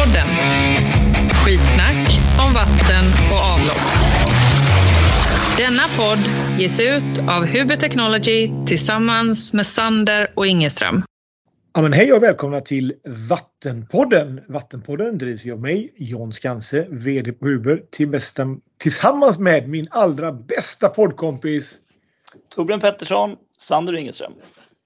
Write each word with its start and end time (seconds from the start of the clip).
Vattenpodden. 0.00 0.26
Skitsnack 1.44 2.08
om 2.38 2.54
vatten 2.54 3.04
och 3.32 3.40
avlopp. 3.52 3.86
Denna 5.56 5.82
podd 5.98 6.18
ges 6.60 6.80
ut 6.80 7.28
av 7.28 7.44
Huber 7.46 7.76
Technology 7.76 8.50
tillsammans 8.66 9.52
med 9.52 9.66
Sander 9.66 10.32
och 10.34 10.46
Ingeström. 10.46 11.02
Ja, 11.74 11.82
men 11.82 11.92
hej 11.92 12.12
och 12.12 12.22
välkomna 12.22 12.60
till 12.60 12.94
Vattenpodden. 13.28 14.40
Vattenpodden 14.48 15.18
drivs 15.18 15.46
av 15.46 15.60
mig, 15.60 15.92
John 15.96 16.32
Skanse, 16.32 16.86
VD 16.90 17.32
på 17.32 17.46
Huber, 17.46 17.82
till 17.90 18.08
bästa, 18.08 18.46
tillsammans 18.78 19.38
med 19.38 19.68
min 19.68 19.88
allra 19.90 20.32
bästa 20.32 20.88
poddkompis. 20.88 21.74
Torbjörn 22.54 22.80
Pettersson, 22.80 23.36
Sander 23.58 23.96
Ingeström. 23.96 24.32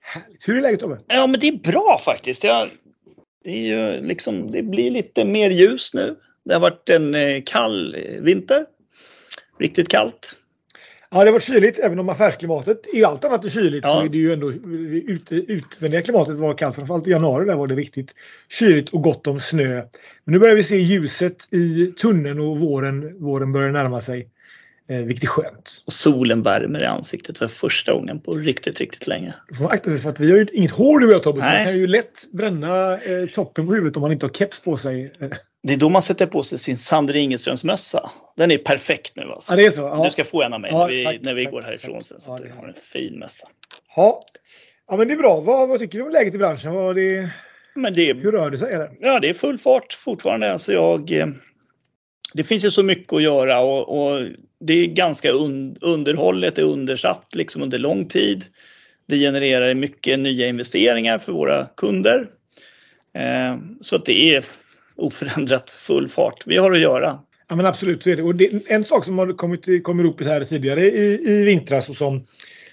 Härligt. 0.01 0.49
Hur 0.49 0.57
är 0.57 0.61
läget 0.61 0.81
Tobbe? 0.81 0.99
Ja, 1.07 1.27
men 1.27 1.41
det 1.41 1.49
är 1.49 1.73
bra 1.73 2.01
faktiskt. 2.05 2.45
Jag, 2.45 2.69
det, 3.45 3.51
är 3.51 3.57
ju 3.57 4.01
liksom, 4.01 4.51
det 4.51 4.63
blir 4.63 4.91
lite 4.91 5.25
mer 5.25 5.51
ljus 5.51 5.95
nu. 5.95 6.17
Det 6.45 6.53
har 6.53 6.61
varit 6.61 6.91
en 6.91 7.15
eh, 7.15 7.43
kall 7.47 7.95
eh, 7.95 8.21
vinter. 8.21 8.67
Riktigt 9.59 9.89
kallt. 9.89 10.37
Ja, 11.11 11.25
det 11.25 11.31
var 11.31 11.41
kyligt. 11.41 11.79
Även 11.79 11.99
om 11.99 12.09
affärsklimatet 12.09 12.87
i 12.93 13.05
allt 13.05 13.25
annat 13.25 13.45
är 13.45 13.49
kyligt 13.49 13.85
Ja. 13.85 13.95
så 13.95 14.05
är 14.05 14.09
det 14.09 14.19
ju 14.19 14.33
ändå 14.33 14.53
ut, 14.53 15.33
utvändiga 15.33 16.03
klimatet 16.03 16.37
var 16.37 16.55
kallt. 16.55 16.77
Framförallt 16.77 17.07
i 17.07 17.11
januari 17.11 17.47
där 17.47 17.55
var 17.55 17.67
det 17.67 17.75
riktigt 17.75 18.15
kyligt 18.49 18.89
och 18.89 19.03
gott 19.03 19.27
om 19.27 19.41
snö. 19.41 19.75
Men 20.25 20.33
nu 20.33 20.39
börjar 20.39 20.55
vi 20.55 20.65
se 20.65 20.77
ljuset 20.77 21.55
i 21.55 21.87
tunneln 21.87 22.41
och 22.41 22.59
våren, 22.59 23.19
våren 23.19 23.53
börjar 23.53 23.71
närma 23.71 24.01
sig. 24.01 24.29
Eh, 24.89 24.97
vilket 24.99 25.25
är 25.25 25.29
skönt. 25.29 25.83
Och 25.87 25.93
solen 25.93 26.43
värmer 26.43 26.83
i 26.83 26.87
ansiktet 26.87 27.39
för 27.39 27.49
första 27.49 27.93
gången 27.93 28.21
på 28.21 28.35
riktigt, 28.35 28.81
riktigt 28.81 29.07
länge. 29.07 29.35
Då 29.49 29.55
får 29.55 29.65
akta 29.71 29.91
sig 29.91 29.99
för 29.99 30.11
att 30.11 30.21
vi 30.21 30.31
har 30.31 30.39
ju 30.39 30.47
inget 30.53 30.71
hår 30.71 30.99
du 30.99 31.07
och 31.07 31.13
jag 31.13 31.23
Tobbe. 31.23 31.41
så 31.41 31.47
Man 31.47 31.65
kan 31.65 31.77
ju 31.79 31.87
lätt 31.87 32.33
bränna 32.33 32.99
eh, 32.99 33.27
toppen 33.35 33.67
på 33.67 33.75
huvudet 33.75 33.97
om 33.97 34.01
man 34.01 34.13
inte 34.13 34.27
har 34.27 34.33
keps 34.33 34.61
på 34.61 34.77
sig. 34.77 35.13
Det 35.63 35.73
är 35.73 35.77
då 35.77 35.89
man 35.89 36.03
sätter 36.03 36.27
på 36.27 36.43
sig 36.43 36.59
sin 36.59 36.77
Sander 36.77 37.17
Ingeströms 37.17 37.65
mössa. 37.65 38.11
Den 38.37 38.51
är 38.51 38.59
perfekt 38.59 39.17
nu 39.17 39.23
alltså. 39.23 39.53
Ja, 39.53 39.57
det 39.57 39.65
är 39.67 39.71
så. 39.71 39.81
Ja. 39.81 40.05
Du 40.05 40.11
ska 40.11 40.25
få 40.25 40.43
en 40.43 40.53
av 40.53 40.61
mig 40.61 40.71
Ja, 40.71 40.79
när 40.79 40.89
vi, 40.89 41.05
tack, 41.05 41.17
när 41.21 41.35
vi 41.35 41.45
tack, 41.45 41.53
går 41.53 41.63
härifrån 41.63 41.95
tack. 41.99 42.07
sen. 42.07 42.21
Så 42.21 42.31
Ja, 42.31 42.39
du 42.45 42.53
har 42.61 42.69
en 42.69 42.75
fin 42.75 43.19
mössa. 43.19 43.49
Ja. 43.97 44.23
ja, 44.89 44.97
men 44.97 45.09
det 45.09 45.15
är 45.15 45.19
bra. 45.19 45.41
Vad, 45.41 45.69
vad 45.69 45.79
tycker 45.79 45.99
du 45.99 46.05
om 46.05 46.11
läget 46.11 46.35
i 46.35 46.39
branschen? 46.39 46.73
Vad 46.73 46.97
det, 46.97 47.31
Men 47.75 47.95
det 47.95 48.15
hur 48.15 48.33
rör 48.33 48.51
det 48.51 48.59
sig? 48.59 48.73
Eller? 48.73 48.91
Ja, 49.01 49.21
det 49.21 49.29
är 49.29 49.35
full 49.35 49.59
fart 49.59 49.93
fortfarande. 49.93 50.53
Alltså 50.53 50.73
jag, 50.73 51.13
eh, 51.13 51.27
det 52.35 52.45
finns 52.45 52.65
ju 52.65 52.71
så 52.71 52.83
mycket 52.83 53.13
att 53.13 53.23
göra 53.23 53.61
och, 53.61 53.89
och 53.99 54.29
det 54.61 54.73
är 54.73 54.87
ganska 54.87 55.31
un, 55.31 55.77
underhållet 55.81 56.59
är 56.59 56.63
undersatt 56.63 57.35
liksom 57.35 57.63
under 57.63 57.79
lång 57.79 58.09
tid. 58.09 58.45
Det 59.07 59.17
genererar 59.17 59.75
mycket 59.75 60.19
nya 60.19 60.47
investeringar 60.47 61.19
för 61.19 61.33
våra 61.33 61.67
kunder. 61.77 62.29
Eh, 63.15 63.59
så 63.81 63.97
att 63.97 64.05
det 64.05 64.35
är 64.35 64.45
oförändrat 64.97 65.71
full 65.71 66.09
fart. 66.09 66.43
Vi 66.47 66.57
har 66.57 66.73
att 66.73 66.81
göra. 66.81 67.19
Ja, 67.49 67.57
men 67.57 67.67
absolut 67.67 68.03
så 68.03 68.11
är 68.11 68.17
det. 68.17 68.23
Och 68.23 68.35
det, 68.35 68.51
en 68.67 68.85
sak 68.85 69.05
som 69.05 69.19
har 69.19 69.33
kommit, 69.33 69.85
kommit 69.85 70.07
upp 70.07 70.27
här 70.27 70.45
tidigare 70.45 70.81
i, 70.81 71.31
i 71.31 71.45
vintras 71.45 71.89
och 71.89 71.97
som, 71.97 72.27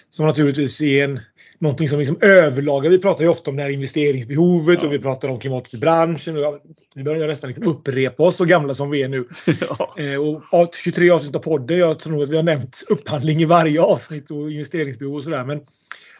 som 0.09 0.25
naturligtvis 0.25 0.81
är 0.81 1.03
en, 1.03 1.19
någonting 1.61 1.89
som 1.89 1.99
liksom 1.99 2.17
överlagar. 2.21 2.89
Vi 2.89 2.99
pratar 2.99 3.23
ju 3.23 3.29
ofta 3.29 3.49
om 3.49 3.55
det 3.57 3.63
här 3.63 3.69
investeringsbehovet 3.69 4.79
Ja. 4.81 4.87
och 4.87 4.93
vi 4.93 4.99
pratar 4.99 5.29
om 5.29 5.39
klimatet 5.39 5.73
i 5.73 5.77
branschen. 5.77 6.37
Och, 6.37 6.59
vi 6.95 7.03
börjar 7.03 7.27
nästan 7.27 7.47
liksom 7.47 7.67
upprepa 7.67 8.23
oss 8.23 8.35
så 8.35 8.45
gamla 8.45 8.75
som 8.75 8.89
vi 8.89 9.03
är 9.03 9.07
nu. 9.07 9.27
ja. 9.61 9.95
Eh, 9.97 10.15
och 10.21 10.43
av 10.51 10.69
23 10.83 11.09
avsnitt 11.09 11.35
av 11.35 11.39
podden, 11.39 11.77
jag 11.77 11.99
tror 11.99 12.13
nog 12.13 12.23
att 12.23 12.29
vi 12.29 12.35
har 12.35 12.43
nämnt 12.43 12.83
upphandling 12.89 13.41
i 13.41 13.45
varje 13.45 13.81
avsnitt 13.81 14.31
och 14.31 14.51
investeringsbehov 14.51 15.15
och 15.15 15.23
sådär. 15.23 15.45
Men 15.45 15.61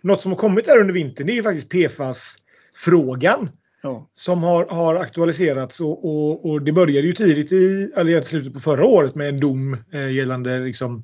något 0.01 0.21
som 0.21 0.31
har 0.31 0.39
kommit 0.39 0.67
här 0.67 0.79
under 0.79 0.93
vintern 0.93 1.27
det 1.27 1.33
är 1.33 1.35
ju 1.35 1.43
faktiskt 1.43 1.69
PFAS-frågan 1.69 3.49
Ja. 3.83 4.09
som 4.13 4.43
har, 4.43 4.65
har 4.65 4.95
aktualiserats 4.95 5.79
och, 5.79 6.05
och, 6.05 6.45
och 6.49 6.61
det 6.61 6.71
började 6.71 7.07
ju 7.07 7.13
tidigt 7.13 7.51
i, 7.51 7.91
eller 7.97 8.21
i 8.21 8.23
slutet 8.23 8.53
på 8.53 8.59
förra 8.59 8.85
året 8.85 9.15
med 9.15 9.29
en 9.29 9.39
dom 9.39 9.77
eh, 9.93 10.11
gällande 10.11 10.59
liksom 10.59 11.03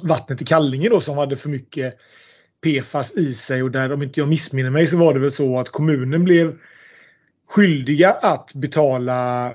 vattnet 0.00 0.42
i 0.42 0.44
Kallinge 0.44 0.88
då 0.88 1.00
som 1.00 1.16
hade 1.18 1.36
för 1.36 1.48
mycket 1.48 1.94
PFAS 2.64 3.12
i 3.12 3.34
sig 3.34 3.62
och 3.62 3.70
där 3.70 3.92
om 3.92 4.02
inte 4.02 4.20
jag 4.20 4.28
missminner 4.28 4.70
mig 4.70 4.86
så 4.86 4.96
var 4.96 5.14
det 5.14 5.20
väl 5.20 5.32
så 5.32 5.58
att 5.58 5.68
kommunen 5.68 6.24
blev 6.24 6.58
skyldiga 7.48 8.10
att 8.10 8.54
betala 8.54 9.52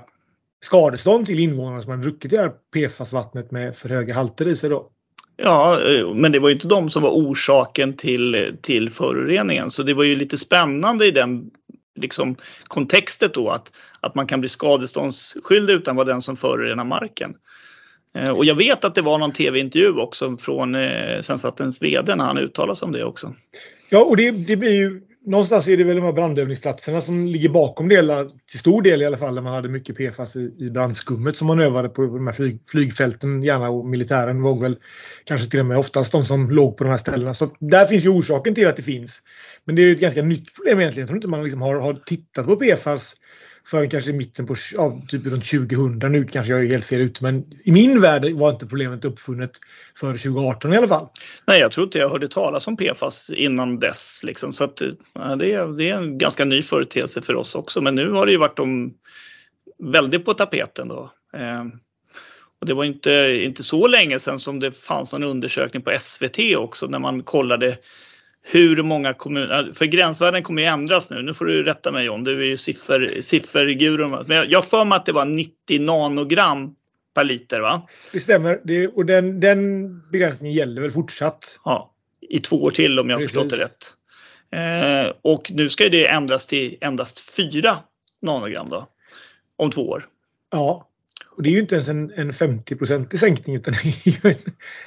skadestånd 0.60 1.26
till 1.26 1.38
invånarna 1.38 1.82
som 1.82 1.90
hade 1.90 2.02
druckit 2.02 2.30
det 2.30 2.38
här 2.38 2.52
PFAS-vattnet 2.74 3.50
med 3.50 3.76
för 3.76 3.88
höga 3.88 4.14
halter 4.14 4.48
i 4.48 4.56
sig 4.56 4.70
då. 4.70 4.90
Ja, 5.36 5.80
eh, 5.90 6.14
men 6.14 6.32
det 6.32 6.38
var 6.38 6.48
ju 6.48 6.54
inte 6.54 6.68
de 6.68 6.90
som 6.90 7.02
var 7.02 7.10
orsaken 7.10 7.96
till, 7.96 8.56
till 8.62 8.90
föroreningen. 8.90 9.70
Så 9.70 9.82
det 9.82 9.94
var 9.94 10.04
ju 10.04 10.14
lite 10.14 10.38
spännande 10.38 11.06
i 11.06 11.10
den 11.10 11.50
liksom, 11.96 12.36
kontextet 12.64 13.34
då 13.34 13.50
att, 13.50 13.72
att 14.00 14.14
man 14.14 14.26
kan 14.26 14.40
bli 14.40 14.48
skadeståndsskyldig 14.48 15.74
utan 15.74 15.92
att 15.92 15.96
vara 15.96 16.14
den 16.14 16.22
som 16.22 16.36
förorenar 16.36 16.84
marken. 16.84 17.34
Eh, 18.16 18.30
och 18.30 18.44
jag 18.44 18.54
vet 18.54 18.84
att 18.84 18.94
det 18.94 19.02
var 19.02 19.18
någon 19.18 19.32
tv-intervju 19.32 20.00
också 20.00 20.36
från 20.36 20.74
eh, 20.74 21.70
VD 21.80 22.14
när 22.14 22.24
han 22.24 22.38
uttalade 22.38 22.78
sig 22.78 22.86
om 22.86 22.92
det 22.92 23.04
också. 23.04 23.34
Ja, 23.88 24.04
och 24.04 24.16
det, 24.16 24.30
det 24.30 24.56
blir 24.56 24.70
ju 24.70 25.00
någonstans 25.26 25.68
är 25.68 25.76
det 25.76 25.84
väl 25.84 25.96
de 25.96 26.02
här 26.02 26.12
brandövningsplatserna 26.12 27.00
som 27.00 27.26
ligger 27.26 27.48
bakom 27.48 27.88
det 27.88 27.94
hela, 27.94 28.24
till 28.24 28.58
stor 28.58 28.82
del 28.82 29.02
i 29.02 29.06
alla 29.06 29.16
fall, 29.16 29.34
där 29.34 29.42
man 29.42 29.54
hade 29.54 29.68
mycket 29.68 29.96
PFAS 29.96 30.36
i, 30.36 30.54
i 30.58 30.70
brandskummet 30.70 31.36
som 31.36 31.46
man 31.46 31.60
övade 31.60 31.88
på 31.88 32.02
de 32.02 32.26
här 32.26 32.34
flyg, 32.34 32.60
flygfälten 32.68 33.42
gärna 33.42 33.68
och 33.68 33.86
militären 33.86 34.42
var 34.42 34.60
väl 34.60 34.76
kanske 35.24 35.50
till 35.50 35.60
och 35.60 35.66
med 35.66 35.78
oftast 35.78 36.12
de 36.12 36.24
som 36.24 36.50
låg 36.50 36.76
på 36.76 36.84
de 36.84 36.90
här 36.90 36.98
ställena. 36.98 37.34
Så 37.34 37.50
där 37.58 37.86
finns 37.86 38.04
ju 38.04 38.08
orsaken 38.08 38.54
till 38.54 38.66
att 38.66 38.76
det 38.76 38.82
finns. 38.82 39.22
Men 39.64 39.76
det 39.76 39.82
är 39.82 39.86
ju 39.86 39.92
ett 39.92 40.00
ganska 40.00 40.22
nytt 40.22 40.54
problem 40.54 40.80
egentligen. 40.80 41.02
Jag 41.02 41.08
tror 41.08 41.18
inte 41.18 41.28
man 41.28 41.44
liksom 41.44 41.62
har, 41.62 41.74
har 41.74 41.94
tittat 41.94 42.46
på 42.46 42.56
PFAS 42.56 43.14
förrän 43.66 43.90
kanske 43.90 44.10
i 44.10 44.14
mitten 44.14 44.46
på 44.46 44.54
ja, 44.74 45.02
typ 45.08 45.26
runt 45.26 45.50
2000. 45.50 46.12
Nu 46.12 46.24
kanske 46.24 46.52
jag 46.52 46.64
är 46.64 46.70
helt 46.70 46.84
fel 46.84 47.00
ute 47.00 47.22
men 47.22 47.44
i 47.64 47.72
min 47.72 48.00
värld 48.00 48.32
var 48.32 48.50
inte 48.50 48.66
problemet 48.66 49.04
uppfunnet 49.04 49.50
före 50.00 50.18
2018 50.18 50.74
i 50.74 50.76
alla 50.76 50.88
fall. 50.88 51.08
Nej, 51.46 51.60
jag 51.60 51.72
tror 51.72 51.84
inte 51.84 51.98
jag 51.98 52.10
hörde 52.10 52.28
talas 52.28 52.66
om 52.66 52.76
PFAS 52.76 53.30
innan 53.30 53.78
dess. 53.78 54.20
Liksom. 54.22 54.52
Så 54.52 54.64
att, 54.64 54.82
ja, 55.12 55.36
det, 55.36 55.52
är, 55.52 55.66
det 55.66 55.90
är 55.90 55.94
en 55.94 56.18
ganska 56.18 56.44
ny 56.44 56.62
företeelse 56.62 57.22
för 57.22 57.34
oss 57.34 57.54
också. 57.54 57.80
Men 57.80 57.94
nu 57.94 58.10
har 58.10 58.26
det 58.26 58.32
ju 58.32 58.38
varit 58.38 58.56
de 58.56 58.94
väldigt 59.78 60.24
på 60.24 60.34
tapeten 60.34 60.88
då. 60.88 61.12
Eh, 61.36 61.64
och 62.60 62.66
det 62.66 62.74
var 62.74 62.84
inte, 62.84 63.40
inte 63.44 63.62
så 63.62 63.86
länge 63.86 64.18
sedan 64.18 64.40
som 64.40 64.60
det 64.60 64.72
fanns 64.72 65.12
en 65.12 65.22
undersökning 65.22 65.82
på 65.82 65.96
SVT 66.00 66.38
också 66.56 66.86
när 66.86 66.98
man 66.98 67.22
kollade 67.22 67.78
hur 68.48 68.82
många 68.82 69.14
kommuner, 69.14 69.72
för 69.74 69.84
gränsvärden 69.86 70.42
kommer 70.42 70.62
ju 70.62 70.68
ändras 70.68 71.10
nu. 71.10 71.22
Nu 71.22 71.34
får 71.34 71.44
du 71.44 71.62
rätta 71.62 71.92
mig 71.92 72.04
John, 72.06 72.24
du 72.24 72.40
är 72.40 72.44
ju 72.46 72.56
siffer, 72.56 73.18
sifferguru. 73.22 74.08
Men 74.08 74.36
jag- 74.36 74.50
jag 74.50 74.58
har 74.58 74.62
för 74.62 74.84
mig 74.84 74.96
att 74.96 75.06
det 75.06 75.12
var 75.12 75.24
90 75.24 75.80
nanogram 75.80 76.74
per 77.14 77.24
liter 77.24 77.60
va? 77.60 77.88
Det 78.12 78.20
stämmer. 78.20 78.60
Det, 78.64 78.88
och 78.88 79.06
den, 79.06 79.40
den 79.40 79.88
begränsningen 80.10 80.56
gäller 80.56 80.82
väl 80.82 80.92
fortsatt. 80.92 81.60
Ja, 81.64 81.92
i 82.20 82.40
två 82.40 82.62
år 82.62 82.70
till 82.70 82.98
om 82.98 83.10
jag 83.10 83.18
Precis. 83.20 83.34
förstått 83.34 83.50
det 83.58 83.64
rätt. 83.64 83.92
Eh, 85.06 85.12
och 85.22 85.50
nu 85.54 85.70
ska 85.70 85.88
det 85.88 86.08
ändras 86.08 86.46
till 86.46 86.76
endast 86.80 87.20
4 87.20 87.78
nanogram 88.22 88.68
då. 88.70 88.88
Om 89.56 89.70
två 89.70 89.88
år. 89.88 90.06
Ja. 90.52 90.88
Och 91.36 91.42
det 91.42 91.48
är 91.48 91.52
ju 91.52 91.60
inte 91.60 91.74
ens 91.74 91.88
en, 91.88 92.12
en 92.16 92.32
50-procentig 92.32 93.18
sänkning 93.18 93.56
utan 93.56 93.74
det 93.82 93.88
är 93.88 94.08
ju 94.28 94.36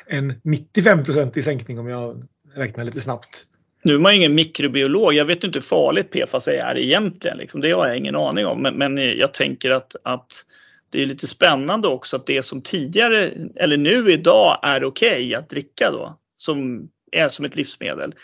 en, 0.08 0.30
en 0.30 0.42
95-procentig 0.42 1.42
sänkning 1.44 1.80
om 1.80 1.88
jag 1.88 2.28
räknar 2.56 2.84
lite 2.84 3.02
snabbt. 3.02 3.46
Nu 3.82 3.94
är 3.94 4.00
man 4.00 4.12
ju 4.12 4.18
ingen 4.18 4.36
mikrobiolog. 4.36 5.14
Jag 5.14 5.26
vet 5.26 5.44
inte 5.44 5.60
hur 5.60 5.64
farligt 5.64 6.12
PFAS 6.12 6.48
är 6.48 6.78
egentligen. 6.78 7.38
Liksom. 7.38 7.62
Det 7.62 7.72
har 7.72 7.88
jag 7.88 7.98
ingen 7.98 8.16
aning 8.16 8.46
om. 8.46 8.62
Men, 8.62 8.78
men 8.78 8.98
jag 8.98 9.34
tänker 9.34 9.70
att, 9.70 9.96
att 10.04 10.46
det 10.90 11.02
är 11.02 11.06
lite 11.06 11.28
spännande 11.28 11.88
också 11.88 12.16
att 12.16 12.26
det 12.26 12.44
som 12.44 12.62
tidigare 12.62 13.34
eller 13.56 13.78
nu 13.78 14.12
idag 14.12 14.60
är 14.64 14.84
okej 14.84 15.36
att 15.36 15.50
dricka 15.50 15.92
då. 15.92 16.18
Som 16.38 16.90
är 17.12 17.30
som 17.30 17.46
ett 17.46 17.56
livsmedel. 17.56 18.16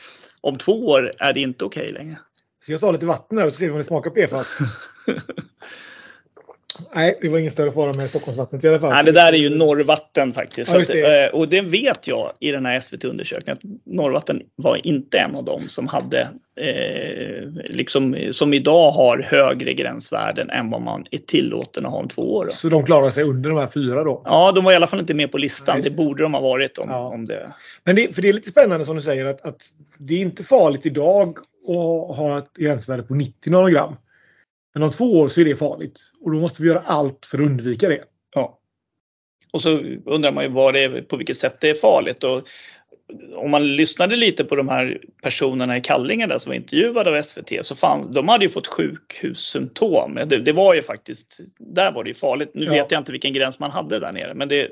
Om 0.41 0.57
två 0.57 0.88
år 0.88 1.13
är 1.19 1.33
det 1.33 1.41
inte 1.41 1.65
okej 1.65 1.89
längre. 1.89 2.17
Så 2.65 2.71
jag 2.71 2.81
tar 2.81 2.94
lite 2.94 3.05
vatten 3.05 3.38
här 3.38 3.45
och 3.45 3.53
så 3.53 3.57
ser 3.57 3.65
vi 3.65 3.71
om 3.71 3.77
det 3.77 3.83
smakar 3.83 4.09
PFAS. 4.09 4.57
Nej, 6.95 7.18
det 7.22 7.30
var 7.30 7.39
ingen 7.39 7.51
större 7.51 7.72
fara 7.72 7.94
med 7.94 8.10
Stockholmsvattnet 8.10 8.63
i 8.63 8.68
alla 8.68 8.80
fall. 8.80 8.89
Nej, 8.89 9.04
det 9.04 9.12
där 9.12 9.33
är 9.33 9.38
ju 9.38 9.50
norrvatten 9.57 10.33
faktiskt. 10.33 10.72
Ja, 10.74 10.81
att, 10.81 10.88
det. 10.88 11.25
eh, 11.25 11.30
och 11.36 11.50
det 11.50 11.62
vet 11.62 12.07
jag 12.07 12.31
i 12.39 12.51
den 12.51 12.66
här 12.66 12.80
SVT-undersökningen 12.80 13.57
att 13.57 13.94
norrvatten 13.94 14.42
var 14.56 14.88
inte 14.88 15.18
en 15.18 15.36
av 15.36 15.44
dem 15.44 15.62
som 15.69 15.88
hade 15.88 16.22
eh, 16.60 17.48
liksom 17.66 18.18
som 18.31 18.54
idag 18.54 18.92
har 18.92 19.18
högre 19.30 19.74
gränsvärden 19.74 20.50
än 20.50 20.69
vad 20.69 20.81
man 20.81 21.06
är 21.12 21.18
tillåten 21.18 21.86
att 21.86 21.92
ha 21.92 22.00
om 22.00 22.10
två 22.10 22.36
år. 22.36 22.45
Då. 22.45 22.51
Så 22.51 22.69
de 22.69 22.86
klarar 22.86 23.10
sig 23.10 23.24
under 23.24 23.50
de 23.50 23.60
här 23.60 23.68
fyra 23.68 24.04
då. 24.04 24.21
Ja, 24.25 24.51
de 24.51 24.63
var 24.63 24.71
i 24.71 24.75
alla 24.75 24.88
fall 24.88 25.00
inte 25.00 25.13
med 25.13 25.31
på 25.31 25.38
listan. 25.38 25.75
Nej, 25.75 25.83
det 25.83 25.89
det. 25.89 25.95
borde 25.95 26.24
de 26.24 26.33
ha 26.33 26.42
varit 26.42 26.78
om, 26.78 26.88
Ja. 26.89 27.07
om 27.07 27.25
det. 27.25 27.54
Men 27.83 27.95
det, 27.95 28.16
för 28.16 28.21
det 28.21 28.30
är 28.30 28.33
lite 28.33 28.50
spännande 28.50 28.86
som 28.86 28.95
du 28.95 29.01
säger 29.01 29.25
att, 29.25 29.42
att 29.45 29.62
det 29.98 30.13
är 30.13 30.19
inte 30.19 30.44
farligt 30.44 30.86
idag 30.86 31.38
att 31.68 32.16
ha 32.18 32.38
ett 32.38 32.54
gränsvärde 32.54 33.04
på 33.04 33.13
90 33.16 33.51
nanogram. 33.51 33.95
Men 34.75 34.83
om 34.83 34.92
två 34.92 35.19
år 35.19 35.30
så 35.30 35.42
är 35.42 35.45
det 35.45 35.56
farligt. 35.56 36.12
Och 36.22 36.31
då 36.31 36.39
måste 36.39 36.62
vi 36.62 36.68
göra 36.68 36.83
allt 36.86 37.25
för 37.25 37.38
att 37.38 37.45
undvika 37.45 37.89
det. 37.89 38.04
Ja. 38.36 38.60
Och 39.51 39.62
så 39.62 39.69
undrar 40.06 40.31
man 40.31 40.44
ju 40.44 40.50
vad 40.50 40.74
det 40.74 40.83
är, 40.83 41.01
på 41.01 41.18
vilket 41.18 41.38
sätt 41.38 41.57
det 41.60 41.69
är 41.69 41.75
farligt. 41.75 42.24
Och 42.24 42.48
om 43.36 43.51
man 43.51 43.75
lyssnade 43.75 44.16
lite 44.16 44.44
på 44.44 44.56
de 44.56 44.69
här 44.69 45.01
personerna 45.24 45.77
i 45.77 45.81
Kallinge 45.81 46.27
där 46.27 46.38
som 46.38 46.50
var 46.50 46.56
intervjuade 46.56 47.18
av 47.18 47.22
SVT 47.22 47.66
så 47.66 47.75
fann, 47.75 48.12
de 48.12 48.27
hade 48.27 48.45
ju 48.45 48.50
fått 48.50 48.68
sjukhussymptom. 48.68 50.16
Det, 50.16 50.38
det 50.38 50.51
var 50.51 50.74
ju 50.74 50.81
faktiskt, 50.81 51.39
där 51.57 51.92
var 51.92 52.04
det 52.04 52.10
ju 52.10 52.13
farligt. 52.13 52.51
Nu 52.54 52.66
ja. 52.66 52.71
vet 52.71 52.92
jag 52.92 53.01
inte 53.01 53.12
vilken 53.12 53.33
gräns 53.33 53.60
man 53.60 53.71
hade 53.71 54.00
där 54.00 54.12
nere 54.12 54.33
men 54.33 54.48
det 54.48 54.71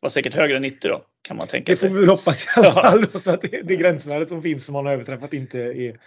var 0.00 0.08
säkert 0.08 0.34
högre 0.34 0.56
än 0.56 0.62
90 0.62 0.88
då 0.90 1.04
kan 1.22 1.36
man 1.36 1.48
tänka 1.48 1.76
sig. 1.76 1.88
Det 1.88 1.94
får 1.94 2.00
vi 2.00 2.06
hoppas 2.06 2.44
i 2.44 2.48
alla 2.56 2.72
fall 2.72 3.06
ja. 3.12 3.18
så 3.20 3.30
att 3.30 3.40
det, 3.40 3.62
det 3.62 3.76
gränsvärdet 3.76 4.28
som 4.28 4.42
finns 4.42 4.64
som 4.64 4.72
man 4.72 4.86
har 4.86 4.92
överträffat 4.92 5.34
inte 5.34 5.58
är 5.58 6.00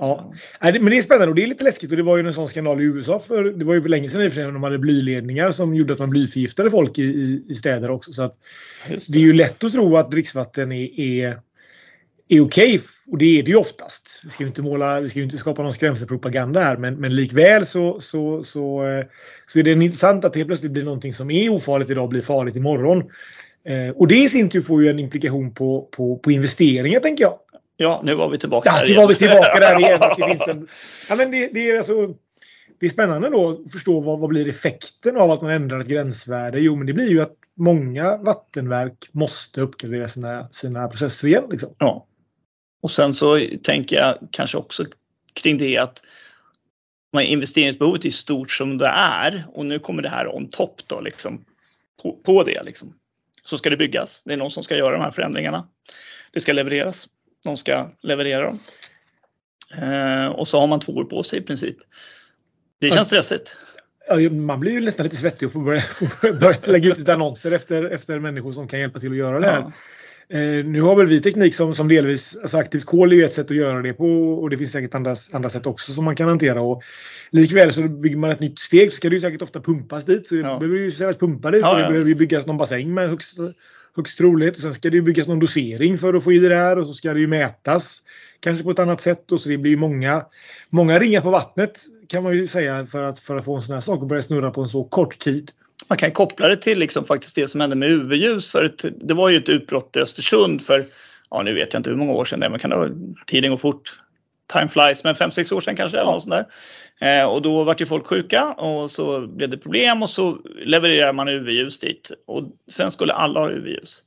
Ja, 0.00 0.32
men 0.60 0.84
det 0.84 0.98
är 0.98 1.02
spännande 1.02 1.28
och 1.28 1.34
det 1.34 1.42
är 1.42 1.46
lite 1.46 1.64
läskigt 1.64 1.90
och 1.90 1.96
det 1.96 2.02
var 2.02 2.16
ju 2.16 2.26
en 2.26 2.34
sån 2.34 2.48
skandal 2.48 2.80
i 2.80 2.84
USA 2.84 3.20
för 3.20 3.44
det 3.44 3.64
var 3.64 3.74
ju 3.74 3.88
länge 3.88 4.08
sedan 4.08 4.22
i 4.22 4.28
och 4.28 4.32
för 4.32 4.34
sig 4.34 4.44
när 4.44 4.52
de 4.52 4.62
hade 4.62 4.78
blyledningar 4.78 5.50
som 5.50 5.74
gjorde 5.74 5.92
att 5.92 5.98
man 5.98 6.10
blyförgiftade 6.10 6.70
folk 6.70 6.98
i, 6.98 7.02
i, 7.02 7.44
i 7.48 7.54
städer 7.54 7.90
också. 7.90 8.12
Så 8.12 8.22
att 8.22 8.34
det. 8.88 9.12
det. 9.12 9.18
är 9.18 9.22
ju 9.22 9.32
lätt 9.32 9.64
att 9.64 9.72
tro 9.72 9.96
att 9.96 10.10
dricksvatten 10.10 10.72
är, 10.72 11.00
är, 11.00 11.26
är 12.28 12.40
okej 12.40 12.40
okay, 12.40 12.80
och 13.12 13.18
det 13.18 13.38
är 13.38 13.42
det 13.42 13.50
ju 13.50 13.56
oftast. 13.56 14.20
Vi 14.24 14.30
ska 14.30 14.42
ju 14.42 14.48
inte 14.48 14.62
måla, 14.62 15.00
vi 15.00 15.08
ska 15.08 15.20
inte 15.20 15.38
skapa 15.38 15.62
någon 15.62 15.72
skrämselpropaganda 15.72 16.60
här 16.60 16.76
men, 16.76 16.94
men 16.94 17.16
likväl 17.16 17.66
så, 17.66 18.00
så, 18.00 18.42
så, 18.42 18.86
eh, 18.86 19.04
så 19.46 19.58
är 19.58 19.62
det 19.62 19.72
intressant 19.72 20.24
att 20.24 20.36
helt 20.36 20.48
plötsligt 20.48 20.72
blir 20.72 20.84
någonting 20.84 21.14
som 21.14 21.30
är 21.30 21.48
ofarligt 21.48 21.90
idag 21.90 22.08
blir 22.08 22.22
farligt 22.22 22.56
imorgon. 22.56 22.98
Eh, 23.64 23.90
och 23.96 24.08
det 24.08 24.16
i 24.16 24.28
sin 24.28 24.50
tur 24.50 24.62
får 24.62 24.82
ju 24.82 24.90
en 24.90 24.98
implikation 24.98 25.54
på, 25.54 25.88
på, 25.92 26.18
på 26.18 26.32
investeringar 26.32 27.00
tänker 27.00 27.24
jag. 27.24 27.38
Ja, 27.80 28.00
nu 28.04 28.14
var 28.14 28.28
vi 28.28 28.38
tillbaka 28.38 28.70
ja, 28.72 28.78
där 28.78 28.86
igen. 28.86 29.00
var 29.00 29.08
vi 29.08 29.14
tillbaka 29.14 29.60
där 29.60 29.78
igen. 29.78 30.00
det, 30.18 30.26
finns 30.26 30.48
en, 30.48 30.68
ja, 31.08 31.16
men 31.16 31.30
det, 31.30 31.50
det, 31.52 31.70
är 31.70 31.78
alltså, 31.78 32.14
det 32.80 32.86
är 32.86 32.90
spännande 32.90 33.30
då 33.30 33.50
att 33.50 33.72
förstå 33.72 34.00
vad, 34.00 34.18
vad 34.18 34.28
blir 34.28 34.48
effekten 34.48 35.16
av 35.16 35.30
att 35.30 35.42
man 35.42 35.50
ändrar 35.50 35.80
ett 35.80 35.86
gränsvärde. 35.86 36.60
Jo, 36.60 36.76
men 36.76 36.86
det 36.86 36.92
blir 36.92 37.08
ju 37.08 37.20
att 37.20 37.34
många 37.56 38.16
vattenverk 38.16 39.08
måste 39.12 39.60
uppgradera 39.60 40.08
sina, 40.08 40.48
sina 40.52 40.88
processer 40.88 41.28
igen. 41.28 41.44
Liksom. 41.50 41.74
Ja. 41.78 42.06
Och 42.80 42.90
sen 42.90 43.14
så 43.14 43.40
tänker 43.62 43.96
jag 43.96 44.18
kanske 44.30 44.58
också 44.58 44.84
kring 45.34 45.58
det 45.58 45.78
att 45.78 46.02
investeringsbehovet 47.20 48.04
är 48.04 48.10
stort 48.10 48.50
som 48.50 48.78
det 48.78 48.92
är 48.96 49.46
och 49.52 49.66
nu 49.66 49.78
kommer 49.78 50.02
det 50.02 50.08
här 50.08 50.34
on 50.36 50.48
top 50.50 50.80
då 50.86 51.00
liksom 51.00 51.44
på, 52.02 52.12
på 52.24 52.42
det 52.42 52.62
liksom. 52.62 52.94
Så 53.44 53.58
ska 53.58 53.70
det 53.70 53.76
byggas. 53.76 54.22
Det 54.24 54.32
är 54.32 54.36
någon 54.36 54.50
som 54.50 54.64
ska 54.64 54.76
göra 54.76 54.92
de 54.92 55.02
här 55.02 55.10
förändringarna. 55.10 55.68
Det 56.32 56.40
ska 56.40 56.52
levereras 56.52 57.08
de 57.44 57.56
ska 57.56 57.90
leverera 58.00 58.46
dem. 58.46 58.58
Eh, 59.76 60.26
och 60.26 60.48
så 60.48 60.60
har 60.60 60.66
man 60.66 60.80
två 60.80 60.92
år 60.92 61.04
på 61.04 61.22
sig 61.22 61.38
i 61.38 61.42
princip. 61.42 61.76
Det 62.80 62.90
känns 62.90 63.06
stressigt. 63.06 63.56
Ja, 64.08 64.30
man 64.30 64.60
blir 64.60 64.72
ju 64.72 64.80
nästan 64.80 65.04
lite 65.04 65.16
svettig 65.16 65.46
och 65.46 65.52
får 65.52 65.60
börja, 65.60 65.80
får 66.20 66.32
börja 66.32 66.58
lägga 66.64 66.90
ut 66.90 66.98
lite 66.98 67.14
annonser 67.14 67.52
efter, 67.52 67.84
efter 67.84 68.18
människor 68.18 68.52
som 68.52 68.68
kan 68.68 68.80
hjälpa 68.80 68.98
till 68.98 69.10
att 69.10 69.16
göra 69.16 69.40
det 69.40 69.46
här. 69.46 69.72
Eh, 70.30 70.64
nu 70.64 70.82
har 70.82 70.96
väl 70.96 71.06
vi 71.06 71.22
teknik 71.22 71.54
som, 71.54 71.74
som 71.74 71.88
delvis, 71.88 72.36
alltså 72.36 72.56
aktivt 72.56 72.84
kol 72.84 73.12
är 73.12 73.16
ju 73.16 73.24
ett 73.24 73.34
sätt 73.34 73.50
att 73.50 73.56
göra 73.56 73.82
det 73.82 73.92
på 73.92 74.32
och 74.32 74.50
det 74.50 74.56
finns 74.56 74.72
säkert 74.72 74.94
andra, 74.94 75.16
andra 75.32 75.50
sätt 75.50 75.66
också 75.66 75.92
som 75.92 76.04
man 76.04 76.16
kan 76.16 76.28
hantera. 76.28 76.62
Och 76.62 76.82
likväl 77.30 77.72
så 77.72 77.82
bygger 77.82 78.16
man 78.16 78.30
ett 78.30 78.40
nytt 78.40 78.58
steg 78.58 78.90
så 78.90 78.96
ska 78.96 79.08
det 79.08 79.14
ju 79.14 79.20
säkert 79.20 79.42
ofta 79.42 79.60
pumpas 79.60 80.04
dit. 80.04 80.26
Så 80.26 80.36
ja. 80.36 80.52
det 80.52 80.58
behöver 80.58 80.78
ju 80.78 81.12
pumpa 81.14 81.50
dit 81.50 81.60
ja, 81.60 81.70
och 81.70 81.76
det 81.76 81.82
ja. 81.82 81.88
behöver 81.88 82.08
ju 82.08 82.14
byggas 82.14 82.46
någon 82.46 82.56
bassäng 82.56 82.94
med 82.94 83.08
högst 83.08 83.38
högst 83.98 84.18
troligt. 84.18 84.60
Sen 84.60 84.74
ska 84.74 84.90
det 84.90 84.96
ju 84.96 85.02
byggas 85.02 85.26
någon 85.26 85.38
dosering 85.38 85.98
för 85.98 86.14
att 86.14 86.24
få 86.24 86.32
i 86.32 86.38
det 86.38 86.48
där 86.48 86.78
och 86.78 86.86
så 86.86 86.94
ska 86.94 87.14
det 87.14 87.20
ju 87.20 87.26
mätas 87.26 88.02
kanske 88.40 88.64
på 88.64 88.70
ett 88.70 88.78
annat 88.78 89.00
sätt. 89.00 89.32
Och 89.32 89.40
så 89.40 89.48
det 89.48 89.58
blir 89.58 89.76
många, 89.76 90.24
många 90.70 90.98
ringar 90.98 91.20
på 91.20 91.30
vattnet 91.30 91.78
kan 92.08 92.22
man 92.22 92.36
ju 92.36 92.46
säga 92.46 92.86
för 92.86 93.02
att, 93.02 93.20
för 93.20 93.36
att 93.36 93.44
få 93.44 93.56
en 93.56 93.62
sån 93.62 93.74
här 93.74 93.80
sak 93.80 94.02
att 94.02 94.08
börja 94.08 94.22
snurra 94.22 94.50
på 94.50 94.62
en 94.62 94.68
så 94.68 94.84
kort 94.84 95.18
tid. 95.18 95.50
Man 95.88 95.98
kan 95.98 96.10
koppla 96.10 96.48
det 96.48 96.56
till 96.56 96.78
liksom 96.78 97.04
faktiskt 97.04 97.34
det 97.34 97.48
som 97.48 97.60
hände 97.60 97.76
med 97.76 97.90
UV-ljus. 97.90 98.50
För 98.50 98.64
ett, 98.64 98.84
det 99.00 99.14
var 99.14 99.28
ju 99.28 99.36
ett 99.36 99.48
utbrott 99.48 99.96
i 99.96 100.00
Östersund 100.00 100.62
för, 100.62 100.86
ja 101.30 101.42
nu 101.42 101.54
vet 101.54 101.72
jag 101.72 101.80
inte 101.80 101.90
hur 101.90 101.96
många 101.96 102.12
år 102.12 102.24
sedan 102.24 102.40
det 102.40 102.46
är, 102.46 102.50
men 102.50 102.60
kan 102.60 102.70
det, 102.70 102.92
tiden 103.26 103.50
går 103.50 103.58
fort. 103.58 104.00
Time 104.52 104.68
flies, 104.68 105.04
men 105.04 105.14
5-6 105.14 105.54
år 105.54 105.60
sedan 105.60 105.76
kanske. 105.76 105.96
Ja. 105.96 106.02
Eller 106.02 106.12
något 106.12 106.22
sånt 106.22 106.34
där. 106.34 106.46
Eh, 107.00 107.24
och 107.24 107.42
då 107.42 107.64
vart 107.64 107.80
ju 107.80 107.86
folk 107.86 108.06
sjuka 108.06 108.44
och 108.44 108.90
så 108.90 109.26
blev 109.26 109.50
det 109.50 109.58
problem 109.58 110.02
och 110.02 110.10
så 110.10 110.38
levererar 110.64 111.12
man 111.12 111.28
UV-ljus 111.28 111.78
dit. 111.78 112.10
Och 112.26 112.44
sen 112.68 112.90
skulle 112.90 113.12
alla 113.12 113.40
ha 113.40 113.50
UV-ljus. 113.50 114.02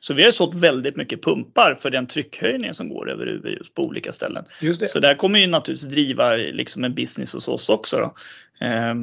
Så 0.00 0.14
vi 0.14 0.24
har 0.24 0.30
sålt 0.30 0.54
väldigt 0.54 0.96
mycket 0.96 1.22
pumpar 1.22 1.74
för 1.74 1.90
den 1.90 2.06
tryckhöjning 2.06 2.74
som 2.74 2.88
går 2.88 3.10
över 3.10 3.26
UV-ljus 3.26 3.70
på 3.74 3.82
olika 3.82 4.12
ställen. 4.12 4.44
Så 4.92 5.00
det 5.00 5.08
här 5.08 5.14
kommer 5.14 5.38
ju 5.38 5.46
naturligtvis 5.46 5.90
driva 5.90 6.32
liksom 6.36 6.84
en 6.84 6.94
business 6.94 7.32
hos 7.32 7.48
oss 7.48 7.68
också. 7.68 8.14
Eh, 8.60 8.94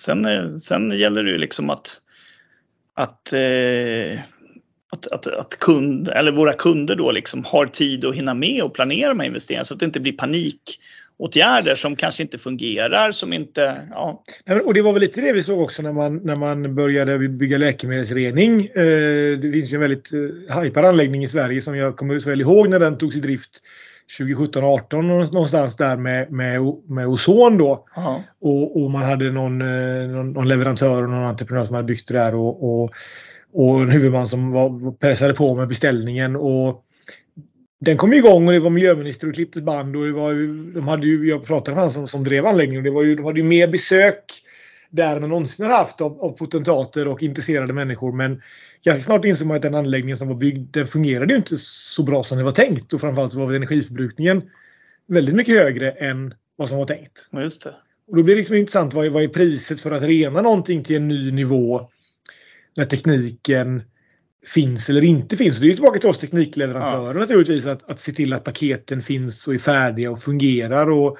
sen, 0.00 0.60
sen 0.60 0.98
gäller 0.98 1.22
det 1.22 1.30
ju 1.30 1.38
liksom 1.38 1.70
att, 1.70 2.00
att 2.94 3.32
eh, 3.32 4.20
att, 4.92 5.06
att, 5.06 5.26
att 5.26 5.58
kund, 5.58 6.08
eller 6.08 6.32
våra 6.32 6.52
kunder 6.52 6.96
då 6.96 7.12
liksom 7.12 7.44
har 7.44 7.66
tid 7.66 8.04
att 8.04 8.14
hinna 8.14 8.34
med 8.34 8.62
och 8.62 8.74
planera 8.74 9.08
de 9.08 9.20
här 9.20 9.26
investeringarna 9.26 9.64
så 9.64 9.74
att 9.74 9.80
det 9.80 9.86
inte 9.86 10.00
blir 10.00 10.12
panik 10.12 10.78
åtgärder 11.22 11.74
som 11.74 11.96
kanske 11.96 12.22
inte 12.22 12.38
fungerar, 12.38 13.12
som 13.12 13.32
inte... 13.32 13.88
Ja. 13.90 14.22
Och 14.64 14.74
det 14.74 14.82
var 14.82 14.92
väl 14.92 15.00
lite 15.00 15.20
det 15.20 15.32
vi 15.32 15.42
såg 15.42 15.60
också 15.60 15.82
när 15.82 15.92
man, 15.92 16.16
när 16.16 16.36
man 16.36 16.74
började 16.74 17.28
bygga 17.28 17.58
läkemedelsrening. 17.58 18.66
Eh, 18.66 19.38
det 19.38 19.52
finns 19.52 19.72
ju 19.72 19.74
en 19.74 19.80
väldigt 19.80 20.12
eh, 20.12 20.54
hajpad 20.54 20.84
anläggning 20.84 21.24
i 21.24 21.28
Sverige 21.28 21.62
som 21.62 21.76
jag 21.76 21.96
kommer 21.96 22.20
så 22.20 22.28
väl 22.28 22.40
ihåg 22.40 22.68
när 22.68 22.78
den 22.78 22.98
togs 22.98 23.16
i 23.16 23.20
drift 23.20 23.60
2017-18 24.18 25.02
någonstans 25.02 25.76
där 25.76 25.96
med, 25.96 26.32
med, 26.32 26.60
med 26.88 27.06
ozon 27.08 27.58
då. 27.58 27.86
Och, 28.40 28.82
och, 28.82 28.90
man 28.90 29.02
hade 29.02 29.30
någon, 29.30 29.60
eh, 29.60 30.08
någon, 30.08 30.32
någon, 30.32 30.48
leverantör 30.48 31.02
och 31.02 31.10
någon 31.10 31.24
entreprenör 31.24 31.66
som 31.66 31.74
hade 31.74 31.86
byggt 31.86 32.08
det 32.08 32.14
där 32.14 32.34
och, 32.34 32.82
och, 32.82 32.90
och 33.52 33.82
en 33.82 33.90
huvudman 33.90 34.28
som 34.28 34.50
var, 34.50 34.92
pressade 34.92 35.34
på 35.34 35.54
med 35.54 35.68
beställningen. 35.68 36.36
Och 36.36 36.84
den 37.84 37.96
kom 37.96 38.12
igång 38.12 38.46
och 38.46 38.52
det 38.52 38.60
var 38.60 38.70
miljöminister 38.70 39.28
och 39.28 39.34
klipptes 39.34 39.62
band 39.62 39.96
och 39.96 40.06
det 40.06 40.12
var 40.12 40.34
de 40.74 40.88
hade 40.88 41.06
ju, 41.06 41.28
jag 41.28 41.44
pratade 41.44 41.74
med 41.74 41.82
han 41.82 41.90
som, 41.90 42.08
som 42.08 42.24
drev 42.24 42.46
anläggningen, 42.46 42.84
det 42.84 42.90
var 42.90 43.02
ju, 43.02 43.14
de 43.16 43.24
hade 43.24 43.40
ju 43.40 43.46
mer 43.46 43.68
besök 43.68 44.24
där 44.90 45.20
man 45.20 45.30
någonsin 45.30 45.66
har 45.66 45.72
haft 45.72 46.00
av, 46.00 46.20
av 46.20 46.30
potentater 46.30 47.08
och 47.08 47.22
intresserade 47.22 47.72
människor. 47.72 48.12
Men 48.12 48.42
ganska 48.84 49.04
snart 49.04 49.24
insåg 49.24 49.46
man 49.46 49.56
att 49.56 49.62
den 49.62 49.74
anläggningen 49.74 50.16
som 50.16 50.28
var 50.28 50.34
byggd, 50.34 50.74
den 50.74 50.86
fungerade 50.86 51.32
ju 51.32 51.36
inte 51.36 51.56
så 51.58 52.02
bra 52.02 52.24
som 52.24 52.38
det 52.38 52.44
var 52.44 52.52
tänkt 52.52 52.92
och 52.92 53.00
framförallt 53.00 53.32
så 53.32 53.38
var 53.38 53.52
energiförbrukningen 53.52 54.42
väldigt 55.06 55.34
mycket 55.34 55.54
högre 55.54 55.90
än 55.90 56.34
vad 56.56 56.68
som 56.68 56.78
var 56.78 56.86
tänkt. 56.86 57.28
Just 57.32 57.64
det. 57.64 57.74
Och 58.08 58.16
då 58.16 58.22
blir 58.22 58.34
det 58.34 58.38
liksom 58.38 58.56
intressant, 58.56 58.94
vad 58.94 59.06
är, 59.06 59.10
vad 59.10 59.22
är 59.22 59.28
priset 59.28 59.80
för 59.80 59.90
att 59.90 60.02
rena 60.02 60.42
någonting 60.42 60.84
till 60.84 60.96
en 60.96 61.08
ny 61.08 61.32
nivå 61.32 61.88
när 62.76 62.84
tekniken 62.84 63.82
finns 64.46 64.88
eller 64.88 65.04
inte 65.04 65.36
finns. 65.36 65.60
Det 65.60 65.66
är 65.66 65.74
tillbaka 65.74 65.98
till 65.98 66.08
oss 66.08 66.18
teknikleverantörer 66.18 67.14
ja. 67.14 67.20
naturligtvis 67.20 67.66
att, 67.66 67.90
att 67.90 68.00
se 68.00 68.12
till 68.12 68.32
att 68.32 68.44
paketen 68.44 69.02
finns 69.02 69.48
och 69.48 69.54
är 69.54 69.58
färdiga 69.58 70.10
och 70.10 70.22
fungerar 70.22 70.90
och, 70.90 71.18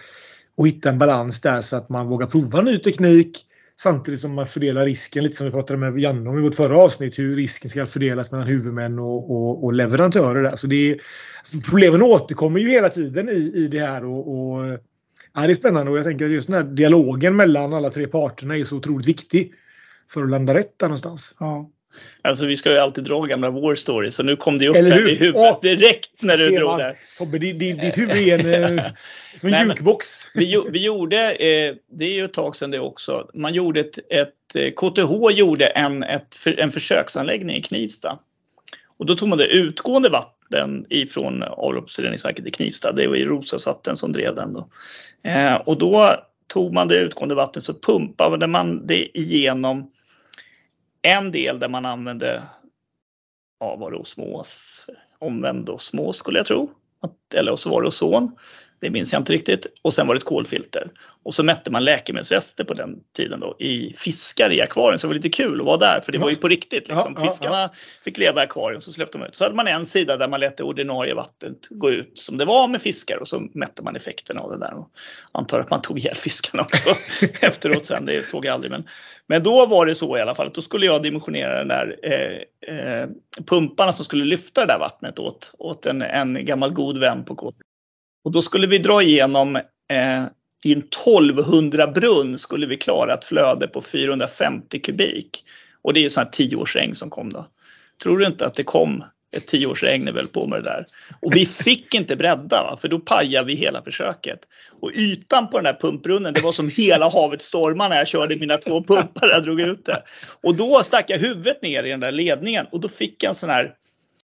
och 0.56 0.68
hitta 0.68 0.88
en 0.88 0.98
balans 0.98 1.40
där 1.40 1.62
så 1.62 1.76
att 1.76 1.88
man 1.88 2.08
vågar 2.08 2.26
prova 2.26 2.60
ny 2.60 2.78
teknik 2.78 3.46
samtidigt 3.80 4.20
som 4.20 4.34
man 4.34 4.46
fördelar 4.46 4.84
risken 4.84 5.24
lite 5.24 5.36
som 5.36 5.46
vi 5.46 5.52
pratade 5.52 5.78
med 5.78 5.98
Janne 5.98 6.30
om 6.30 6.38
i 6.38 6.42
vårt 6.42 6.54
förra 6.54 6.78
avsnitt 6.78 7.18
hur 7.18 7.36
risken 7.36 7.70
ska 7.70 7.86
fördelas 7.86 8.32
mellan 8.32 8.46
huvudmän 8.46 8.98
och, 8.98 9.30
och, 9.30 9.64
och 9.64 9.72
leverantörer. 9.72 10.42
Där. 10.42 10.56
Så 10.56 10.66
det 10.66 10.90
är, 10.90 11.00
alltså 11.40 11.70
problemen 11.70 12.02
återkommer 12.02 12.60
ju 12.60 12.68
hela 12.68 12.88
tiden 12.88 13.28
i, 13.28 13.52
i 13.54 13.68
det 13.68 13.80
här 13.80 14.04
och, 14.04 14.28
och 14.28 14.78
ja, 15.34 15.46
det 15.46 15.52
är 15.52 15.54
spännande 15.54 15.90
och 15.90 15.98
jag 15.98 16.04
tänker 16.04 16.24
att 16.24 16.32
just 16.32 16.48
den 16.48 16.56
här 16.56 16.74
dialogen 16.74 17.36
mellan 17.36 17.72
alla 17.72 17.90
tre 17.90 18.06
parterna 18.06 18.56
är 18.56 18.64
så 18.64 18.76
otroligt 18.76 19.08
viktig 19.08 19.54
för 20.10 20.22
att 20.22 20.30
landa 20.30 20.54
rätt 20.54 20.78
där 20.78 20.86
någonstans. 20.86 21.34
Ja. 21.38 21.70
Alltså 22.22 22.46
vi 22.46 22.56
ska 22.56 22.70
ju 22.70 22.78
alltid 22.78 23.04
dra 23.04 23.20
gamla 23.20 23.50
war 23.50 23.74
stories 23.74 24.14
så 24.14 24.22
nu 24.22 24.36
kom 24.36 24.58
det 24.58 24.68
upp 24.68 24.76
här 24.76 25.08
i 25.08 25.14
huvudet 25.14 25.40
Åh, 25.40 25.60
direkt 25.62 26.22
när 26.22 26.36
du 26.36 26.50
drog 26.50 26.70
man. 26.70 26.78
där. 26.78 26.98
Tobbe, 27.18 27.38
ditt, 27.38 27.58
ditt 27.58 27.98
huvud 27.98 28.16
är 28.16 28.46
en, 28.46 28.78
eh, 28.78 28.84
som 29.36 29.54
en 29.54 29.68
jukebox. 29.68 30.08
Vi, 30.34 30.62
vi 30.70 30.84
gjorde, 30.84 31.32
eh, 31.32 31.74
det 31.90 32.04
är 32.04 32.12
ju 32.12 32.24
ett 32.24 32.32
tag 32.32 32.56
sedan 32.56 32.70
det 32.70 32.80
också, 32.80 33.30
man 33.34 33.54
gjorde 33.54 33.80
ett, 33.80 33.98
ett 34.10 34.74
KTH 34.76 35.00
eh, 35.00 35.30
gjorde 35.30 35.66
en, 35.66 36.02
ett, 36.02 36.36
en 36.58 36.70
försöksanläggning 36.70 37.56
i 37.56 37.62
Knivsta. 37.62 38.18
Och 38.96 39.06
då 39.06 39.14
tog 39.14 39.28
man 39.28 39.38
det 39.38 39.46
utgående 39.46 40.08
vatten 40.08 40.86
ifrån 40.90 41.42
avloppsreningsverket 41.42 42.46
i 42.46 42.50
Knivsta. 42.50 42.92
Det 42.92 43.06
var 43.06 43.16
ju 43.16 43.24
Rosasatten 43.24 43.96
som 43.96 44.12
drev 44.12 44.34
den 44.34 44.52
då. 44.52 44.68
Eh, 45.30 45.54
och 45.54 45.78
då 45.78 46.16
tog 46.46 46.72
man 46.72 46.88
det 46.88 46.96
utgående 46.96 47.34
vattnet 47.34 47.64
så 47.64 47.74
pumpade 47.74 48.46
man 48.46 48.86
det 48.86 49.18
igenom 49.18 49.90
en 51.02 51.30
del 51.30 51.58
där 51.58 51.68
man 51.68 51.86
använde, 51.86 52.42
ja 53.60 53.76
var 53.76 53.90
det 53.90 53.96
osmos, 53.96 54.86
omvänd 55.18 55.68
osmos 55.68 56.16
skulle 56.16 56.38
jag 56.38 56.46
tro. 56.46 56.70
Eller 57.34 57.56
så 57.56 57.70
var 57.70 57.82
det 57.82 57.88
ozon. 57.88 58.36
Det 58.82 58.90
minns 58.90 59.12
jag 59.12 59.20
inte 59.20 59.32
riktigt. 59.32 59.66
Och 59.82 59.94
sen 59.94 60.06
var 60.06 60.14
det 60.14 60.18
ett 60.18 60.24
kolfilter. 60.24 60.90
Och 61.22 61.34
så 61.34 61.42
mätte 61.42 61.70
man 61.70 61.84
läkemedelsrester 61.84 62.64
på 62.64 62.74
den 62.74 62.96
tiden 63.16 63.40
då 63.40 63.56
i 63.58 63.94
fiskar 63.96 64.52
i 64.52 64.60
akvarium. 64.60 64.98
Så 64.98 65.06
det 65.06 65.08
var 65.08 65.14
lite 65.14 65.28
kul 65.28 65.60
att 65.60 65.66
vara 65.66 65.76
där 65.76 66.00
för 66.00 66.12
det 66.12 66.18
var 66.18 66.30
ju 66.30 66.36
på 66.36 66.48
riktigt. 66.48 66.88
Liksom. 66.88 67.16
Fiskarna 67.16 67.70
fick 68.04 68.18
leva 68.18 68.40
i 68.40 68.44
akvarium 68.44 68.80
så 68.80 68.92
släppte 68.92 69.18
de 69.18 69.24
ut. 69.24 69.36
Så 69.36 69.44
hade 69.44 69.56
man 69.56 69.68
en 69.68 69.86
sida 69.86 70.16
där 70.16 70.28
man 70.28 70.40
lät 70.40 70.56
det 70.56 70.64
ordinarie 70.64 71.14
vattnet 71.14 71.68
gå 71.70 71.90
ut 71.90 72.18
som 72.18 72.36
det 72.36 72.44
var 72.44 72.68
med 72.68 72.82
fiskar 72.82 73.16
och 73.16 73.28
så 73.28 73.48
mätte 73.52 73.82
man 73.82 73.96
effekterna 73.96 74.40
av 74.40 74.50
det 74.50 74.58
där. 74.58 74.74
Och 74.74 74.90
antar 75.32 75.60
att 75.60 75.70
man 75.70 75.82
tog 75.82 75.98
ihjäl 75.98 76.16
fiskarna 76.16 76.62
också 76.62 76.94
efteråt 77.46 77.86
sen. 77.86 78.06
Det 78.06 78.26
såg 78.26 78.44
jag 78.44 78.54
aldrig. 78.54 78.70
Men, 78.70 78.88
men 79.26 79.42
då 79.42 79.66
var 79.66 79.86
det 79.86 79.94
så 79.94 80.18
i 80.18 80.20
alla 80.20 80.34
fall 80.34 80.46
att 80.46 80.54
då 80.54 80.62
skulle 80.62 80.86
jag 80.86 81.02
dimensionera 81.02 81.58
den 81.58 81.68
där 81.68 81.96
eh, 82.02 82.76
eh, 82.76 83.08
pumparna 83.46 83.92
som 83.92 84.04
skulle 84.04 84.24
lyfta 84.24 84.60
det 84.60 84.72
där 84.72 84.78
vattnet 84.78 85.18
åt, 85.18 85.54
åt 85.58 85.86
en, 85.86 86.02
en 86.02 86.46
gammal 86.46 86.72
god 86.72 86.98
vän 86.98 87.24
på 87.24 87.36
KT. 87.36 87.71
Och 88.24 88.32
då 88.32 88.42
skulle 88.42 88.66
vi 88.66 88.78
dra 88.78 89.02
igenom 89.02 89.56
eh, 89.56 90.24
i 90.64 90.72
en 90.72 90.78
1200 90.78 91.86
brunn 91.86 92.38
skulle 92.38 92.66
vi 92.66 92.76
klara 92.76 93.14
ett 93.14 93.24
flöde 93.24 93.68
på 93.68 93.82
450 93.82 94.78
kubik. 94.78 95.44
Och 95.82 95.94
det 95.94 96.00
är 96.00 96.02
ju 96.02 96.10
sån 96.10 96.24
här 96.24 96.30
tioårsregn 96.30 96.94
som 96.94 97.10
kom 97.10 97.32
då. 97.32 97.46
Tror 98.02 98.18
du 98.18 98.26
inte 98.26 98.46
att 98.46 98.54
det 98.54 98.62
kom 98.62 99.04
ett 99.36 99.46
tioårsregn 99.46 100.08
är 100.08 100.12
väl 100.12 100.26
på 100.26 100.46
med 100.46 100.58
det 100.58 100.70
där. 100.70 100.86
Och 101.20 101.36
vi 101.36 101.46
fick 101.64 101.94
inte 101.94 102.16
bredda 102.16 102.62
va? 102.62 102.78
för 102.80 102.88
då 102.88 102.98
pajade 102.98 103.46
vi 103.46 103.54
hela 103.54 103.82
försöket. 103.82 104.40
Och 104.80 104.92
ytan 104.94 105.50
på 105.50 105.58
den 105.58 105.66
här 105.66 105.78
pumpbrunnen, 105.80 106.34
det 106.34 106.40
var 106.40 106.52
som 106.52 106.68
hela 106.68 107.08
havet 107.08 107.42
stormar 107.42 107.88
när 107.88 107.96
jag 107.96 108.08
körde 108.08 108.36
mina 108.36 108.58
två 108.58 108.82
pumpar 108.82 109.28
jag 109.28 109.42
drog 109.42 109.60
ut 109.60 109.84
det. 109.84 110.02
Och 110.42 110.54
då 110.54 110.82
stack 110.84 111.10
jag 111.10 111.18
huvudet 111.18 111.62
ner 111.62 111.84
i 111.84 111.90
den 111.90 112.00
där 112.00 112.12
ledningen 112.12 112.66
och 112.70 112.80
då 112.80 112.88
fick 112.88 113.22
jag 113.22 113.28
en 113.28 113.34
sån 113.34 113.50
här 113.50 113.74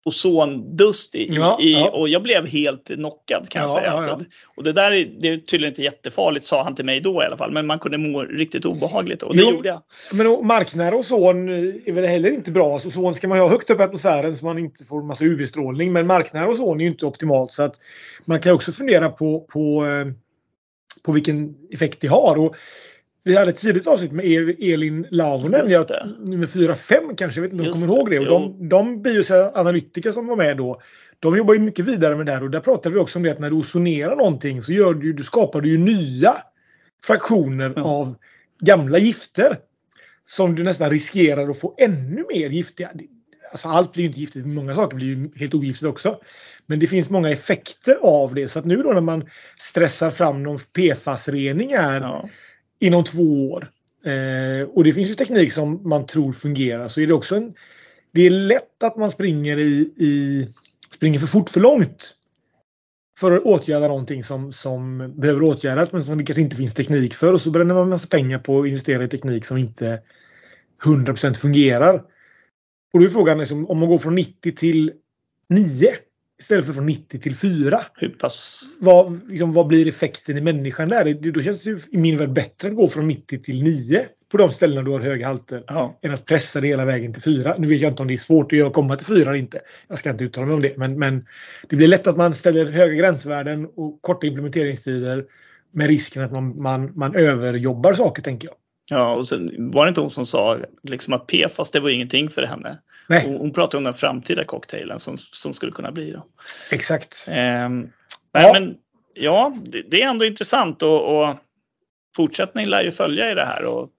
ozondust 0.06 1.16
i, 1.16 1.28
ja, 1.32 1.58
i 1.62 1.74
ja. 1.74 1.90
och 1.90 2.10
jag 2.10 2.24
blev 2.24 2.48
helt 2.48 2.88
knockad 2.88 3.50
kan 3.50 3.62
jag 3.62 3.72
ja, 3.72 3.76
säga. 3.76 3.92
Alltså, 3.92 4.26
och 4.56 4.64
det 4.64 4.72
där 4.72 4.92
är, 4.92 5.06
det 5.20 5.28
är 5.28 5.38
tydligen 5.38 5.72
inte 5.72 5.84
jättefarligt 5.84 6.46
sa 6.46 6.64
han 6.64 6.76
till 6.76 6.86
mig 6.86 7.02
då 7.02 7.24
i 7.24 7.26
alla 7.26 7.38
fall, 7.38 7.52
men 7.52 7.68
man 7.68 7.80
kunde 7.80 7.98
må 7.98 8.22
riktigt 8.24 8.66
obehagligt 8.66 9.24
och 9.24 9.36
det 9.36 9.42
jo, 9.42 9.52
gjorde 9.52 9.70
jag. 9.70 9.82
Men 10.12 10.48
marknära 10.48 10.96
ozon 10.96 11.50
är 11.50 11.92
väl 11.92 12.06
heller 12.06 12.32
inte 12.32 12.52
bra. 12.52 12.80
Så 12.80 12.88
ozon 12.88 13.16
ska 13.16 13.28
man 13.28 13.40
ha 13.40 13.50
högt 13.50 13.70
upp 13.70 13.80
i 13.80 13.84
atmosfären 13.84 14.38
så 14.38 14.46
man 14.46 14.58
inte 14.58 14.86
får 14.86 15.04
massa 15.04 15.24
UV-strålning. 15.24 15.94
Men 15.94 16.08
marknära 16.08 16.50
ozon 16.50 16.80
är 16.80 16.84
ju 16.84 16.92
inte 16.92 17.06
optimalt 17.06 17.52
så 17.52 17.64
att 17.64 17.76
man 18.26 18.40
kan 18.40 18.54
också 18.54 18.72
fundera 18.72 19.10
på, 19.10 19.40
på, 19.40 19.86
eh, 19.86 20.08
på 21.04 21.12
vilken 21.12 21.56
effekt 21.72 22.02
det 22.02 22.08
har. 22.08 22.38
Och 22.38 22.56
vi 23.26 23.38
hade 23.38 23.50
ett 23.50 23.58
tidigt 23.58 23.88
avsnitt 23.88 24.12
med 24.12 24.26
Elin 24.60 25.08
Launen, 25.12 25.68
nummer 26.20 26.48
4-5 26.48 27.16
kanske, 27.16 27.40
jag 27.40 27.42
vet 27.42 27.52
inte 27.52 27.64
om 27.64 27.68
du 27.68 27.74
kommer 27.74 27.88
ihåg 27.88 28.10
det. 28.10 28.20
Och 28.20 28.26
de, 28.26 28.70
de 28.70 29.02
bioanalytiker 29.02 30.12
som 30.12 30.28
var 30.28 30.36
med 30.36 30.58
då, 30.58 30.82
de 31.20 31.38
jobbar 31.38 31.54
ju 31.54 31.60
mycket 31.60 31.86
vidare 31.86 32.16
med 32.16 32.26
det 32.26 32.32
här 32.32 32.44
och 32.44 32.52
där 32.52 32.60
pratade 32.60 32.96
vi 32.96 33.02
också 33.02 33.20
om 33.20 33.24
det 33.24 33.32
att 33.32 33.40
när 33.40 33.50
du 33.50 33.56
ozonerar 33.56 34.16
någonting 34.16 34.62
så 34.62 34.72
gör 34.72 34.94
du, 34.94 35.14
du 35.14 35.24
skapar 35.24 35.62
du 35.62 35.70
ju 35.70 35.78
nya 35.78 36.38
fraktioner 37.04 37.74
ja. 37.76 37.84
av 37.84 38.16
gamla 38.60 38.98
gifter. 38.98 39.58
Som 40.28 40.56
du 40.56 40.64
nästan 40.64 40.90
riskerar 40.90 41.50
att 41.50 41.60
få 41.60 41.76
ännu 41.78 42.26
mer 42.34 42.50
giftiga. 42.50 42.90
Alltså 43.52 43.68
allt 43.68 43.94
blir 43.94 44.04
ju 44.04 44.08
inte 44.08 44.20
giftigt, 44.20 44.46
många 44.46 44.76
saker 44.76 44.96
blir 44.96 45.08
ju 45.08 45.30
helt 45.36 45.54
ogiftigt 45.54 45.90
också. 45.90 46.20
Men 46.66 46.80
det 46.80 46.88
finns 46.88 47.10
många 47.10 47.30
effekter 47.30 47.98
av 48.02 48.36
det. 48.36 48.50
Så 48.50 48.60
att 48.60 48.66
nu 48.66 48.84
då 48.84 48.94
när 48.94 49.02
man 49.02 49.30
stressar 49.60 50.12
fram 50.12 50.44
någon 50.44 50.60
PFAS-rening 50.60 51.76
här 51.76 52.02
ja 52.02 52.30
inom 52.80 53.04
två 53.04 53.52
år. 53.52 53.72
Eh, 54.06 54.70
och 54.70 54.84
det 54.84 54.94
finns 54.94 55.10
ju 55.10 55.16
teknik 55.16 55.54
som 55.54 55.90
man 55.90 56.06
tror 56.06 56.34
fungerar. 56.34 56.88
Så 56.88 57.02
är 57.02 57.08
det 57.08 57.14
också 57.14 57.36
en, 57.36 57.54
det 58.12 58.22
är 58.22 58.30
lätt 58.30 58.84
att 58.84 58.98
man 58.98 59.10
springer 59.10 59.58
i, 59.58 59.94
i 59.98 60.48
springer 60.94 61.20
för 61.20 61.28
fort 61.28 61.50
för 61.50 61.60
långt. 61.60 62.16
För 63.20 63.32
att 63.32 63.44
åtgärda 63.44 63.88
någonting 63.88 64.24
som, 64.24 64.54
som 64.54 64.98
behöver 65.16 65.44
åtgärdas 65.44 65.92
men 65.92 66.06
som 66.06 66.18
det 66.18 66.24
kanske 66.24 66.42
inte 66.42 66.56
finns 66.56 66.74
teknik 66.74 67.14
för. 67.14 67.34
Och 67.34 67.42
så 67.42 67.52
bränner 67.52 67.76
man 67.76 67.90
massa 67.90 68.08
pengar 68.08 68.40
på 68.40 68.62
att 68.62 68.68
investera 68.68 69.04
i 69.04 69.08
teknik 69.08 69.46
som 69.46 69.58
inte 69.58 70.02
100% 70.84 71.34
fungerar. 71.34 72.04
Och 72.94 73.00
då 73.00 73.06
är 73.06 73.10
frågan 73.10 73.38
liksom, 73.38 73.70
om 73.70 73.80
man 73.80 73.90
går 73.90 73.98
från 73.98 74.16
90 74.16 74.56
till 74.56 74.94
9 75.50 75.96
Istället 76.40 76.66
för 76.66 76.74
från 76.74 76.86
90 76.86 77.20
till 77.20 77.36
4. 77.36 77.82
Hur 77.94 78.10
pass? 78.10 78.62
Vad, 78.80 79.30
liksom, 79.30 79.54
vad 79.54 79.68
blir 79.68 79.88
effekten 79.88 80.38
i 80.38 80.42
människan 80.42 80.90
där? 80.90 81.32
Då 81.32 81.42
känns 81.42 81.64
det 81.64 81.70
ju 81.70 81.80
i 81.92 81.98
min 81.98 82.18
värld 82.18 82.34
bättre 82.34 82.68
att 82.68 82.76
gå 82.76 82.90
från 82.90 83.08
90 83.08 83.44
till 83.44 83.64
9 83.64 84.06
på 84.32 84.38
de 84.38 84.52
ställena 84.52 84.82
du 84.82 84.92
har 84.92 85.00
höga 85.00 85.28
halter. 85.28 85.64
Ja. 85.68 86.00
Än 86.02 86.14
att 86.14 86.26
pressa 86.26 86.62
det 86.62 86.68
hela 86.68 86.86
vägen 86.86 87.14
till 87.14 87.22
4. 87.22 87.56
Nu 87.58 87.68
vet 87.68 87.82
jag 87.82 87.92
inte 87.92 88.02
om 88.02 88.08
det 88.08 88.14
är 88.14 88.18
svårt 88.18 88.54
att 88.54 88.74
komma 88.74 88.96
till 88.96 89.08
4 89.08 89.22
eller 89.22 89.34
inte. 89.34 89.62
Jag 89.88 89.98
ska 90.00 90.10
inte 90.10 90.24
uttala 90.24 90.46
mig 90.46 90.56
om 90.56 90.62
det. 90.62 90.78
Men, 90.78 91.00
men 91.00 91.26
det 91.70 91.76
blir 91.76 91.88
lätt 91.88 92.08
att 92.08 92.18
man 92.18 92.34
ställer 92.34 92.66
höga 92.66 92.94
gränsvärden 92.94 93.66
och 93.76 94.02
korta 94.02 94.28
implementeringstider 94.28 95.26
med 95.72 95.88
risken 95.88 96.24
att 96.24 96.32
man, 96.32 96.62
man, 96.62 96.92
man 96.96 97.16
överjobbar 97.16 97.94
saker 97.94 98.22
tänker 98.22 98.48
jag. 98.48 98.56
Ja, 98.90 99.16
och 99.16 99.28
sen 99.28 99.72
var 99.72 99.86
det 99.86 99.90
inte 99.90 100.02
hon 100.02 100.12
som 100.12 100.26
sa 100.26 100.60
liksom 100.84 101.14
att 101.14 101.28
PFAS 101.28 101.72
det 101.72 101.80
var 101.80 101.90
ingenting 101.90 102.30
för 102.30 102.44
henne. 102.44 102.80
Nej. 103.08 103.26
Hon, 103.26 103.38
hon 103.38 103.54
pratade 103.54 103.78
om 103.78 103.84
den 103.84 103.94
framtida 103.94 104.44
cocktailen 104.44 105.00
som, 105.00 105.18
som 105.18 105.54
skulle 105.54 105.72
kunna 105.72 105.92
bli. 105.92 106.12
Då. 106.12 106.26
Exakt. 106.72 107.26
Ehm, 107.28 107.90
ja. 108.32 108.54
Men, 108.54 108.76
ja, 109.14 109.56
det, 109.66 109.82
det, 109.82 110.02
är 110.02 110.08
ändå 110.08 110.26
intressant 110.26 110.84
och, 110.84 111.22
och 111.22 111.36
fortsättning 112.16 112.66
lär 112.66 112.84
ju 112.84 112.92
följa 112.92 113.32
i 113.32 113.36
det 113.36 113.46
här. 113.46 113.66
Och 113.66 113.90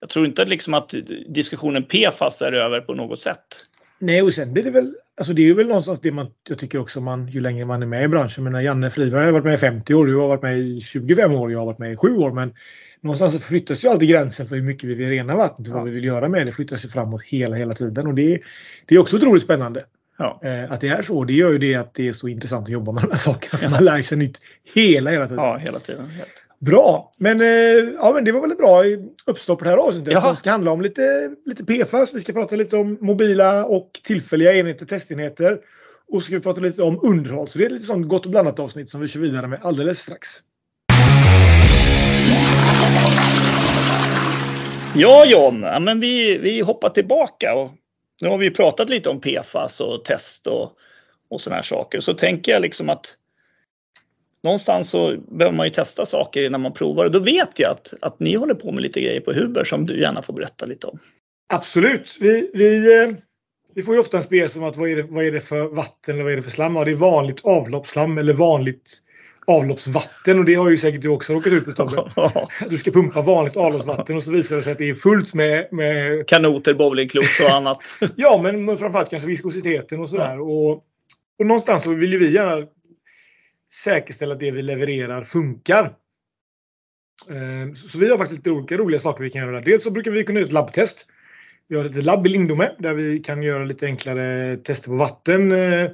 jag 0.00 0.08
tror 0.08 0.26
inte 0.26 0.44
liksom 0.44 0.74
att 0.74 0.94
diskussionen 1.28 1.84
PFAS 1.84 2.42
är 2.42 2.52
över 2.52 2.80
på 2.80 2.94
något 2.94 3.20
sätt. 3.20 3.46
Nej, 3.98 4.22
och 4.22 4.32
sen 4.32 4.56
är 4.56 4.62
det 4.62 4.70
väl, 4.70 4.94
alltså 5.16 5.32
det 5.32 5.48
är 5.48 5.54
väl 5.54 5.66
någonstans 5.66 6.00
det 6.00 6.12
man, 6.12 6.30
jag 6.48 6.58
tycker 6.58 6.78
också 6.78 7.00
man, 7.00 7.28
ju 7.28 7.40
längre 7.40 7.64
man 7.64 7.82
är 7.82 7.86
med 7.86 8.04
i 8.04 8.08
branschen. 8.08 8.44
Men 8.44 8.64
Janne 8.64 8.90
Friberg 8.90 9.24
har 9.24 9.32
varit 9.32 9.44
med 9.44 9.54
i 9.54 9.58
50 9.58 9.94
år, 9.94 10.06
du 10.06 10.16
har 10.16 10.28
varit 10.28 10.42
med 10.42 10.58
i 10.58 10.80
25 10.80 11.32
år, 11.32 11.52
jag 11.52 11.58
har 11.58 11.66
varit 11.66 11.78
med 11.78 11.92
i 11.92 11.96
7 11.96 12.16
år. 12.16 12.32
Men 12.32 12.54
någonstans 13.02 13.34
så 13.34 13.40
flyttas 13.40 13.84
ju 13.84 13.88
alltid 13.88 14.08
gränsen 14.08 14.46
för 14.46 14.56
hur 14.56 14.62
mycket 14.62 14.90
vi 14.90 14.94
vill 14.94 15.08
rena 15.08 15.36
vattnet 15.36 15.68
och 15.68 15.74
vad 15.74 15.84
vi 15.84 15.90
vill 15.90 16.04
göra 16.04 16.28
med 16.28 16.46
det 16.46 16.52
flyttas 16.52 16.84
ju 16.84 16.88
framåt 16.88 17.22
hela, 17.22 17.56
hela 17.56 17.74
tiden. 17.74 18.06
Och 18.06 18.14
det, 18.14 18.40
det 18.86 18.94
är 18.94 18.98
också 18.98 19.16
otroligt 19.16 19.42
spännande. 19.42 19.84
Ja. 20.18 20.40
Eh, 20.42 20.72
att 20.72 20.80
det 20.80 20.88
är 20.88 21.02
så. 21.02 21.24
Det 21.24 21.32
gör 21.32 21.52
ju 21.52 21.58
det 21.58 21.74
att 21.74 21.94
det 21.94 22.08
är 22.08 22.12
så 22.12 22.28
intressant 22.28 22.64
att 22.64 22.72
jobba 22.72 22.92
med 22.92 23.02
de 23.02 23.10
här 23.10 23.18
sakerna. 23.18 23.62
Ja. 23.62 23.70
Man 23.70 23.84
lär 23.84 24.02
sig 24.02 24.18
nytt 24.18 24.40
hela, 24.74 25.10
hela 25.10 25.28
tiden. 25.28 25.44
Ja, 25.44 25.56
hela 25.56 25.78
tiden. 25.78 26.06
Bra! 26.58 27.12
Men, 27.16 27.40
eh, 27.40 27.46
ja, 27.96 28.12
men 28.14 28.24
det 28.24 28.32
var 28.32 28.40
väl 28.40 28.52
ett 28.52 28.58
bra 28.58 28.82
uppstopp 29.26 29.58
på 29.58 29.64
det 29.64 29.70
här 29.70 29.78
avsnittet. 29.78 30.22
Det 30.22 30.36
ska 30.36 30.50
handla 30.50 30.70
om 30.70 30.80
lite, 30.80 31.34
lite 31.46 31.64
PFAS. 31.64 32.14
Vi 32.14 32.20
ska 32.20 32.32
prata 32.32 32.56
lite 32.56 32.76
om 32.76 32.98
mobila 33.00 33.64
och 33.64 34.00
tillfälliga 34.04 34.54
enheter, 34.54 34.86
testenheter. 34.86 35.58
Och 36.08 36.22
så 36.22 36.26
ska 36.26 36.36
vi 36.36 36.42
prata 36.42 36.60
lite 36.60 36.82
om 36.82 37.00
underhåll. 37.02 37.48
Så 37.48 37.58
det 37.58 37.64
är 37.64 37.70
lite 37.70 37.86
sånt 37.86 38.08
gott 38.08 38.24
och 38.24 38.30
blandat 38.30 38.58
avsnitt 38.58 38.90
som 38.90 39.00
vi 39.00 39.08
kör 39.08 39.20
vidare 39.20 39.46
med 39.46 39.58
alldeles 39.62 39.98
strax. 39.98 40.28
Ja 44.94 45.24
John, 45.26 45.62
ja, 45.62 45.80
men 45.80 46.00
vi, 46.00 46.38
vi 46.38 46.60
hoppar 46.60 46.88
tillbaka 46.88 47.54
och 47.54 47.70
nu 48.22 48.28
har 48.28 48.38
vi 48.38 48.50
pratat 48.50 48.88
lite 48.88 49.08
om 49.08 49.20
PFAS 49.20 49.80
och 49.80 50.04
test 50.04 50.46
och, 50.46 50.72
och 51.30 51.40
sådana 51.40 51.56
här 51.56 51.62
saker. 51.62 52.00
Så 52.00 52.14
tänker 52.14 52.52
jag 52.52 52.62
liksom 52.62 52.88
att 52.88 53.16
någonstans 54.42 54.90
så 54.90 55.16
behöver 55.28 55.56
man 55.56 55.66
ju 55.66 55.72
testa 55.72 56.06
saker 56.06 56.44
innan 56.44 56.60
man 56.60 56.72
provar 56.72 57.04
och 57.04 57.10
då 57.10 57.18
vet 57.18 57.58
jag 57.58 57.70
att, 57.70 57.94
att 58.00 58.20
ni 58.20 58.36
håller 58.36 58.54
på 58.54 58.72
med 58.72 58.82
lite 58.82 59.00
grejer 59.00 59.20
på 59.20 59.32
Huber 59.32 59.64
som 59.64 59.86
du 59.86 60.00
gärna 60.00 60.22
får 60.22 60.32
berätta 60.32 60.66
lite 60.66 60.86
om. 60.86 60.98
Absolut. 61.48 62.16
Vi, 62.20 62.50
vi, 62.54 63.02
eh, 63.02 63.10
vi 63.74 63.82
får 63.82 63.94
ju 63.94 64.00
ofta 64.00 64.16
en 64.16 64.22
spel 64.22 64.48
som 64.48 64.64
att 64.64 64.76
vad 64.76 64.88
är, 64.90 64.96
det, 64.96 65.02
vad 65.02 65.24
är 65.24 65.32
det 65.32 65.40
för 65.40 65.62
vatten 65.62 66.14
eller 66.14 66.24
vad 66.24 66.32
är 66.32 66.36
det 66.36 66.42
för 66.42 66.50
slam? 66.50 66.76
Ja, 66.76 66.84
det 66.84 66.90
är 66.90 66.96
vanligt 66.96 67.44
avloppsslam 67.44 68.18
eller 68.18 68.34
vanligt 68.34 69.02
avloppsvatten 69.46 70.38
och 70.38 70.44
det 70.44 70.54
har 70.54 70.70
ju 70.70 70.78
säkert 70.78 71.02
du 71.02 71.08
också 71.08 71.32
råkat 71.32 71.52
ut 71.52 71.64
för 71.64 72.68
Du 72.70 72.78
ska 72.78 72.90
pumpa 72.90 73.22
vanligt 73.22 73.56
avloppsvatten 73.56 74.16
och 74.16 74.22
så 74.22 74.30
visar 74.30 74.56
det 74.56 74.62
sig 74.62 74.72
att 74.72 74.78
det 74.78 74.90
är 74.90 74.94
fullt 74.94 75.34
med... 75.34 75.68
med... 75.72 76.26
Kanoter, 76.28 76.74
bowlingklot 76.74 77.40
och 77.40 77.50
annat. 77.50 77.78
ja, 78.16 78.40
men 78.42 78.78
framförallt 78.78 79.10
kanske 79.10 79.28
viskositeten 79.28 80.00
och 80.00 80.10
sådär. 80.10 80.36
Ja. 80.36 80.42
Och, 80.42 80.84
och 81.38 81.46
någonstans 81.46 81.82
så 81.82 81.94
vill 81.94 82.12
ju 82.12 82.18
vi 82.18 82.32
gärna 82.32 82.66
säkerställa 83.84 84.34
att 84.34 84.40
det 84.40 84.50
vi 84.50 84.62
levererar 84.62 85.24
funkar. 85.24 85.84
Eh, 87.28 87.74
så 87.74 87.98
vi 87.98 88.10
har 88.10 88.18
faktiskt 88.18 88.38
lite 88.38 88.50
olika 88.50 88.76
roliga 88.76 89.00
saker 89.00 89.24
vi 89.24 89.30
kan 89.30 89.42
göra. 89.42 89.60
Dels 89.60 89.84
så 89.84 89.90
brukar 89.90 90.10
vi 90.10 90.24
kunna 90.24 90.38
göra 90.38 90.46
ett 90.46 90.52
labbtest. 90.52 91.06
Vi 91.68 91.76
har 91.76 91.84
ett 91.84 92.04
labb 92.04 92.26
i 92.26 92.28
Lindome 92.28 92.70
där 92.78 92.94
vi 92.94 93.18
kan 93.18 93.42
göra 93.42 93.64
lite 93.64 93.86
enklare 93.86 94.56
tester 94.56 94.88
på 94.88 94.96
vatten 94.96 95.52
eh, 95.52 95.90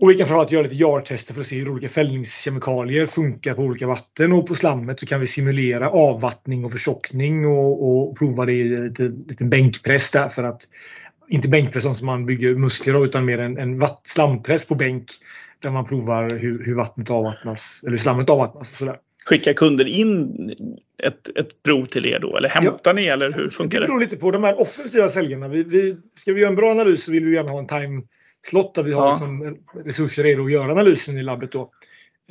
och 0.00 0.10
vi 0.10 0.14
kan 0.14 0.26
framförallt 0.26 0.52
göra 0.52 0.62
lite 0.62 0.74
jar-tester 0.74 1.34
för 1.34 1.40
att 1.40 1.46
se 1.46 1.58
hur 1.58 1.68
olika 1.68 1.88
fällningskemikalier 1.88 3.06
funkar 3.06 3.54
på 3.54 3.62
olika 3.62 3.86
vatten. 3.86 4.32
Och 4.32 4.46
på 4.46 4.54
slammet 4.54 5.00
så 5.00 5.06
kan 5.06 5.20
vi 5.20 5.26
simulera 5.26 5.90
avvattning 5.90 6.64
och 6.64 6.72
förtjockning 6.72 7.46
och, 7.46 7.88
och 7.88 8.18
prova 8.18 8.46
det 8.46 8.52
i 8.52 8.64
lite, 8.64 9.02
lite 9.02 9.44
bänkpress 9.44 10.10
där 10.10 10.28
för 10.28 10.42
att 10.42 10.62
inte 11.28 11.48
bänkpress 11.48 11.98
som 11.98 12.06
man 12.06 12.26
bygger 12.26 12.54
muskler 12.54 12.94
av 12.94 13.04
utan 13.04 13.24
mer 13.24 13.38
en, 13.38 13.58
en 13.58 13.86
slampress 14.04 14.66
på 14.66 14.74
bänk 14.74 15.10
där 15.58 15.70
man 15.70 15.84
provar 15.84 16.30
hur, 16.30 16.64
hur 16.64 16.74
vattnet 16.74 17.10
avvattnas 17.10 17.80
eller 17.82 17.90
hur 17.90 17.98
slammet 17.98 18.28
avvattnas 18.28 18.70
och 18.72 18.76
sådär. 18.76 18.96
Skickar 19.24 19.52
kunder 19.52 19.88
in 19.88 20.54
ett, 21.02 21.38
ett 21.38 21.62
prov 21.62 21.86
till 21.86 22.06
er 22.06 22.18
då 22.18 22.36
eller 22.36 22.48
hämtar 22.48 22.80
ja. 22.84 22.92
ni 22.92 23.06
eller 23.06 23.32
hur 23.32 23.50
funkar 23.50 23.80
det? 23.80 23.86
Det 23.86 23.88
beror 23.88 24.00
lite 24.00 24.16
på 24.16 24.30
de 24.30 24.44
här 24.44 24.60
offensiva 24.60 25.08
säljarna. 25.08 25.48
Vi, 25.48 25.62
vi, 25.62 25.96
ska 26.14 26.32
vi 26.32 26.40
göra 26.40 26.50
en 26.50 26.56
bra 26.56 26.70
analys 26.70 27.04
så 27.04 27.12
vill 27.12 27.24
vi 27.24 27.34
gärna 27.34 27.50
ha 27.50 27.58
en 27.58 27.66
time 27.66 28.02
slott 28.46 28.74
där 28.74 28.82
vi 28.82 28.92
har 28.92 29.06
ja. 29.06 29.10
liksom 29.10 29.58
resurser 29.84 30.22
redo 30.22 30.44
att 30.44 30.52
göra 30.52 30.72
analysen 30.72 31.18
i 31.18 31.22
labbet 31.22 31.52
då. 31.52 31.70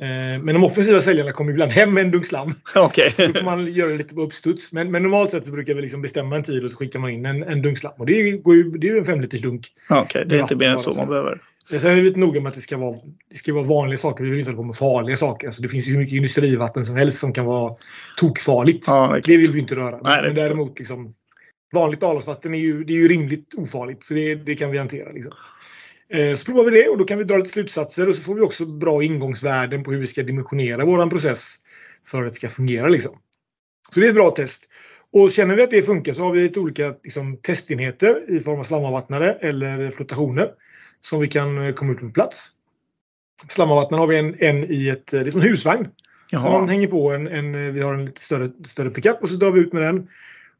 Eh, 0.00 0.42
men 0.42 0.46
de 0.46 0.64
offensiva 0.64 1.00
säljarna 1.00 1.32
kommer 1.32 1.52
ibland 1.52 1.72
hem 1.72 1.94
med 1.94 2.04
en 2.04 2.10
dunk 2.10 2.26
slam. 2.26 2.54
Okay. 2.74 3.12
Då 3.16 3.32
får 3.32 3.44
man 3.44 3.72
göra 3.72 3.90
det 3.90 3.98
lite 3.98 4.14
på 4.14 4.20
uppstuds. 4.20 4.72
Men, 4.72 4.90
men 4.90 5.02
normalt 5.02 5.30
sett 5.30 5.46
så 5.46 5.52
brukar 5.52 5.74
vi 5.74 5.82
liksom 5.82 6.02
bestämma 6.02 6.36
en 6.36 6.44
tid 6.44 6.64
och 6.64 6.70
så 6.70 6.76
skickar 6.76 6.98
man 6.98 7.10
in 7.10 7.26
en, 7.26 7.42
en 7.42 7.62
dunk 7.62 7.78
slam. 7.78 7.92
Och 7.98 8.06
det, 8.06 8.30
går 8.32 8.54
ju, 8.54 8.70
det 8.70 8.88
är 8.88 8.92
ju 8.92 8.98
en 8.98 9.06
femliters 9.06 9.42
dunk. 9.42 9.66
Okej, 9.88 10.02
okay, 10.02 10.24
det 10.24 10.36
är 10.36 10.42
inte 10.42 10.56
mer 10.56 10.68
än 10.68 10.78
så 10.78 10.94
man 10.94 11.08
behöver. 11.08 11.40
Sen 11.70 11.90
är 11.90 11.94
vi 11.94 12.02
lite 12.02 12.18
noga 12.18 12.40
med 12.40 12.50
att 12.50 12.54
det 12.54 12.60
ska 12.60 12.76
vara, 12.76 12.96
det 13.30 13.36
ska 13.36 13.54
vara 13.54 13.64
vanliga 13.64 13.98
saker. 13.98 14.24
Vi 14.24 14.30
vill 14.30 14.38
inte 14.38 14.50
hålla 14.50 14.56
på 14.56 14.62
med 14.62 14.76
farliga 14.76 15.16
saker. 15.16 15.46
Alltså 15.46 15.62
det 15.62 15.68
finns 15.68 15.86
ju 15.86 15.92
hur 15.92 15.98
mycket 15.98 16.14
industrivatten 16.14 16.86
som 16.86 16.96
helst 16.96 17.18
som 17.18 17.32
kan 17.32 17.44
vara 17.44 17.74
tokfarligt. 18.16 18.86
Ja, 18.86 19.20
det 19.24 19.36
vill 19.36 19.52
vi 19.52 19.60
inte 19.60 19.76
röra. 19.76 20.00
Nej, 20.02 20.22
men 20.22 20.34
däremot 20.34 20.78
liksom, 20.78 21.14
vanligt 21.72 22.02
avloppsvatten 22.02 22.54
är 22.54 22.58
ju, 22.58 22.84
det 22.84 22.92
är 22.92 22.96
ju 22.96 23.08
rimligt 23.08 23.54
ofarligt 23.56 24.04
så 24.04 24.14
det, 24.14 24.34
det 24.34 24.54
kan 24.56 24.70
vi 24.70 24.78
hantera. 24.78 25.12
Liksom. 25.12 25.32
Eh, 26.12 26.36
så 26.36 26.44
provar 26.44 26.64
vi 26.64 26.70
det 26.70 26.88
och 26.88 26.98
då 26.98 27.04
kan 27.04 27.18
vi 27.18 27.24
dra 27.24 27.36
lite 27.36 27.50
slutsatser 27.50 28.08
och 28.08 28.16
så 28.16 28.22
får 28.22 28.34
vi 28.34 28.40
också 28.40 28.66
bra 28.66 29.02
ingångsvärden 29.02 29.84
på 29.84 29.92
hur 29.92 30.00
vi 30.00 30.06
ska 30.06 30.22
dimensionera 30.22 30.84
våran 30.84 31.10
process 31.10 31.54
för 32.06 32.24
att 32.24 32.32
det 32.32 32.36
ska 32.36 32.48
fungera. 32.48 32.88
Liksom. 32.88 33.18
Så 33.94 34.00
det 34.00 34.06
är 34.06 34.08
ett 34.08 34.14
bra 34.14 34.30
test. 34.30 34.68
Och 35.12 35.32
känner 35.32 35.56
vi 35.56 35.62
att 35.62 35.70
det 35.70 35.82
funkar 35.82 36.12
så 36.12 36.22
har 36.22 36.32
vi 36.32 36.40
lite 36.40 36.60
olika 36.60 36.94
liksom, 37.02 37.36
testenheter 37.36 38.30
i 38.30 38.40
form 38.40 38.60
av 38.60 38.64
slamavvattnare 38.64 39.32
eller 39.32 39.90
flotationer 39.90 40.50
som 41.00 41.20
vi 41.20 41.28
kan 41.28 41.66
eh, 41.66 41.74
komma 41.74 41.92
ut 41.92 42.00
på 42.00 42.10
plats. 42.10 42.48
Slamavvattnare 43.48 43.98
har 43.98 44.06
vi 44.06 44.18
en, 44.18 44.36
en 44.38 44.72
i 44.72 44.88
ett, 44.88 45.06
det 45.06 45.18
är 45.18 45.30
som 45.30 45.40
en 45.40 45.48
husvagn. 45.48 45.88
Jaha. 46.30 46.42
Så 46.42 46.50
man 46.50 46.68
hänger 46.68 46.88
på 46.88 47.10
en, 47.10 47.28
en, 47.28 47.74
vi 47.74 47.82
har 47.82 47.94
en 47.94 48.04
lite 48.04 48.20
större, 48.20 48.50
större 48.66 48.90
pickup 48.90 49.22
och 49.22 49.28
så 49.28 49.34
drar 49.34 49.50
vi 49.50 49.60
ut 49.60 49.72
med 49.72 49.82
den. 49.82 50.08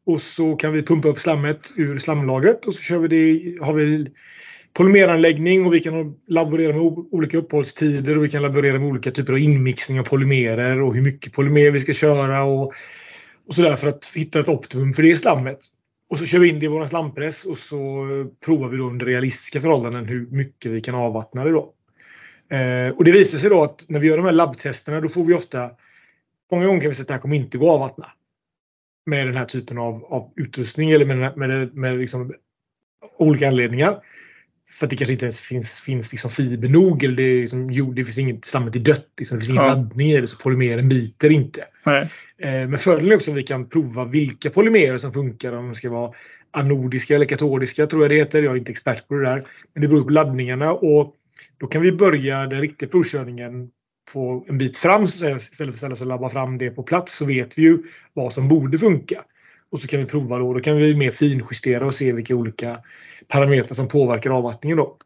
Och 0.04 0.22
så 0.22 0.56
kan 0.56 0.72
vi 0.72 0.82
pumpa 0.82 1.08
upp 1.08 1.20
slammet 1.20 1.72
ur 1.76 1.98
slamlagret 1.98 2.66
och 2.66 2.74
så 2.74 2.80
kör 2.80 2.98
vi 2.98 3.08
det, 3.08 3.64
har 3.64 3.72
vi 3.72 4.10
polymeranläggning 4.72 5.66
och 5.66 5.74
vi 5.74 5.80
kan 5.80 6.16
laborera 6.26 6.72
med 6.72 6.82
olika 7.10 7.38
uppehållstider 7.38 8.16
och 8.18 8.24
vi 8.24 8.30
kan 8.30 8.42
laborera 8.42 8.78
med 8.78 8.88
olika 8.88 9.10
typer 9.10 9.32
av 9.32 9.38
inmixning 9.38 10.00
av 10.00 10.04
polymerer 10.04 10.82
och 10.82 10.94
hur 10.94 11.02
mycket 11.02 11.32
polymer 11.32 11.70
vi 11.70 11.80
ska 11.80 11.94
köra 11.94 12.42
och, 12.44 12.72
och 13.46 13.54
sådär 13.54 13.76
för 13.76 13.88
att 13.88 14.10
hitta 14.14 14.40
ett 14.40 14.48
optimum 14.48 14.94
för 14.94 15.02
det 15.02 15.16
slammet. 15.16 15.58
Och 16.08 16.18
så 16.18 16.26
kör 16.26 16.38
vi 16.38 16.48
in 16.48 16.60
det 16.60 16.66
i 16.66 16.68
vår 16.68 16.86
slampress 16.86 17.44
och 17.44 17.58
så 17.58 18.06
provar 18.44 18.68
vi 18.68 18.76
då 18.76 18.84
under 18.84 19.06
realistiska 19.06 19.60
förhållanden 19.60 20.04
hur 20.04 20.26
mycket 20.26 20.72
vi 20.72 20.80
kan 20.80 20.94
avvattna 20.94 21.44
det 21.44 21.50
då. 21.50 21.74
Eh, 22.56 22.96
och 22.96 23.04
det 23.04 23.12
visar 23.12 23.38
sig 23.38 23.50
då 23.50 23.62
att 23.62 23.84
när 23.88 24.00
vi 24.00 24.08
gör 24.08 24.16
de 24.16 24.26
här 24.26 24.32
labbtesterna 24.32 25.00
då 25.00 25.08
får 25.08 25.24
vi 25.24 25.34
ofta 25.34 25.70
Många 26.50 26.66
gånger 26.66 26.80
kan 26.80 26.88
vi 26.88 26.94
säga 26.94 27.02
att 27.02 27.08
det 27.08 27.14
här 27.14 27.20
kommer 27.20 27.36
inte 27.36 27.58
gå 27.58 27.66
att 27.66 27.74
avvattna. 27.74 28.06
Med 29.06 29.26
den 29.26 29.36
här 29.36 29.44
typen 29.44 29.78
av, 29.78 30.04
av 30.04 30.32
utrustning 30.36 30.90
eller 30.90 31.04
med, 31.04 31.36
med, 31.36 31.74
med 31.74 31.98
liksom 31.98 32.34
olika 33.16 33.48
anledningar. 33.48 34.00
För 34.70 34.86
att 34.86 34.90
det 34.90 34.96
kanske 34.96 35.12
inte 35.12 35.24
ens 35.24 35.40
finns, 35.40 35.80
finns 35.80 36.12
liksom 36.12 36.30
fiber 36.30 36.68
nog. 36.68 37.04
Eller 37.04 37.16
det, 37.16 37.40
liksom, 37.40 37.70
jo, 37.70 37.92
det 37.92 38.04
finns 38.04 38.18
inget, 38.18 38.44
slammet 38.44 38.76
är 38.76 38.80
dött. 38.80 39.08
Liksom, 39.16 39.38
det 39.38 39.44
finns 39.44 39.50
ingen 39.50 39.64
ja. 39.64 39.74
laddning 39.74 40.12
det 40.12 40.28
så 40.28 40.36
polymeren 40.36 40.88
biter 40.88 41.30
inte. 41.30 41.64
Eh, 42.38 42.68
men 42.68 42.78
fördelen 42.78 43.12
är 43.12 43.16
också 43.16 43.30
att 43.30 43.36
vi 43.36 43.42
kan 43.42 43.68
prova 43.68 44.04
vilka 44.04 44.50
polymerer 44.50 44.98
som 44.98 45.12
funkar. 45.12 45.52
Om 45.52 45.66
de 45.66 45.74
ska 45.74 45.90
vara 45.90 46.12
anodiska 46.50 47.14
eller 47.14 47.26
katodiska 47.26 47.86
tror 47.86 48.02
jag 48.02 48.10
det 48.10 48.16
heter. 48.16 48.42
Jag 48.42 48.52
är 48.52 48.58
inte 48.58 48.72
expert 48.72 49.08
på 49.08 49.14
det 49.14 49.24
där. 49.24 49.42
Men 49.74 49.82
det 49.82 49.88
beror 49.88 50.04
på 50.04 50.10
laddningarna. 50.10 50.72
Och 50.72 51.16
då 51.58 51.66
kan 51.66 51.82
vi 51.82 51.92
börja 51.92 52.46
den 52.46 52.60
riktiga 52.60 52.88
provkörningen 52.88 53.70
på 54.12 54.44
en 54.48 54.58
bit 54.58 54.78
fram 54.78 55.08
så 55.08 55.16
istället 55.16 55.56
för 55.56 55.64
att 55.64 55.76
ställa 55.76 55.94
oss 55.94 56.00
och 56.00 56.06
labba 56.06 56.30
fram 56.30 56.58
det 56.58 56.70
på 56.70 56.82
plats 56.82 57.16
så 57.16 57.24
vet 57.24 57.58
vi 57.58 57.62
ju 57.62 57.78
vad 58.12 58.32
som 58.32 58.48
borde 58.48 58.78
funka. 58.78 59.24
Och 59.70 59.80
så 59.80 59.88
kan 59.88 60.00
vi 60.00 60.06
prova 60.06 60.38
då. 60.38 60.54
Då 60.54 60.60
kan 60.60 60.76
vi 60.76 60.94
mer 60.94 61.10
finjustera 61.10 61.86
och 61.86 61.94
se 61.94 62.12
vilka 62.12 62.34
olika 62.34 62.78
parametrar 63.30 63.74
som 63.74 63.88
påverkar 63.88 64.30
avvattningen 64.30 64.76
då. 64.76 64.96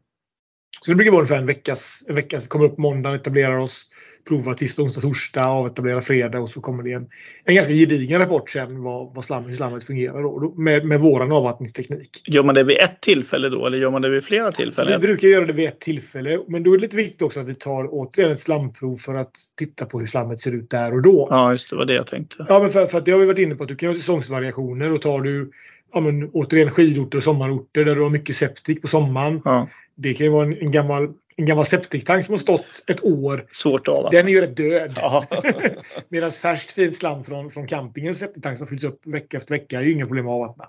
Så 0.81 0.91
det 0.91 0.95
brukar 0.95 1.13
vara 1.13 1.21
ungefär 1.21 1.39
en 1.39 1.47
veckas, 1.47 2.05
en 2.09 2.15
vecka. 2.15 2.41
Vi 2.41 2.47
kommer 2.47 2.65
upp 2.65 2.79
måndag, 2.79 3.15
etablerar 3.15 3.59
oss, 3.59 3.89
provar 4.29 4.55
tisdag, 4.55 4.83
onsdag, 4.83 5.01
torsdag, 5.01 5.47
avetablera 5.47 6.03
fredag 6.03 6.41
och 6.41 6.51
så 6.51 6.61
kommer 6.61 6.83
det 6.83 6.93
en, 6.93 7.07
en 7.45 7.55
ganska 7.55 7.73
gedigen 7.73 8.19
rapport 8.19 8.51
sen 8.51 8.83
vad, 8.83 9.15
vad 9.15 9.25
slam, 9.25 9.45
hur 9.45 9.57
slammet 9.57 9.85
fungerar 9.85 10.23
då, 10.23 10.55
med, 10.57 10.87
med 10.87 11.01
våran 11.01 11.33
avvattningsteknik. 11.33 12.23
Gör 12.25 12.43
man 12.43 12.55
det 12.55 12.65
vid 12.65 12.79
ett 12.79 13.01
tillfälle 13.01 13.49
då 13.49 13.67
eller 13.67 13.79
gör 13.79 13.91
man 13.91 14.03
det 14.03 14.11
vid 14.11 14.25
flera 14.25 14.53
tillfällen? 14.53 15.01
Vi 15.01 15.07
brukar 15.07 15.29
göra 15.29 15.47
det 15.47 15.53
vid 15.53 15.69
ett 15.69 15.81
tillfälle 15.81 16.41
men 16.49 16.63
då 16.63 16.73
är 16.73 16.77
det 16.77 16.83
lite 16.83 16.97
viktigt 16.97 17.23
också 17.23 17.41
att 17.41 17.47
vi 17.47 17.55
tar 17.55 17.89
återigen 17.91 18.33
ett 18.33 18.41
slamprov 18.41 18.97
för 18.97 19.15
att 19.15 19.33
titta 19.59 19.87
på 19.87 20.01
hur 20.01 20.07
slammet 20.07 20.41
ser 20.41 20.53
ut 20.53 20.71
där 20.71 20.95
och 20.95 21.03
då. 21.03 21.29
Ja, 21.31 21.53
just 21.53 21.71
det 21.71 21.77
var 21.77 21.85
det 21.85 21.95
jag 21.95 22.07
tänkte. 22.07 22.47
Ja, 22.49 22.61
men 22.61 22.71
för, 22.71 22.87
för 22.87 22.99
att 22.99 23.05
det 23.05 23.13
har 23.13 23.19
vi 23.19 23.27
varit 23.27 23.39
inne 23.39 23.55
på 23.55 23.63
att 23.63 23.69
du 23.69 23.77
kan 23.77 23.89
ha 23.89 23.97
säsongsvariationer 23.97 24.93
och 24.93 25.03
tar 25.03 25.21
du 25.21 25.51
ja, 25.95 26.01
men, 26.01 26.31
återigen 26.33 26.71
skidorter 26.71 27.19
och 27.19 27.25
sommarorter 27.25 27.85
där 27.85 27.95
du 27.95 28.03
har 28.03 28.11
mycket 28.11 28.37
septik 28.37 28.83
på 28.83 28.89
sommaren. 28.89 29.43
Ja. 29.45 29.69
Det 29.95 30.15
kan 30.15 30.27
ju 30.27 30.33
vara 30.33 30.47
en, 30.47 30.59
en 30.59 30.73
gammal 30.73 31.09
en 31.37 31.47
gammal 31.47 31.67
septiktank 31.67 32.27
som 32.27 32.33
har 32.33 32.39
stått 32.39 32.85
ett 32.87 33.05
år. 33.05 33.47
Svårt 33.53 33.89
av. 33.89 34.09
Den 34.11 34.27
är 34.27 34.33
ju 34.33 34.41
rätt 34.41 34.57
död. 34.57 34.93
Ja. 34.97 35.27
Medan 36.09 36.33
färskt 36.33 36.71
fint 36.71 36.97
slam 36.97 37.25
från, 37.25 37.51
från 37.51 37.67
campingens 37.67 38.19
septiktank 38.19 38.59
som 38.59 38.67
fylls 38.67 38.85
upp 38.85 39.07
vecka 39.07 39.37
efter 39.37 39.51
vecka 39.51 39.79
är 39.79 39.85
ju 39.85 39.93
inga 39.93 40.07
problem 40.07 40.27
att 40.29 40.33
avvattna. 40.33 40.69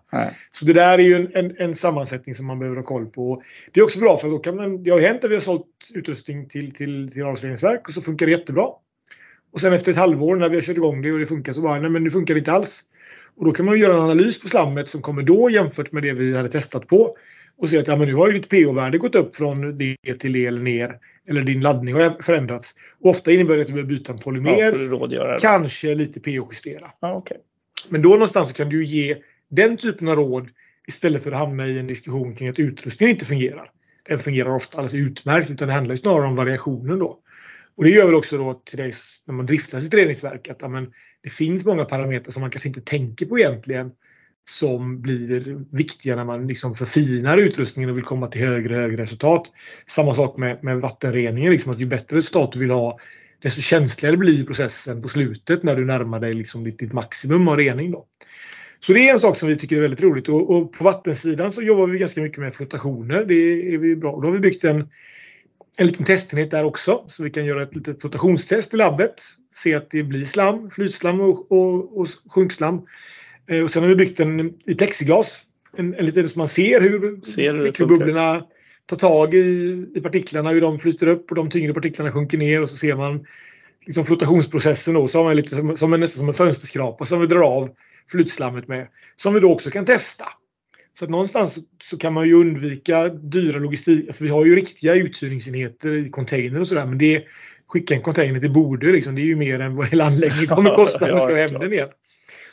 Så 0.51 0.65
det 0.65 0.73
där 0.73 0.97
är 0.99 1.03
ju 1.03 1.15
en, 1.15 1.31
en, 1.33 1.55
en, 1.57 1.75
sammansättning 1.75 2.35
som 2.35 2.45
man 2.45 2.59
behöver 2.59 2.77
ha 2.77 2.83
koll 2.83 3.05
på. 3.05 3.43
Det 3.71 3.79
är 3.79 3.83
också 3.83 3.99
bra 3.99 4.17
för 4.17 4.29
då 4.29 4.39
kan 4.39 4.55
man, 4.55 4.83
det 4.83 4.91
har 4.91 4.99
hänt 4.99 5.23
att 5.23 5.31
vi 5.31 5.35
har 5.35 5.41
sålt 5.41 5.67
utrustning 5.93 6.49
till, 6.49 6.73
till, 6.73 7.11
till 7.11 7.23
avloppsreningsverk 7.23 7.87
och 7.87 7.93
så 7.93 8.01
funkar 8.01 8.25
det 8.25 8.31
jättebra. 8.31 8.67
Och 9.51 9.61
sen 9.61 9.73
efter 9.73 9.91
ett 9.91 9.97
halvår 9.97 10.35
när 10.35 10.49
vi 10.49 10.55
har 10.55 10.61
kört 10.61 10.77
igång 10.77 11.01
det 11.01 11.11
och 11.11 11.19
det 11.19 11.27
funkar 11.27 11.53
så 11.53 11.61
bara, 11.61 11.79
nej 11.79 11.89
men 11.89 12.03
det 12.03 12.11
funkar 12.11 12.37
inte 12.37 12.51
alls. 12.51 12.83
Och 13.37 13.45
då 13.45 13.51
kan 13.51 13.65
man 13.65 13.79
göra 13.79 13.93
en 13.93 14.01
analys 14.01 14.41
på 14.41 14.47
slammet 14.47 14.89
som 14.89 15.01
kommer 15.01 15.23
då 15.23 15.49
jämfört 15.49 15.91
med 15.91 16.03
det 16.03 16.13
vi 16.13 16.35
hade 16.35 16.49
testat 16.49 16.87
på 16.87 17.17
och 17.57 17.69
se 17.69 17.77
att 17.77 17.87
ja, 17.87 17.95
men 17.95 18.07
nu 18.07 18.13
har 18.13 18.31
ju 18.31 18.39
ditt 18.39 18.49
pH-värde 18.49 18.97
gått 18.97 19.15
upp 19.15 19.35
från 19.35 19.77
D 19.77 19.95
till 20.19 20.35
E 20.35 20.45
eller 20.45 20.61
ner. 20.61 20.99
Eller 21.27 21.41
din 21.41 21.61
laddning 21.61 21.93
har 21.93 22.23
förändrats. 22.23 22.75
Och 23.01 23.09
ofta 23.09 23.31
innebär 23.31 23.55
det 23.55 23.61
att 23.61 23.67
du 23.67 23.73
behöver 23.73 23.93
byta 23.93 24.13
en 24.13 24.19
polymer. 24.19 25.13
Ja, 25.13 25.37
kanske 25.41 25.95
lite 25.95 26.19
pH-justera. 26.19 26.91
Ja, 26.99 27.15
okay. 27.15 27.37
Men 27.89 28.01
då 28.01 28.09
någonstans 28.09 28.53
kan 28.53 28.69
du 28.69 28.85
ge 28.85 29.17
den 29.49 29.77
typen 29.77 30.07
av 30.07 30.15
råd 30.15 30.49
istället 30.87 31.23
för 31.23 31.31
att 31.31 31.37
hamna 31.37 31.67
i 31.67 31.79
en 31.79 31.87
diskussion 31.87 32.35
kring 32.35 32.47
att 32.47 32.59
utrustningen 32.59 33.15
inte 33.15 33.25
fungerar. 33.25 33.71
Den 34.07 34.19
fungerar 34.19 34.55
ofta 34.55 34.77
alldeles 34.77 35.07
utmärkt 35.07 35.49
utan 35.49 35.67
det 35.67 35.73
handlar 35.73 35.95
snarare 35.95 36.27
om 36.27 36.35
variationen 36.35 36.99
då. 36.99 37.19
Och 37.75 37.83
det 37.83 37.89
gör 37.89 38.05
väl 38.05 38.15
också 38.15 38.37
då 38.37 38.53
till 38.53 38.77
dig 38.77 38.93
när 39.25 39.33
man 39.33 39.45
driftar 39.45 39.81
sitt 39.81 39.93
reningsverk 39.93 40.47
att 40.47 40.61
ja, 40.61 40.67
men, 40.67 40.93
det 41.25 41.31
finns 41.31 41.65
många 41.65 41.85
parametrar 41.85 42.31
som 42.31 42.41
man 42.41 42.51
kanske 42.51 42.69
inte 42.69 42.81
tänker 42.81 43.25
på 43.25 43.39
egentligen 43.39 43.91
som 44.49 45.01
blir 45.01 45.57
viktiga 45.71 46.15
när 46.15 46.23
man 46.23 46.47
liksom 46.47 46.75
förfinar 46.75 47.37
utrustningen 47.37 47.89
och 47.89 47.97
vill 47.97 48.03
komma 48.03 48.27
till 48.27 48.41
högre 48.41 48.75
och 48.75 48.81
högre 48.81 49.03
resultat. 49.03 49.43
Samma 49.87 50.15
sak 50.15 50.37
med, 50.37 50.63
med 50.63 50.81
vattenreningen, 50.81 51.51
liksom 51.51 51.71
att 51.71 51.79
ju 51.79 51.85
bättre 51.85 52.17
resultat 52.17 52.51
du 52.51 52.59
vill 52.59 52.69
ha 52.69 52.99
desto 53.41 53.61
känsligare 53.61 54.17
blir 54.17 54.45
processen 54.45 55.01
på 55.01 55.09
slutet 55.09 55.63
när 55.63 55.75
du 55.75 55.85
närmar 55.85 56.19
dig 56.19 56.33
liksom 56.33 56.63
ditt, 56.63 56.79
ditt 56.79 56.93
maximum 56.93 57.47
av 57.47 57.57
rening. 57.57 57.91
Då. 57.91 58.05
Så 58.79 58.93
det 58.93 59.09
är 59.09 59.13
en 59.13 59.19
sak 59.19 59.37
som 59.37 59.49
vi 59.49 59.57
tycker 59.57 59.75
är 59.77 59.81
väldigt 59.81 60.01
roligt 60.01 60.29
och, 60.29 60.49
och 60.49 60.73
på 60.73 60.83
vattensidan 60.83 61.51
så 61.51 61.61
jobbar 61.61 61.87
vi 61.87 61.97
ganska 61.97 62.21
mycket 62.21 62.39
med 62.39 62.55
flotationer. 62.55 63.25
Det 63.25 63.73
är 63.73 63.77
vi 63.77 63.95
bra. 63.95 64.11
Då 64.11 64.27
har 64.27 64.31
vi 64.31 64.39
byggt 64.39 64.63
en, 64.63 64.89
en 65.77 65.87
liten 65.87 66.05
testenhet 66.05 66.51
där 66.51 66.63
också 66.63 67.05
så 67.09 67.23
vi 67.23 67.29
kan 67.29 67.45
göra 67.45 67.63
ett 67.63 67.75
litet 67.75 68.01
flotationstest 68.01 68.73
i 68.73 68.77
labbet. 68.77 69.15
Se 69.55 69.75
att 69.75 69.91
det 69.91 70.03
blir 70.03 70.25
slam, 70.25 70.69
flytslam 70.71 71.21
och, 71.21 71.51
och, 71.51 71.97
och 71.97 72.07
sjunkslam 72.29 72.81
Eh, 73.47 73.63
och 73.63 73.71
sen 73.71 73.83
har 73.83 73.89
vi 73.89 73.95
byggt 73.95 74.19
en 74.19 74.53
i 74.65 74.75
plexiglas. 74.75 75.41
En, 75.77 75.95
en 75.95 76.05
liten 76.05 76.29
så 76.29 76.39
man 76.39 76.47
ser 76.47 76.81
hur 76.81 77.21
ser 77.21 77.53
mikrobubblorna 77.53 78.45
tar 78.85 78.97
tag 78.97 79.33
i, 79.33 79.85
i 79.95 80.01
partiklarna, 80.01 80.49
hur 80.49 80.61
de 80.61 80.79
flyter 80.79 81.07
upp 81.07 81.29
och 81.29 81.35
de 81.35 81.49
tyngre 81.49 81.73
partiklarna 81.73 82.11
sjunker 82.11 82.37
ner 82.37 82.61
och 82.61 82.69
så 82.69 82.77
ser 82.77 82.95
man 82.95 83.25
liksom 83.85 84.05
flotationsprocessen 84.05 84.93
då. 84.93 85.07
Så 85.07 85.17
har 85.17 85.23
man 85.23 85.35
lite 85.35 85.55
som, 85.55 85.77
som 85.77 85.93
en, 85.93 85.99
nästan 85.99 86.19
som 86.19 86.29
en 86.29 86.35
fönsterskrapa 86.35 87.05
som 87.05 87.21
vi 87.21 87.27
drar 87.27 87.41
av 87.41 87.69
flytslammet 88.11 88.67
med. 88.67 88.87
Som 89.17 89.33
vi 89.33 89.39
då 89.39 89.53
också 89.53 89.71
kan 89.71 89.85
testa. 89.85 90.25
Så 90.99 91.05
att 91.05 91.11
någonstans 91.11 91.57
så 91.83 91.97
kan 91.97 92.13
man 92.13 92.27
ju 92.27 92.33
undvika 92.33 93.09
dyra 93.09 93.59
logistik. 93.59 94.07
Alltså 94.07 94.23
vi 94.23 94.29
har 94.29 94.45
ju 94.45 94.55
riktiga 94.55 94.95
uthyrningsenheter 94.95 95.93
i 95.93 96.09
container 96.09 96.59
och 96.59 96.67
sådär 96.67 96.85
men 96.85 96.97
det 96.97 97.23
skicka 97.67 97.95
en 97.95 98.01
container 98.01 98.39
till 98.39 98.51
Bordö 98.51 98.91
liksom, 98.91 99.15
det 99.15 99.21
är 99.21 99.25
ju 99.25 99.35
mer 99.35 99.59
än 99.59 99.75
vad 99.75 99.87
hela 99.87 100.05
anläggningen 100.05 100.47
kommer 100.47 100.75
kosta 100.75 101.07
när 101.07 101.27
du 101.27 101.35
hem 101.35 101.53
den 101.53 101.73
igen. 101.73 101.89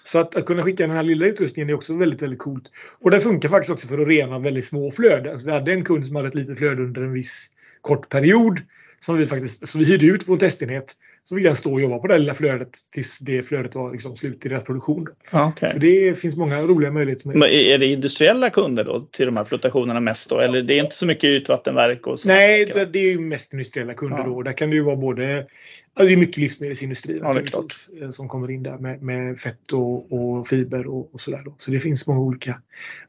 Så 0.05 0.19
att, 0.19 0.37
att, 0.37 0.47
kunna 0.47 0.63
skicka 0.63 0.87
den 0.87 0.97
här 0.97 1.03
lilla 1.03 1.27
utrustningen 1.27 1.71
är 1.71 1.75
också 1.75 1.95
väldigt, 1.95 2.23
väldigt 2.23 2.39
coolt. 2.39 2.65
Och 3.01 3.11
det 3.11 3.21
funkar 3.21 3.49
faktiskt 3.49 3.71
också 3.71 3.89
för 3.89 3.99
att 3.99 4.09
rena 4.09 4.39
väldigt 4.39 4.65
små 4.65 4.91
flöden. 4.91 5.39
Så 5.39 5.47
vi 5.47 5.53
hade 5.53 5.73
en 5.73 5.85
kund 5.85 6.07
som 6.07 6.17
hade 6.17 6.29
ett 6.29 6.35
litet 6.35 6.59
flöde 6.59 6.83
under 6.83 7.03
en 7.03 7.13
viss 7.13 7.47
kort 7.81 8.09
period. 8.09 8.61
Som 9.01 9.17
vi 9.17 9.27
faktiskt, 9.27 9.69
så 9.69 9.79
vi 9.79 9.85
hyrde 9.85 10.07
ut 10.07 10.29
vår 10.29 10.37
testenhet. 10.37 10.95
Så 11.25 11.35
vi 11.35 11.43
kan 11.43 11.57
stå 11.57 11.73
och 11.73 11.81
jobba 11.81 11.99
på 11.99 12.07
det 12.07 12.19
lilla 12.19 12.35
flödet 12.35 12.69
tills 12.93 13.19
det 13.19 13.43
flödet 13.43 13.75
var 13.75 13.93
liksom 13.93 14.17
slut 14.17 14.47
i 14.47 14.49
deras 14.49 14.65
produktion. 14.65 15.09
Okay. 15.33 15.73
Så 15.73 15.79
det 15.79 16.19
finns 16.21 16.37
många 16.37 16.63
roliga 16.63 16.91
möjligheter. 16.91 17.29
Men 17.29 17.43
är 17.43 17.79
det 17.79 17.87
industriella 17.87 18.51
kunder 18.51 18.85
då 18.85 19.01
till 19.01 19.27
de 19.27 19.37
här 19.37 19.45
flotationerna 19.45 20.01
mest 20.01 20.29
då? 20.29 20.41
Eller 20.41 20.63
det 20.63 20.75
är 20.75 20.85
inte 20.85 20.97
så 20.97 21.07
mycket 21.07 21.25
ytvattenverk? 21.25 22.07
Och 22.07 22.21
så 22.21 22.29
Nej, 22.29 22.65
det, 22.65 22.85
det, 22.85 22.99
är 22.99 23.19
mest 23.19 23.53
industriella 23.53 23.95
kunder 23.95 24.19
ja. 24.19 24.25
då. 24.25 24.43
Där 24.43 24.53
kan 24.53 24.71
det 24.71 24.77
ju 24.77 24.83
vara 24.83 24.97
både 24.97 25.47
Ja, 25.95 26.05
det 26.05 26.13
är 26.13 26.17
mycket 26.17 26.37
livsmedelsindustri 26.37 27.19
ja, 27.23 27.43
eh, 28.03 28.11
som 28.11 28.29
kommer 28.29 28.51
in 28.51 28.63
där 28.63 28.79
med, 28.79 29.03
med 29.03 29.39
fett 29.39 29.73
och, 29.73 30.13
och 30.13 30.49
fiber 30.49 30.87
och, 30.87 31.15
och 31.15 31.21
sådär. 31.21 31.43
Så 31.59 31.71
det 31.71 31.81
finns 31.81 32.07
många 32.07 32.21
olika 32.21 32.61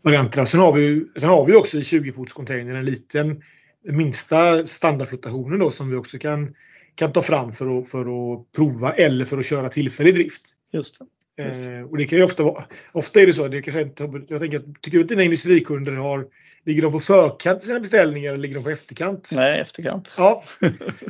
varianter. 0.02 0.46
Sen 0.46 0.60
har 0.60 0.74
vi, 0.74 1.06
sen 1.20 1.30
har 1.30 1.46
vi 1.46 1.56
också 1.56 1.78
i 1.78 1.82
20-fotscontainern 1.82 2.76
en 2.76 2.86
liten 2.86 3.44
minsta 3.84 4.68
standardflotationen 4.68 5.60
då 5.60 5.72
som 5.72 5.90
vi 5.90 5.96
också 5.96 6.18
kan, 6.18 6.56
kan 6.96 7.14
ta 7.14 7.22
fram 7.22 7.54
för 7.54 7.80
att, 7.80 7.90
för 7.90 8.02
att 8.02 8.52
prova 8.52 8.94
eller 8.94 9.26
för 9.26 9.38
att 9.38 9.46
köra 9.46 9.70
tillfällig 9.70 10.14
drift. 10.14 10.44
Just 10.72 11.00
det. 11.00 11.06
Just 11.44 11.64
det. 11.64 11.74
Eh, 11.74 11.84
och 11.84 11.98
det 11.98 12.06
kan 12.06 12.18
ju 12.20 12.26
ofta 12.26 12.44
vara, 12.44 12.64
ofta 12.92 13.22
är 13.22 13.28
det 13.28 13.34
så, 13.34 13.48
det 13.48 13.62
kanske 13.62 13.82
inte, 13.82 14.04
jag 14.28 14.42
tänker 14.42 14.58
att, 14.58 14.82
tycker 14.82 14.98
du 14.98 15.04
att 15.04 15.10
dina 15.10 15.24
industrikunder 15.24 15.92
har 15.92 16.26
Ligger 16.66 16.82
de 16.82 16.92
på 16.92 17.00
förkant 17.00 17.64
i 17.64 17.66
sina 17.66 17.80
beställningar 17.80 18.30
eller 18.30 18.42
ligger 18.42 18.56
de 18.56 18.64
på 18.64 18.70
efterkant? 18.70 19.30
Nej, 19.32 19.60
efterkant. 19.60 20.08
Ja, 20.18 20.44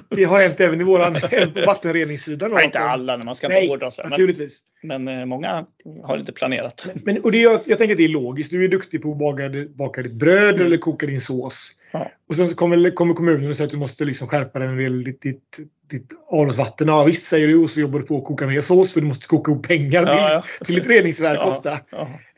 det 0.10 0.24
har 0.24 0.42
hänt 0.42 0.60
även 0.60 0.82
i 0.82 0.84
våran 0.84 1.14
vattenreningssida. 1.66 2.48
Nej, 2.48 2.66
inte 2.66 2.80
alla 2.80 3.18
när 3.18 3.26
man 3.26 3.36
ska 3.36 3.48
Nej, 3.48 3.68
hårdra 3.68 3.92
sig. 3.92 4.10
naturligtvis. 4.10 4.60
men 4.62 4.73
eh, 4.92 5.26
många 5.26 5.66
har 6.04 6.18
inte 6.18 6.32
planerat. 6.34 6.92
Men, 7.06 7.22
och 7.22 7.32
det, 7.32 7.38
jag, 7.38 7.60
jag 7.66 7.78
tänker 7.78 7.94
att 7.94 7.98
det 7.98 8.04
är 8.06 8.10
logiskt. 8.10 8.52
Du 8.52 8.64
är 8.64 8.68
duktig 8.68 9.02
på 9.02 9.12
att 9.12 9.18
baka, 9.18 9.50
baka 9.76 10.02
ditt 10.02 10.14
bröd 10.20 10.54
Mm. 10.56 10.66
eller 10.66 10.78
koka 10.78 11.06
din 11.06 11.22
sås. 11.22 11.72
Ja. 11.92 12.12
Och 12.30 12.36
sen 12.36 12.50
så 12.50 12.56
kommer, 12.56 12.90
kommer 12.90 13.14
kommunen 13.14 13.50
och 13.50 13.56
säger 13.58 13.68
att 13.68 13.74
du 13.74 13.80
måste 13.80 14.06
liksom 14.06 14.28
skärpa 14.28 14.60
dig 14.60 14.68
när 14.68 14.76
det 14.76 14.84
gäller 14.84 15.04
ditt, 15.04 15.22
ditt, 15.22 15.58
ditt 15.92 16.10
avloppsvatten. 16.28 16.88
Ja 16.88 17.04
visst 17.04 17.26
säger 17.26 17.48
du 17.48 17.56
och 17.58 17.70
så 17.70 17.80
jobbar 17.80 18.00
du 18.00 18.06
på 18.06 18.18
att 18.18 18.24
koka 18.24 18.48
mer 18.48 18.62
sås 18.62 18.94
för 18.94 19.02
du 19.02 19.08
måste 19.08 19.28
koka 19.28 19.52
ihop 19.52 19.68
pengar 19.68 20.00
till, 20.06 20.14
Ja, 20.14 20.44
ja. 20.60 20.66
till 20.66 20.78
ett 20.82 20.88
reningsverk 20.88 21.40
ofta. 21.48 21.80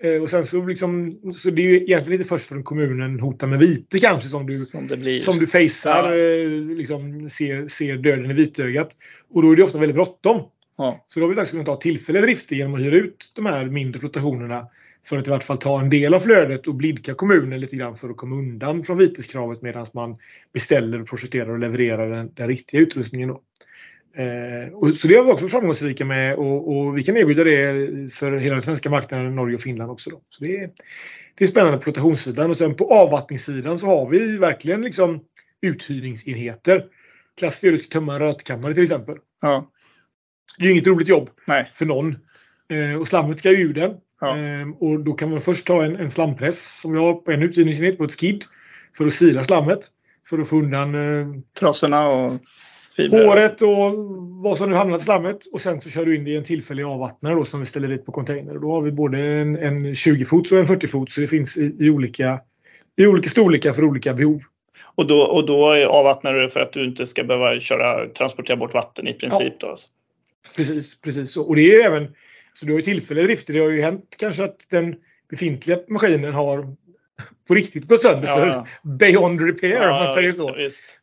Eh, 0.01 0.21
och 0.21 0.29
sen 0.29 0.47
så 0.47 0.65
liksom, 0.65 1.19
så 1.43 1.49
det 1.49 1.61
är 1.61 1.63
ju 1.63 1.75
egentligen 1.83 2.21
inte 2.21 2.29
först 2.29 2.45
från 2.45 2.63
kommunen 2.63 3.19
hotar 3.19 3.47
med 3.47 3.59
vite 3.59 3.99
kanske 3.99 4.29
som 4.29 4.45
du, 4.47 4.57
Som 4.57 4.87
det 4.87 4.97
blir. 4.97 5.19
som 5.19 5.39
du 5.39 5.47
Ja. 5.85 6.15
eh, 6.15 6.49
liksom 6.77 7.29
ser, 7.29 7.69
ser 7.69 7.95
döden 7.97 8.31
i 8.31 8.33
vitögat. 8.33 8.89
Och 9.33 9.41
då 9.41 9.51
är 9.51 9.55
det 9.55 9.63
ofta 9.63 9.77
väldigt 9.77 9.95
bråttom. 9.95 10.41
Ja. 10.77 11.05
Så 11.07 11.19
då 11.19 11.25
har 11.25 11.29
vi 11.29 11.35
dags 11.35 11.53
att 11.53 11.65
ta 11.65 11.75
tillfälliga 11.75 12.21
drifter 12.21 12.55
genom 12.55 12.75
att 12.75 12.81
hyra 12.81 12.95
ut 12.95 13.31
de 13.35 13.45
här 13.45 13.65
mindre 13.65 13.99
flotationerna 13.99 14.67
för 15.05 15.17
att 15.17 15.27
i 15.27 15.29
vart 15.29 15.43
fall 15.43 15.57
ta 15.57 15.79
en 15.79 15.89
del 15.89 16.13
av 16.13 16.19
flödet 16.19 16.67
och 16.67 16.75
blidka 16.75 17.13
kommunen 17.13 17.59
lite 17.59 17.75
grann 17.75 17.97
för 17.97 18.09
att 18.09 18.17
komma 18.17 18.35
undan 18.35 18.83
från 18.83 18.97
viteskravet 18.97 19.61
medan 19.61 19.85
man 19.93 20.17
beställer, 20.53 21.03
projekterar 21.03 21.49
och 21.49 21.59
levererar 21.59 22.09
den, 22.09 22.31
den 22.33 22.47
riktiga 22.47 22.81
utrustningen. 22.81 23.29
Då. 23.29 23.41
Eh, 24.21 24.73
och, 24.73 24.95
så 24.95 25.07
det 25.07 25.15
har 25.15 25.23
vi 25.23 25.31
också 25.31 25.49
framgångsrika 25.49 26.05
med 26.05 26.35
och, 26.35 26.77
och 26.77 26.97
vi 26.97 27.03
kan 27.03 27.17
erbjuda 27.17 27.43
det 27.43 28.13
för 28.13 28.37
hela 28.37 28.55
den 28.55 28.61
svenska 28.61 28.89
marknaden, 28.89 29.35
Norge 29.35 29.55
och 29.55 29.61
Finland 29.61 29.91
också. 29.91 30.09
Då. 30.09 30.21
Så 30.29 30.43
det 30.43 30.57
är, 30.57 30.69
det 31.35 31.43
är 31.43 31.47
spännande 31.47 31.77
på 31.77 31.83
flotationssidan 31.83 32.51
och 32.51 32.57
sen 32.57 32.75
på 32.75 32.93
avvattningssidan 32.93 33.79
så 33.79 33.85
har 33.85 34.09
vi 34.09 34.37
verkligen 34.37 34.81
liksom 34.81 35.19
uthyrningsenheter. 35.61 36.85
Klassiskt 37.37 37.61
det 37.61 37.73
att 37.73 37.89
tömma 37.89 38.13
en 38.13 38.19
rötkammare 38.19 38.73
till 38.73 38.83
exempel. 38.83 39.17
Ja. 39.41 39.71
Det 40.57 40.63
är 40.63 40.65
ju 40.65 40.71
inget 40.71 40.87
roligt 40.87 41.07
jobb 41.07 41.29
Nej. 41.47 41.71
för 41.75 41.85
någon. 41.85 42.15
Eh, 42.69 43.01
och 43.01 43.07
slammet 43.07 43.39
ska 43.39 43.51
ju 43.51 43.57
ur 43.57 43.73
den. 43.73 43.97
Ja. 44.21 44.37
Eh, 44.37 44.69
och 44.79 44.99
då 44.99 45.13
kan 45.13 45.31
man 45.31 45.41
först 45.41 45.67
ta 45.67 45.83
en, 45.83 45.95
en 45.95 46.11
slampress 46.11 46.79
som 46.81 46.93
vi 46.93 46.99
har 46.99 47.13
på 47.13 47.31
en 47.31 47.43
uthyrningsenhet 47.43 47.97
på 47.97 48.03
ett 48.03 48.19
skid. 48.19 48.43
För 48.97 49.07
att 49.07 49.13
sila 49.13 49.43
slammet. 49.43 49.79
För 50.29 50.39
att 50.39 50.49
få 50.49 50.55
undan 50.55 50.95
eh, 50.95 51.27
Trasorna 51.59 52.07
och 52.07 52.41
fibrer. 52.95 53.27
håret 53.27 53.61
och 53.61 53.93
vad 54.43 54.57
som 54.57 54.69
nu 54.69 54.75
hamnat 54.75 55.01
i 55.01 55.03
slammet. 55.03 55.39
Och 55.51 55.61
sen 55.61 55.81
så 55.81 55.89
kör 55.89 56.05
du 56.05 56.15
in 56.15 56.23
det 56.23 56.31
i 56.31 56.37
en 56.37 56.43
tillfällig 56.43 56.83
avvattnare 56.83 57.35
då 57.35 57.45
som 57.45 57.59
vi 57.59 57.65
ställer 57.65 57.87
dit 57.87 58.05
på 58.05 58.11
container. 58.11 58.55
Och 58.55 58.61
då 58.61 58.71
har 58.71 58.81
vi 58.81 58.91
både 58.91 59.19
en, 59.19 59.57
en 59.57 59.95
20 59.95 60.25
fots 60.25 60.51
och 60.51 60.59
en 60.59 60.67
40 60.67 60.87
fots. 60.87 61.13
Så 61.13 61.21
det 61.21 61.27
finns 61.27 61.57
i, 61.57 61.75
i, 61.79 61.89
olika, 61.89 62.39
i 62.95 63.07
olika 63.07 63.29
storlekar 63.29 63.73
för 63.73 63.83
olika 63.83 64.13
behov. 64.13 64.41
Och 64.95 65.07
då, 65.07 65.21
och 65.21 65.45
då 65.45 65.87
avvattnar 65.87 66.33
du 66.33 66.49
för 66.49 66.59
att 66.59 66.73
du 66.73 66.85
inte 66.85 67.05
ska 67.05 67.23
behöva 67.23 67.59
köra, 67.59 68.09
transportera 68.09 68.57
bort 68.57 68.73
vatten 68.73 69.07
i 69.07 69.13
princip. 69.13 69.59
Då. 69.59 69.75
Precis, 70.55 71.01
precis. 71.01 71.31
så. 71.31 71.41
Och 71.43 71.55
det 71.55 71.61
är 71.61 71.75
ju 71.77 71.81
även, 71.81 72.07
så 72.53 72.65
du 72.65 72.71
har 72.71 72.79
ju 72.79 72.83
tillfälliga 72.85 73.25
drifter. 73.25 73.53
Det 73.53 73.59
har 73.59 73.69
ju 73.69 73.81
hänt 73.81 74.15
kanske 74.19 74.43
att 74.43 74.57
den 74.69 74.95
befintliga 75.29 75.79
maskinen 75.87 76.33
har 76.33 76.75
på 77.47 77.53
riktigt 77.53 77.87
gått 77.87 78.01
sönder. 78.01 78.27
Ja, 78.27 78.47
ja. 78.47 78.67
Beyond 78.83 79.41
repair 79.41 79.75
om 79.81 79.89
man 79.89 80.03
Ja, 80.05 80.15
säger 80.15 80.29
så. 80.29 80.55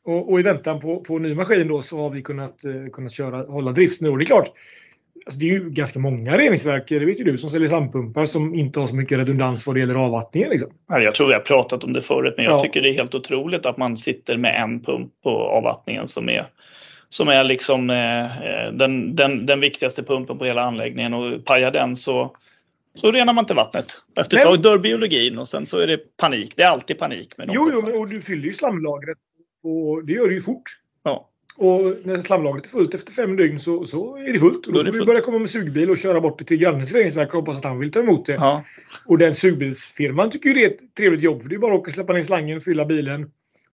Och, 0.05 0.33
och 0.33 0.41
i 0.41 0.43
väntan 0.43 0.81
på, 0.81 1.01
på 1.01 1.19
ny 1.19 1.35
maskin 1.35 1.69
då 1.69 1.83
så 1.83 1.99
har 1.99 2.11
vi 2.11 2.23
kunnat, 2.23 2.65
eh, 2.65 2.91
kunnat 2.93 3.13
köra, 3.13 3.43
hålla 3.43 3.73
drift 3.73 4.01
nu. 4.01 4.09
Och 4.09 4.19
det 4.19 4.25
är 4.25 4.27
klart, 4.27 4.51
alltså 5.27 5.41
det 5.41 5.45
är 5.45 5.53
ju 5.53 5.71
ganska 5.71 5.99
många 5.99 6.39
reningsverk, 6.39 6.89
det 6.89 6.99
vet 6.99 7.21
ju 7.21 7.25
du, 7.25 7.39
som 7.39 7.51
säljer 7.51 7.69
sandpumpar 7.69 8.27
som 8.27 8.55
inte 8.55 8.81
har 8.81 8.87
så 8.87 8.95
mycket 8.97 9.19
redundans 9.19 9.67
vad 9.67 9.77
det 9.77 9.81
gäller 9.81 9.95
avvattningen. 9.95 10.51
Liksom. 10.51 10.71
Ja, 10.89 11.01
Jag 11.01 11.15
tror 11.15 11.27
vi 11.27 11.33
har 11.35 11.41
pratat 11.41 11.85
om 11.85 11.93
det 11.93 12.03
förut, 12.03 12.35
men 12.37 12.45
jag 12.45 12.55
Ja. 12.55 12.61
tycker 12.61 12.83
det 12.83 12.89
är 12.89 12.95
helt 12.95 13.15
otroligt 13.15 13.67
att 13.67 13.77
man 13.77 13.97
sitter 13.97 14.37
med 14.37 14.63
en 14.63 14.81
pump 14.81 15.13
på 15.23 15.31
avvattningen 15.31 16.09
som 16.09 16.29
är 16.29 16.47
som 17.13 17.29
är 17.29 17.45
liksom 17.45 17.91
eh, 17.91 18.25
eh, 18.47 18.73
den, 18.73 19.17
den, 19.17 19.47
den 19.47 19.61
viktigaste 19.61 20.03
pumpen 20.03 20.39
på 20.39 20.45
hela 20.45 20.63
anläggningen 20.63 21.15
och 21.15 21.45
pajar 21.45 21.71
den 21.71 21.97
så, 21.97 22.37
så 22.95 23.13
renar 23.13 23.33
man 23.33 23.43
inte 23.43 23.55
vattnet. 23.55 23.87
Efter 24.17 24.23
ett 24.39 24.45
Men- 24.45 24.53
tag 24.53 24.63
dör 24.63 24.79
biologin 24.79 25.39
och 25.39 25.49
sen 25.49 25.67
så 25.67 25.79
är 25.79 25.87
det 25.87 26.17
panik. 26.17 26.53
Det 26.57 26.63
är 26.63 26.67
alltid 26.71 26.99
panik 26.99 27.39
med 27.39 27.51
Jo, 27.53 27.71
jo, 27.73 27.83
men, 27.87 27.95
och 27.95 28.09
du 28.09 28.21
fyller 28.21 28.45
ju 28.45 28.55
slamlagret 28.55 29.19
och 29.63 30.05
det 30.05 30.13
gör 30.13 30.29
du 30.29 30.35
ju 30.35 30.43
fort. 30.43 30.63
Ja. 31.03 31.29
Och 31.57 31.81
när 32.05 32.23
slamlagret 32.23 32.65
är 32.65 32.69
fullt 32.69 32.95
efter 32.95 33.13
fem 33.13 33.37
dygn 33.37 33.61
så, 33.61 33.87
så 33.87 34.17
är 34.17 34.33
det 34.33 34.39
fullt. 34.39 34.67
Och 34.67 34.73
Då 34.73 34.83
då 34.83 34.93
får 34.93 34.99
vi 34.99 35.05
börja 35.05 35.21
komma 35.21 35.39
med 35.39 35.51
sugbil 35.51 35.91
och 35.91 35.99
köra 35.99 36.21
bort 36.21 36.39
det 36.39 36.45
till 36.45 36.57
grannens 36.57 36.93
reningsverk 36.93 37.29
och 37.29 37.41
hoppas 37.41 37.57
att 37.57 37.65
han 37.65 37.79
vill 37.79 37.93
ta 37.93 38.01
emot 38.01 38.27
det. 38.27 38.33
Ja. 38.33 38.65
Och 39.07 39.19
den 39.19 39.35
sugbilsfirman 39.35 40.31
tycker 40.31 40.49
ju 40.49 40.55
det 40.55 40.65
är 40.65 40.69
ett 40.71 40.95
trevligt 40.97 41.23
jobb. 41.23 41.43
För 41.43 41.49
det 41.49 41.55
är 41.55 41.59
bara 41.59 41.75
att 41.75 41.81
åka, 41.81 41.93
släppa 41.93 42.13
ner 42.13 42.25
slangen, 42.25 42.61
fylla 42.61 42.85
bilen, 42.85 43.31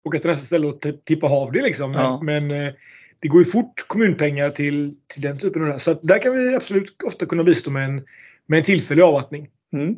åka 0.05 0.18
till 0.18 0.31
nästa 0.31 0.46
ställe 0.46 0.66
och 0.66 0.83
tippa 1.05 1.27
av 1.27 1.53
det. 1.53 1.62
Liksom. 1.62 1.90
Men, 1.92 2.01
Ja. 2.03 2.20
men 2.22 2.51
eh, 2.51 2.72
det 3.21 3.29
går 3.29 3.45
ju 3.45 3.51
fort 3.51 3.85
kommunpengar 3.87 4.51
till, 4.51 4.95
till 5.07 5.23
den 5.23 5.39
typen 5.39 5.63
av 5.63 5.67
det 5.67 5.73
här. 5.73 5.81
Så 5.81 5.91
att 5.91 6.03
där 6.03 6.19
kan 6.19 6.39
vi 6.39 6.55
absolut 6.55 7.03
ofta 7.03 7.27
kunna 7.27 7.45
bistå 7.45 7.71
med 7.71 7.85
en, 7.85 8.03
med 8.47 8.59
en 8.59 8.65
tillfällig 8.65 9.03
avvattning. 9.03 9.49
Mm. 9.73 9.97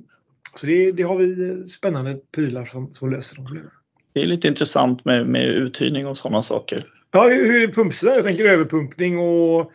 Så 0.61 0.67
det, 0.67 0.93
det 0.93 1.03
har 1.03 1.17
vi 1.17 1.69
spännande 1.69 2.19
prylar 2.33 2.65
som, 2.65 2.95
som 2.95 3.11
löser 3.11 3.37
de 3.37 3.47
problemen. 3.47 3.71
Det 4.13 4.21
är 4.21 4.27
lite 4.27 4.49
intressant 4.49 5.05
med, 5.05 5.27
med 5.27 5.49
uthyrning 5.49 6.07
och 6.07 6.19
sådana 6.19 6.43
saker. 6.43 6.87
Ja, 7.11 7.29
hur, 7.29 7.53
hur 7.53 7.63
är 7.69 7.73
pumpsidan? 7.73 8.15
Jag 8.15 8.25
tänker 8.25 8.45
överpumpning 8.45 9.19
och 9.19 9.73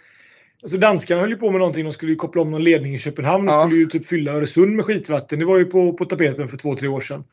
Alltså 0.64 0.78
danskarna 0.78 1.22
höll 1.22 1.30
ju 1.30 1.38
på 1.38 1.52
med 1.52 1.60
någonting. 1.60 1.86
De 1.86 1.94
skulle 1.94 2.12
ju 2.12 2.16
koppla 2.16 2.42
om 2.42 2.52
någon 2.52 2.64
ledning 2.64 2.96
i 2.96 3.00
Köpenhamn. 3.00 3.46
De 3.46 3.54
Ja. 3.54 3.66
skulle 3.66 3.80
ju 3.80 3.88
typ 3.88 4.08
fylla 4.08 4.32
Öresund 4.34 4.76
med 4.76 4.86
skitvatten. 4.86 5.40
Det 5.40 5.46
var 5.46 5.58
ju 5.58 5.66
på, 5.66 5.94
på 5.94 6.06
tapeten 6.06 6.48
för 6.48 6.58
två, 6.58 6.76
tre 6.76 6.88
år 6.88 7.02
sedan. 7.02 7.24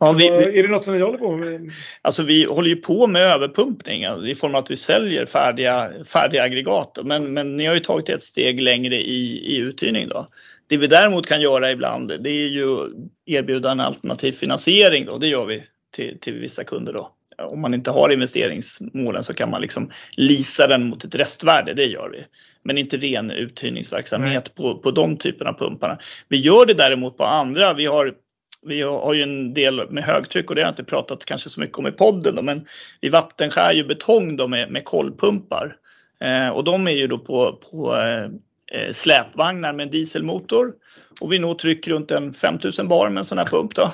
Ja, 0.00 0.12
vi, 0.12 0.28
Är 0.28 0.62
det 0.62 0.68
något 0.68 0.84
som 0.84 0.94
ni 0.94 1.02
håller 1.02 1.18
på 1.18 1.36
med? 1.36 1.70
alltså 2.02 2.22
vi 2.22 2.44
håller 2.44 2.68
ju 2.68 2.76
på 2.76 3.06
med 3.06 3.22
överpumpning 3.22 4.04
alltså 4.04 4.26
i 4.26 4.34
form 4.34 4.54
av 4.54 4.64
att 4.64 4.70
vi 4.70 4.76
säljer 4.76 5.26
färdiga, 5.26 5.90
färdiga 6.04 6.42
aggregat. 6.42 6.98
Men, 7.04 7.32
men 7.32 7.56
ni 7.56 7.66
har 7.66 7.74
ju 7.74 7.80
tagit 7.80 8.08
ett 8.08 8.22
steg 8.22 8.60
längre 8.60 8.96
i, 8.96 9.54
i 9.54 9.56
uthyrning. 9.56 10.08
Då. 10.08 10.26
Det 10.66 10.76
vi 10.76 10.86
däremot 10.86 11.26
kan 11.26 11.40
göra 11.40 11.70
ibland 11.70 12.08
det 12.20 12.30
är 12.30 12.48
ju 12.48 12.90
erbjuda 13.26 13.70
en 13.70 13.80
alternativ 13.80 14.32
finansiering. 14.32 15.06
Då. 15.06 15.18
Det 15.18 15.26
gör 15.26 15.44
vi 15.44 15.62
till, 15.94 16.18
till 16.20 16.34
vissa 16.34 16.64
kunder. 16.64 16.92
Då. 16.92 17.12
Om 17.38 17.60
man 17.60 17.74
inte 17.74 17.90
har 17.90 18.12
investeringsmålen 18.12 19.24
så 19.24 19.34
kan 19.34 19.50
man 19.50 19.60
liksom 19.60 19.90
leasa 20.16 20.66
den 20.66 20.88
mot 20.88 21.04
ett 21.04 21.14
restvärde. 21.14 21.74
Det 21.74 21.84
gör 21.84 22.08
vi. 22.08 22.24
Men 22.62 22.78
inte 22.78 22.96
ren 22.96 23.30
uthyrningsverksamhet 23.30 24.54
på, 24.54 24.78
på 24.78 24.90
de 24.90 25.16
typerna 25.16 25.50
av 25.50 25.58
pumparna. 25.58 25.98
Vi 26.28 26.36
gör 26.36 26.66
det 26.66 26.74
däremot 26.74 27.16
på 27.16 27.24
andra. 27.24 27.74
Vi 27.74 27.86
har 27.86 28.14
vi 28.66 28.82
har 28.82 29.14
ju 29.14 29.22
en 29.22 29.54
del 29.54 29.90
med 29.90 30.04
högtryck 30.04 30.50
och 30.50 30.54
det 30.54 30.60
har 30.60 30.66
jag 30.66 30.72
inte 30.72 30.84
pratat 30.84 31.24
kanske 31.24 31.50
så 31.50 31.60
mycket 31.60 31.78
om 31.78 31.86
i 31.86 31.92
podden. 31.92 32.34
Då, 32.34 32.42
men 32.42 32.66
vi 33.00 33.08
vattenskär 33.08 33.72
ju 33.72 33.84
betong 33.84 34.36
då 34.36 34.48
med, 34.48 34.70
med 34.70 34.84
kolvpumpar. 34.84 35.76
Eh, 36.20 36.48
och 36.48 36.64
de 36.64 36.86
är 36.86 36.92
ju 36.92 37.06
då 37.06 37.18
på, 37.18 37.52
på 37.70 37.96
eh, 37.96 38.92
släpvagnar 38.92 39.72
med 39.72 39.90
dieselmotor. 39.90 40.72
Och 41.20 41.32
vi 41.32 41.38
når 41.38 41.54
tryck 41.54 41.88
runt 41.88 42.10
en 42.10 42.34
5000 42.34 42.88
bar 42.88 43.08
med 43.08 43.20
en 43.20 43.24
sån 43.24 43.38
här 43.38 43.44
pump. 43.44 43.74
Då. 43.74 43.92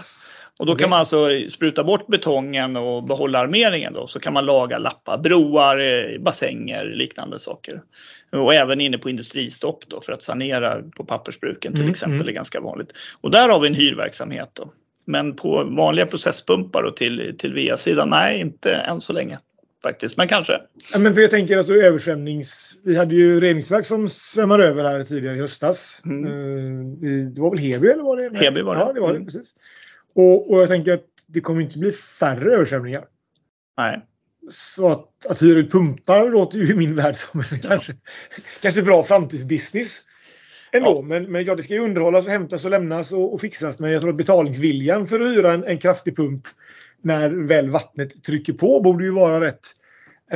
Och 0.58 0.66
då 0.66 0.72
Okej. 0.72 0.82
kan 0.82 0.90
man 0.90 0.98
alltså 0.98 1.28
spruta 1.50 1.84
bort 1.84 2.06
betongen 2.06 2.76
och 2.76 3.04
behålla 3.04 3.38
armeringen. 3.38 3.92
Då. 3.92 4.06
Så 4.06 4.20
kan 4.20 4.32
man 4.32 4.44
laga 4.46 4.78
lappar, 4.78 5.18
broar, 5.18 5.78
eh, 5.78 6.20
bassänger, 6.20 6.84
liknande 6.84 7.38
saker. 7.38 7.82
Och 8.32 8.54
även 8.54 8.80
inne 8.80 8.98
på 8.98 9.10
industristopp 9.10 9.84
då 9.88 10.00
för 10.00 10.12
att 10.12 10.22
sanera 10.22 10.82
på 10.96 11.04
pappersbruken 11.04 11.72
till 11.72 11.82
Mm, 11.82 11.90
exempel 11.90 12.16
mm. 12.20 12.28
är 12.28 12.32
ganska 12.32 12.60
vanligt. 12.60 12.92
Och 13.20 13.30
där 13.30 13.48
har 13.48 13.60
vi 13.60 13.68
en 13.68 13.74
hyrverksamhet. 13.74 14.50
Då. 14.52 14.72
Men 15.06 15.36
på 15.36 15.64
vanliga 15.64 16.06
processpumpar 16.06 16.82
och 16.82 16.96
till, 16.96 17.34
till 17.38 17.54
VA-sidan, 17.54 18.10
nej 18.10 18.40
inte 18.40 18.74
än 18.74 19.00
så 19.00 19.12
länge 19.12 19.38
faktiskt. 19.82 20.16
Men 20.16 20.28
kanske. 20.28 20.60
Ja, 20.92 20.98
men 20.98 21.14
för 21.14 21.20
jag 21.20 21.30
tänker 21.30 21.58
alltså 21.58 21.74
översvämnings... 21.74 22.76
Vi 22.84 22.96
hade 22.96 23.14
ju 23.14 23.40
reningsverk 23.40 23.86
som 23.86 24.08
svämmade 24.08 24.66
över 24.66 24.84
här 24.84 25.04
tidigare 25.04 25.36
i 25.36 25.40
höstas. 25.40 26.00
Mm. 26.04 26.24
Eh, 26.24 27.26
Det 27.34 27.40
var 27.40 27.50
väl 27.50 27.58
Heby 27.58 27.88
eller 27.88 28.02
var 28.02 28.16
det? 28.16 28.38
Heby 28.38 28.62
var 28.62 28.74
det. 28.74 28.80
Ja, 28.80 28.92
det 28.92 29.00
var 29.00 29.08
det. 29.08 29.14
Mm. 29.14 29.26
Precis. 29.26 29.54
Och, 30.14 30.50
och 30.52 30.60
jag 30.60 30.68
tänker 30.68 30.92
att 30.92 31.06
det 31.26 31.40
kommer 31.40 31.60
inte 31.60 31.78
bli 31.78 31.92
färre 31.92 32.54
översvämningar. 32.54 33.04
Nej. 33.76 34.06
Så 34.50 34.88
att, 34.88 35.26
att 35.26 35.42
hyra 35.42 35.58
ut 35.58 35.72
pumpar 35.72 36.30
låter 36.30 36.58
ju 36.58 36.70
i 36.70 36.74
min 36.76 36.94
värld 36.94 37.16
som 37.16 37.40
en 37.50 37.58
kanske, 37.60 37.96
kanske 38.62 38.82
bra 38.82 39.02
framtidsbusiness. 39.02 40.00
Ändå, 40.72 40.90
Ja. 40.90 41.02
men, 41.02 41.32
men 41.32 41.44
ja, 41.44 41.54
det 41.54 41.62
ska 41.62 41.74
ju 41.74 41.80
underhållas 41.80 42.24
och 42.24 42.30
hämtas 42.30 42.64
och 42.64 42.70
lämnas 42.70 43.12
och, 43.12 43.34
och 43.34 43.40
fixas. 43.40 43.78
Men 43.78 43.90
jag 43.90 44.00
tror 44.00 44.10
att 44.10 44.16
betalningsviljan 44.16 45.06
för 45.06 45.20
att 45.20 45.36
hyra 45.36 45.52
en, 45.52 45.64
en 45.64 45.78
kraftig 45.78 46.16
pump 46.16 46.46
när 47.02 47.30
väl 47.30 47.70
vattnet 47.70 48.22
trycker 48.22 48.52
på 48.52 48.80
borde 48.80 49.04
ju 49.04 49.10
vara 49.10 49.40
rätt, 49.40 49.60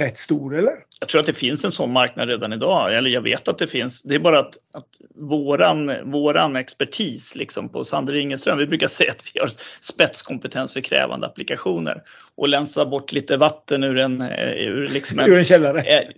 rätt 0.00 0.16
stor, 0.16 0.58
eller? 0.58 0.72
Jag 1.00 1.08
tror 1.08 1.20
att 1.20 1.26
det 1.26 1.34
finns 1.34 1.64
en 1.64 1.72
sån 1.72 1.92
marknad 1.92 2.28
redan 2.28 2.52
idag. 2.52 2.94
Eller 2.94 3.10
jag 3.10 3.20
vet 3.20 3.48
att 3.48 3.58
det 3.58 3.66
finns. 3.66 4.02
Det 4.02 4.14
är 4.14 4.18
bara 4.18 4.38
att, 4.38 4.54
att 4.72 4.88
våran, 5.14 6.10
våran 6.10 6.56
expertis 6.56 7.34
liksom 7.34 7.68
på 7.68 7.84
Sander 7.84 8.14
Ingeström, 8.14 8.58
vi 8.58 8.66
brukar 8.66 8.88
säga 8.88 9.10
att 9.10 9.22
vi 9.34 9.40
har 9.40 9.50
spetskompetens 9.80 10.72
för 10.72 10.80
krävande 10.80 11.26
applikationer. 11.26 12.02
Och 12.34 12.48
länsa 12.48 12.86
bort 12.86 13.12
lite 13.12 13.36
vatten 13.36 13.84
ur 13.84 13.98
en, 13.98 14.20
eh, 14.20 14.52
ur 14.52 14.88
liksom 14.88 15.18
en 15.18 15.30
Ur 15.30 15.38
en 15.38 15.44
källare. 15.44 15.80
Eh, 15.80 16.08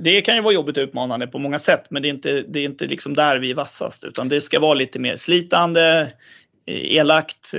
Det 0.00 0.20
kan 0.20 0.36
ju 0.36 0.42
vara 0.42 0.54
jobbigt 0.54 0.76
och 0.76 0.82
utmanande 0.82 1.26
på 1.26 1.38
många 1.38 1.58
sätt 1.58 1.84
men 1.90 2.02
det 2.02 2.08
är 2.08 2.10
inte, 2.10 2.42
det 2.48 2.58
är 2.58 2.64
inte 2.64 2.86
liksom 2.86 3.14
där 3.14 3.38
vi 3.38 3.50
är 3.50 3.54
vassast 3.54 4.04
utan 4.04 4.28
det 4.28 4.40
ska 4.40 4.60
vara 4.60 4.74
lite 4.74 4.98
mer 4.98 5.16
slitande, 5.16 6.12
eh, 6.66 6.96
elakt, 6.96 7.54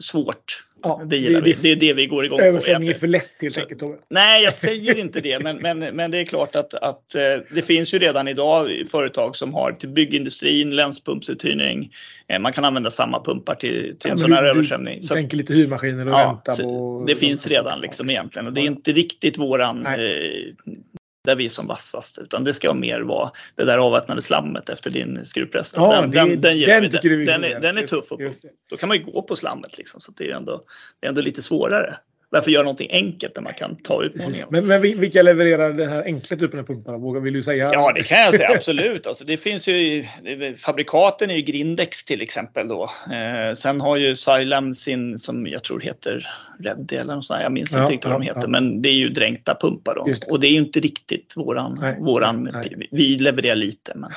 svårt 0.00 0.64
Ja, 0.82 1.02
det 1.06 1.16
gillar 1.16 1.40
det, 1.40 1.46
vi. 1.46 1.56
Det 1.62 1.68
är 1.68 1.76
det 1.76 1.92
vi 1.92 2.06
går 2.06 2.24
igång 2.24 2.38
på. 2.38 2.44
Översvämning 2.44 2.88
är 2.88 2.94
för 2.94 3.06
lätt 3.06 3.30
helt 3.42 3.58
enkelt. 3.58 3.82
Nej, 4.10 4.44
jag 4.44 4.54
säger 4.54 4.98
inte 4.98 5.20
det. 5.20 5.42
Men, 5.42 5.56
men, 5.56 5.78
men 5.78 6.10
det 6.10 6.18
är 6.18 6.24
klart 6.24 6.56
att, 6.56 6.74
att 6.74 7.14
eh, 7.14 7.22
det 7.54 7.62
finns 7.62 7.94
ju 7.94 7.98
redan 7.98 8.28
idag 8.28 8.82
företag 8.90 9.36
som 9.36 9.54
har 9.54 9.72
till 9.72 9.88
byggindustrin, 9.88 10.76
länspumpsuthyrning. 10.76 11.92
Eh, 12.28 12.38
man 12.38 12.52
kan 12.52 12.64
använda 12.64 12.90
samma 12.90 13.24
pumpar 13.24 13.54
till, 13.54 13.96
till 13.98 14.08
ja, 14.08 14.10
en 14.10 14.18
sån 14.18 14.32
här 14.32 14.42
du, 14.42 14.48
översvämning. 14.48 15.00
Du, 15.00 15.06
tänker 15.06 15.36
lite 15.36 15.54
hyrmaskiner 15.54 16.06
och 16.06 16.12
ja, 16.12 16.42
vänta 16.46 16.62
på... 16.62 17.04
Det 17.06 17.16
finns 17.16 17.46
redan 17.46 17.80
liksom 17.80 18.10
egentligen 18.10 18.46
och 18.46 18.52
det 18.52 18.60
är 18.60 18.66
inte 18.66 18.92
riktigt 18.92 19.38
våran 19.38 19.86
där 21.28 21.36
vi 21.36 21.44
är 21.44 21.48
som 21.48 21.66
vassast. 21.66 22.18
Utan 22.18 22.44
det 22.44 22.54
ska 22.54 22.74
mer 22.74 23.00
vara 23.00 23.30
det 23.54 23.64
där 23.64 23.78
avvattnade 23.78 24.22
slammet 24.22 24.68
efter 24.68 24.90
din 24.90 25.24
skruprest. 25.24 25.76
Ja, 25.76 26.00
den, 26.00 26.10
den, 26.10 26.40
den, 26.40 26.60
den, 26.60 27.26
den, 27.26 27.44
är, 27.44 27.60
den 27.60 27.78
är 27.78 27.86
tuff. 27.86 28.12
Upp. 28.12 28.20
Då 28.70 28.76
kan 28.76 28.88
man 28.88 28.96
ju 28.96 29.04
gå 29.04 29.22
på 29.22 29.36
slammet 29.36 29.78
liksom. 29.78 30.00
Så 30.00 30.12
det 30.12 30.30
är 30.30 30.34
ändå, 30.34 30.64
det 31.00 31.06
är 31.06 31.08
ändå 31.08 31.20
lite 31.20 31.42
svårare. 31.42 31.96
Varför 32.30 32.50
göra 32.50 32.62
någonting 32.62 32.88
enkelt 32.92 33.36
när 33.36 33.42
man 33.42 33.54
kan 33.54 33.76
ta 33.76 34.02
utmaningen? 34.02 34.46
Men, 34.50 34.66
men 34.66 34.80
vilka 34.82 35.22
levererar 35.22 35.72
den 35.72 35.88
här 35.88 36.02
enkla 36.02 36.36
typen 36.36 36.60
av 36.60 36.64
pumpar? 36.64 36.98
Vågar 36.98 37.20
vill 37.20 37.34
du 37.34 37.42
säga? 37.42 37.72
Ja, 37.72 37.92
det 37.92 38.02
kan 38.02 38.18
jag 38.18 38.34
säga 38.34 38.50
absolut. 38.56 39.06
Alltså, 39.06 39.24
det 39.24 39.36
finns 39.36 39.68
ju, 39.68 40.04
fabrikaten 40.58 41.30
är 41.30 41.34
ju 41.34 41.42
Grindex 41.42 42.04
till 42.04 42.22
exempel 42.22 42.68
då. 42.68 42.90
Eh, 43.12 43.54
sen 43.54 43.80
har 43.80 43.96
ju 43.96 44.14
Xylem 44.14 44.74
sin 44.74 45.18
som 45.18 45.46
jag 45.46 45.64
tror 45.64 45.80
heter 45.80 46.26
Reddy 46.58 46.96
eller 46.96 47.14
något 47.14 47.24
sånt. 47.24 47.42
Jag 47.42 47.52
minns 47.52 47.72
ja, 47.72 47.92
inte 47.92 48.08
vad 48.08 48.20
de 48.20 48.26
heter, 48.26 48.42
ja. 48.42 48.48
men 48.48 48.82
det 48.82 48.88
är 48.88 48.94
ju 48.94 49.08
dränkta 49.08 49.56
pumpar 49.60 49.94
då. 49.94 50.32
Och 50.32 50.40
det 50.40 50.46
är 50.46 50.52
ju 50.52 50.58
inte 50.58 50.80
riktigt 50.80 51.32
våran, 51.36 51.78
nej, 51.80 51.96
våran 52.00 52.44
nej. 52.52 52.88
vi 52.90 53.18
levererar 53.18 53.56
lite. 53.56 53.92
Men 53.94 54.10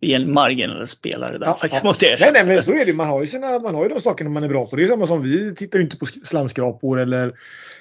vi 0.00 0.12
är 0.12 0.20
en 0.20 0.32
marginell 0.32 0.86
spelare 0.86 1.38
där 1.38 1.46
ja, 1.46 1.52
faktiskt, 1.52 1.82
ja. 1.82 1.88
måste 1.88 2.04
jag 2.04 2.12
erkänna. 2.12 2.32
Nej, 2.32 2.44
nej, 2.44 2.54
men 2.54 2.64
så 2.64 2.72
är 2.72 2.84
det. 2.84 2.92
Man 2.92 3.08
har 3.08 3.20
ju, 3.20 3.26
sina, 3.26 3.58
man 3.58 3.74
har 3.74 3.82
ju 3.82 3.88
de 3.88 4.00
sakerna 4.00 4.30
man 4.30 4.44
är 4.44 4.48
bra 4.48 4.66
på. 4.66 4.76
Det 4.76 4.84
är 4.84 4.88
samma 4.88 5.06
som 5.06 5.22
vi 5.22 5.54
tittar 5.54 5.78
ju 5.78 5.84
inte 5.84 5.96
på 5.96 6.06
slamskrapor 6.06 7.00
eller, 7.00 7.32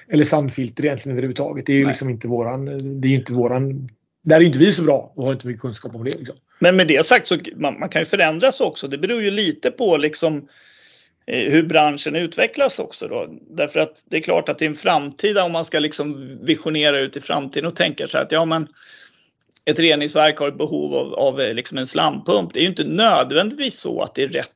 eller 0.08 0.26
sandfilter 0.26 0.86
egentligen 0.86 1.18
överhuvudtaget. 1.18 1.66
Det 1.66 1.74
är 1.74 1.78
ju 1.78 1.88
liksom 1.88 2.10
inte 2.10 2.28
våran, 2.28 2.66
det 3.02 3.08
är 3.08 3.12
inte 3.12 3.34
våran 3.34 3.90
där 4.24 4.36
är 4.36 4.42
inte 4.42 4.60
vi 4.60 4.72
så 4.72 4.84
bra 4.84 5.14
och 5.16 5.26
har 5.26 5.34
inte 5.34 5.48
mycket 5.48 5.62
kunskap 5.62 5.96
om 5.96 6.04
det. 6.04 6.18
Liksom. 6.18 6.38
Men 6.60 6.76
med 6.76 6.88
det 6.88 7.06
sagt 7.06 7.28
så 7.28 7.38
man, 7.56 7.80
man 7.80 7.90
kan 7.90 8.02
ju 8.02 8.06
förändras 8.06 8.62
också. 8.62 8.88
Det 8.88 8.98
beror 8.98 9.22
ju 9.22 9.32
lite 9.32 9.72
på 9.72 9.98
liksom 9.98 10.48
eh, 11.26 11.52
hur 11.52 11.64
branschen 11.64 12.16
utvecklas 12.16 12.80
också 12.80 13.08
då. 13.08 13.28
Därför 13.50 13.80
att 13.80 14.04
det 14.10 14.18
är 14.18 14.22
klart 14.22 14.50
att 14.50 14.62
i 14.62 14.66
en 14.66 14.76
framtida, 14.76 15.44
om 15.44 15.52
man 15.52 15.66
ska 15.66 15.80
liksom 15.80 16.38
visionera 16.42 17.00
ut 17.00 17.18
i 17.18 17.22
framtiden 17.22 17.68
och 17.68 17.76
tänka 17.76 18.08
så 18.08 18.18
här 18.18 18.26
att 18.26 18.32
ja 18.32 18.46
men 18.46 18.68
ett 19.66 19.80
reningsverk 19.80 20.40
har 20.40 20.48
ett 20.48 20.58
behov 20.58 20.96
av, 20.96 21.14
av 21.14 21.42
eh, 21.42 21.54
liksom 21.54 21.78
en 21.78 21.88
slampump. 21.88 22.54
Det 22.54 22.60
är 22.60 22.64
ju 22.64 22.70
inte 22.70 22.84
nödvändigtvis 22.84 23.80
så 23.80 24.02
att 24.02 24.16
det 24.16 24.24
är 24.24 24.28
rätt, 24.28 24.50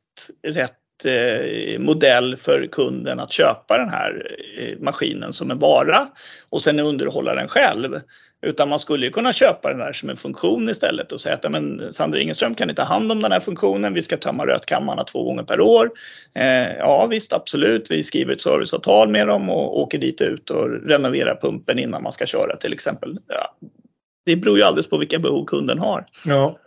rätt 0.47 1.05
eh, 1.05 1.79
modell 1.79 2.37
för 2.37 2.67
kunden 2.71 3.19
att 3.19 3.33
köpa 3.33 3.77
den 3.77 3.89
här 3.89 4.37
eh, 4.57 4.79
maskinen 4.79 5.33
som 5.33 5.51
en 5.51 5.59
vara 5.59 6.07
och 6.49 6.61
sen 6.61 6.79
underhålla 6.79 7.35
den 7.35 7.47
själv. 7.47 7.99
Utan 8.41 8.69
man 8.69 8.79
skulle 8.79 9.05
ju 9.05 9.11
kunna 9.11 9.33
köpa 9.33 9.69
den 9.69 9.81
här 9.81 9.93
som 9.93 10.09
en 10.09 10.17
funktion 10.17 10.69
istället 10.69 11.11
och 11.11 11.21
säga 11.21 11.35
att 11.35 11.51
men 11.51 11.93
Sandra 11.93 12.19
Ingeström 12.19 12.55
kan 12.55 12.67
ni 12.67 12.75
ta 12.75 12.83
hand 12.83 13.11
om 13.11 13.21
den 13.21 13.31
här 13.31 13.39
funktionen. 13.39 13.93
Vi 13.93 14.01
ska 14.01 14.17
tömma 14.17 14.45
rötkammarna 14.45 15.03
två 15.03 15.23
gånger 15.23 15.43
per 15.43 15.61
år. 15.61 15.91
Eh, 16.35 16.77
ja 16.77 17.05
visst, 17.05 17.33
absolut. 17.33 17.91
Vi 17.91 18.03
skriver 18.03 18.33
ett 18.33 18.41
serviceavtal 18.41 19.09
med 19.09 19.27
dem 19.27 19.49
och 19.49 19.79
åker 19.79 19.97
dit 19.97 20.21
ut 20.21 20.49
och 20.49 20.69
renoverar 20.69 21.35
pumpen 21.41 21.79
innan 21.79 22.03
man 22.03 22.11
ska 22.11 22.25
köra 22.25 22.55
till 22.55 22.73
exempel. 22.73 23.17
Ja, 23.27 23.55
det 24.27 24.35
beror 24.35 24.57
ju 24.57 24.63
alldeles 24.63 24.89
på 24.89 24.97
vilka 24.97 25.19
behov 25.19 25.45
kunden 25.45 25.79
har. 25.79 26.05
Ja. 26.25 26.59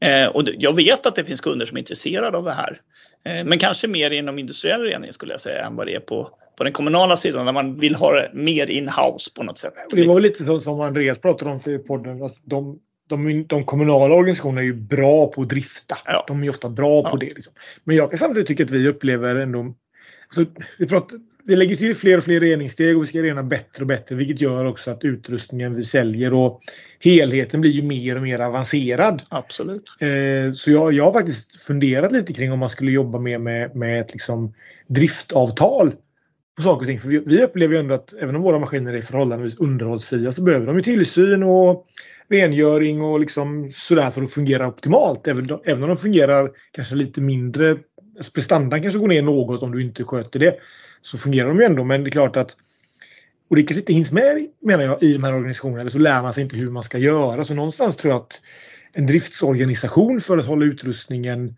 Eh, 0.00 0.26
och 0.26 0.42
jag 0.58 0.76
vet 0.76 1.06
att 1.06 1.16
det 1.16 1.24
finns 1.24 1.40
kunder 1.40 1.66
som 1.66 1.76
är 1.76 1.78
intresserade 1.78 2.36
av 2.36 2.44
det 2.44 2.52
här. 2.52 2.80
Eh, 3.24 3.44
men 3.44 3.58
kanske 3.58 3.88
mer 3.88 4.10
inom 4.10 4.38
industriell 4.38 4.80
rening 4.80 5.12
skulle 5.12 5.32
jag 5.32 5.40
säga 5.40 5.66
än 5.66 5.76
vad 5.76 5.86
det 5.86 5.94
är 5.94 6.00
på, 6.00 6.30
på 6.56 6.64
den 6.64 6.72
kommunala 6.72 7.16
sidan 7.16 7.46
där 7.46 7.52
man 7.52 7.74
vill 7.74 7.94
ha 7.94 8.12
det 8.12 8.30
mer 8.34 8.70
in-house 8.70 9.34
på 9.34 9.42
något 9.42 9.58
sätt. 9.58 9.74
Det 9.90 10.06
var 10.06 10.20
lite 10.20 10.60
som 10.60 10.80
Andreas 10.80 11.18
pratade 11.18 11.50
om 11.50 11.72
i 11.72 11.78
podden. 11.78 12.22
Att 12.22 12.36
de, 12.44 12.78
de, 13.08 13.46
de 13.46 13.64
kommunala 13.64 14.14
organisationerna 14.14 14.60
är 14.60 14.64
ju 14.64 14.74
bra 14.74 15.26
på 15.26 15.42
att 15.42 15.48
drifta. 15.48 15.98
Ja. 16.04 16.24
De 16.28 16.44
är 16.44 16.50
ofta 16.50 16.68
bra 16.68 17.02
ja. 17.04 17.10
på 17.10 17.16
det. 17.16 17.34
Liksom. 17.34 17.52
Men 17.84 17.96
jag 17.96 18.10
kan 18.10 18.18
samtidigt 18.18 18.46
tycka 18.46 18.64
att 18.64 18.70
vi 18.70 18.88
upplever 18.88 19.36
ändå... 19.36 19.74
Alltså, 20.28 20.52
vi 20.78 20.86
pratar, 20.86 21.18
vi 21.46 21.56
lägger 21.56 21.76
till 21.76 21.96
fler 21.96 22.18
och 22.18 22.24
fler 22.24 22.40
reningssteg 22.40 22.96
och 22.96 23.02
vi 23.02 23.06
ska 23.06 23.22
rena 23.22 23.42
bättre 23.42 23.80
och 23.82 23.86
bättre 23.86 24.14
vilket 24.14 24.40
gör 24.40 24.64
också 24.64 24.90
att 24.90 25.04
utrustningen 25.04 25.74
vi 25.74 25.84
säljer 25.84 26.34
och 26.34 26.60
helheten 27.00 27.60
blir 27.60 27.70
ju 27.70 27.82
mer 27.82 28.16
och 28.16 28.22
mer 28.22 28.40
avancerad. 28.40 29.22
Absolut. 29.28 29.84
Eh, 30.00 30.52
så 30.52 30.70
jag, 30.70 30.92
jag 30.92 31.04
har 31.04 31.12
faktiskt 31.12 31.56
funderat 31.56 32.12
lite 32.12 32.32
kring 32.32 32.52
om 32.52 32.58
man 32.58 32.68
skulle 32.68 32.90
jobba 32.90 33.18
mer 33.18 33.38
med, 33.38 33.76
med 33.76 34.00
ett 34.00 34.12
liksom 34.12 34.54
driftavtal 34.86 35.92
på 36.56 36.62
saker 36.62 36.80
och 36.80 36.86
ting. 36.86 37.00
För 37.00 37.08
vi, 37.08 37.18
vi 37.18 37.42
upplever 37.42 37.74
ju 37.74 37.80
ändå 37.80 37.94
att 37.94 38.14
även 38.20 38.36
om 38.36 38.42
våra 38.42 38.58
maskiner 38.58 38.92
är 38.92 39.02
förhållandevis 39.02 39.58
underhållsfria 39.58 40.32
så 40.32 40.42
behöver 40.42 40.66
de 40.66 40.76
ju 40.76 40.82
tillsyn 40.82 41.42
och 41.42 41.86
rengöring 42.28 43.02
och 43.02 43.20
liksom 43.20 43.70
sådär 43.74 44.10
för 44.10 44.22
att 44.22 44.32
fungera 44.32 44.68
optimalt. 44.68 45.26
Även, 45.28 45.48
även 45.64 45.82
om 45.82 45.88
de 45.88 45.96
fungerar 45.96 46.50
kanske 46.72 46.94
lite 46.94 47.20
mindre, 47.20 47.76
prestandan 48.34 48.82
kanske 48.82 49.00
går 49.00 49.08
ner 49.08 49.22
något 49.22 49.62
om 49.62 49.72
du 49.72 49.82
inte 49.82 50.04
sköter 50.04 50.38
det 50.38 50.58
så 51.06 51.18
fungerar 51.18 51.48
de 51.48 51.58
ju 51.58 51.64
ändå. 51.64 51.84
Men 51.84 52.04
det 52.04 52.08
är 52.08 52.12
klart 52.12 52.36
att 52.36 52.56
och 53.48 53.56
det 53.56 53.62
kanske 53.62 53.80
inte 53.80 53.92
hinns 53.92 54.12
med 54.12 54.48
menar 54.60 54.84
jag 54.84 55.02
i 55.02 55.12
de 55.12 55.24
här 55.24 55.34
organisationerna. 55.34 55.80
Eller 55.80 55.90
så 55.90 55.98
lär 55.98 56.22
man 56.22 56.34
sig 56.34 56.42
inte 56.42 56.56
hur 56.56 56.70
man 56.70 56.84
ska 56.84 56.98
göra. 56.98 57.44
Så 57.44 57.54
någonstans 57.54 57.96
tror 57.96 58.12
jag 58.12 58.22
att 58.22 58.40
en 58.92 59.06
driftsorganisation 59.06 60.20
för 60.20 60.38
att 60.38 60.46
hålla 60.46 60.64
utrustningen 60.64 61.56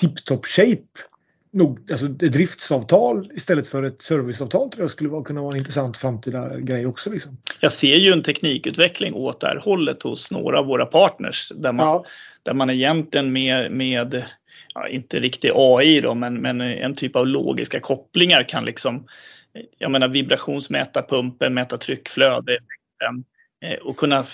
tip-top 0.00 0.46
shape 0.46 0.86
nog, 1.52 1.92
alltså 1.92 2.06
ett 2.06 2.18
driftsavtal 2.18 3.30
istället 3.34 3.68
för 3.68 3.82
ett 3.82 4.02
serviceavtal 4.02 4.70
tror 4.70 4.84
jag 4.84 4.90
skulle 4.90 5.08
vara, 5.08 5.24
kunna 5.24 5.42
vara 5.42 5.52
en 5.52 5.58
intressant 5.58 5.96
framtida 5.96 6.58
grej 6.58 6.86
också. 6.86 7.10
Liksom. 7.10 7.36
Jag 7.60 7.72
ser 7.72 7.96
ju 7.96 8.12
en 8.12 8.22
teknikutveckling 8.22 9.14
åt 9.14 9.40
det 9.40 9.46
här 9.46 9.60
hållet 9.64 10.02
hos 10.02 10.30
några 10.30 10.58
av 10.58 10.66
våra 10.66 10.86
partners 10.86 11.52
där 11.54 11.72
man, 11.72 11.86
ja. 11.86 12.04
där 12.42 12.54
man 12.54 12.70
egentligen 12.70 13.32
med, 13.32 13.72
med 13.72 14.24
ja, 14.74 14.88
inte 14.88 15.20
riktig 15.20 15.50
AI 15.54 16.00
då, 16.00 16.14
men, 16.14 16.42
men 16.42 16.60
en 16.60 16.94
typ 16.94 17.16
av 17.16 17.26
logiska 17.26 17.80
kopplingar 17.80 18.48
kan 18.48 18.64
liksom, 18.64 19.06
jag 19.78 19.90
menar 19.90 20.08
vibrationsmäta 20.08 21.02
pumpen, 21.02 21.54
mäta 21.54 21.78
tryckflöde 21.78 22.58
eh, 23.64 23.78
och 23.78 23.96
kunna 23.96 24.24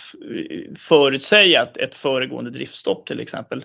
förutsäga 0.78 1.62
att 1.62 1.76
ett 1.76 1.94
föregående 1.94 2.50
driftstopp 2.50 3.06
till 3.06 3.20
exempel 3.20 3.64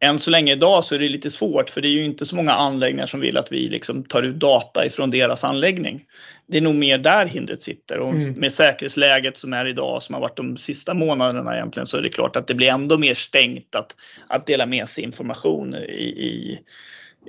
än 0.00 0.18
så 0.18 0.30
länge 0.30 0.52
idag 0.52 0.84
så 0.84 0.94
är 0.94 0.98
det 0.98 1.08
lite 1.08 1.30
svårt 1.30 1.70
för 1.70 1.80
det 1.80 1.88
är 1.88 1.92
ju 1.92 2.04
inte 2.04 2.26
så 2.26 2.36
många 2.36 2.52
anläggningar 2.52 3.06
som 3.06 3.20
vill 3.20 3.36
att 3.36 3.52
vi 3.52 3.68
liksom 3.68 4.04
tar 4.04 4.22
ut 4.22 4.36
data 4.36 4.86
ifrån 4.86 5.10
deras 5.10 5.44
anläggning. 5.44 6.04
Det 6.46 6.56
är 6.56 6.60
nog 6.60 6.74
mer 6.74 6.98
där 6.98 7.26
hindret 7.26 7.62
sitter 7.62 7.98
och 7.98 8.10
mm. 8.10 8.32
med 8.32 8.52
säkerhetsläget 8.52 9.36
som 9.36 9.52
är 9.52 9.66
idag 9.66 10.02
som 10.02 10.14
har 10.14 10.20
varit 10.20 10.36
de 10.36 10.56
sista 10.56 10.94
månaderna 10.94 11.56
egentligen 11.56 11.86
så 11.86 11.96
är 11.96 12.02
det 12.02 12.08
klart 12.08 12.36
att 12.36 12.46
det 12.46 12.54
blir 12.54 12.68
ändå 12.68 12.98
mer 12.98 13.14
stängt 13.14 13.74
att, 13.74 13.96
att 14.26 14.46
dela 14.46 14.66
med 14.66 14.88
sig 14.88 15.04
information 15.04 15.74
i, 15.74 15.78
i, 15.78 16.60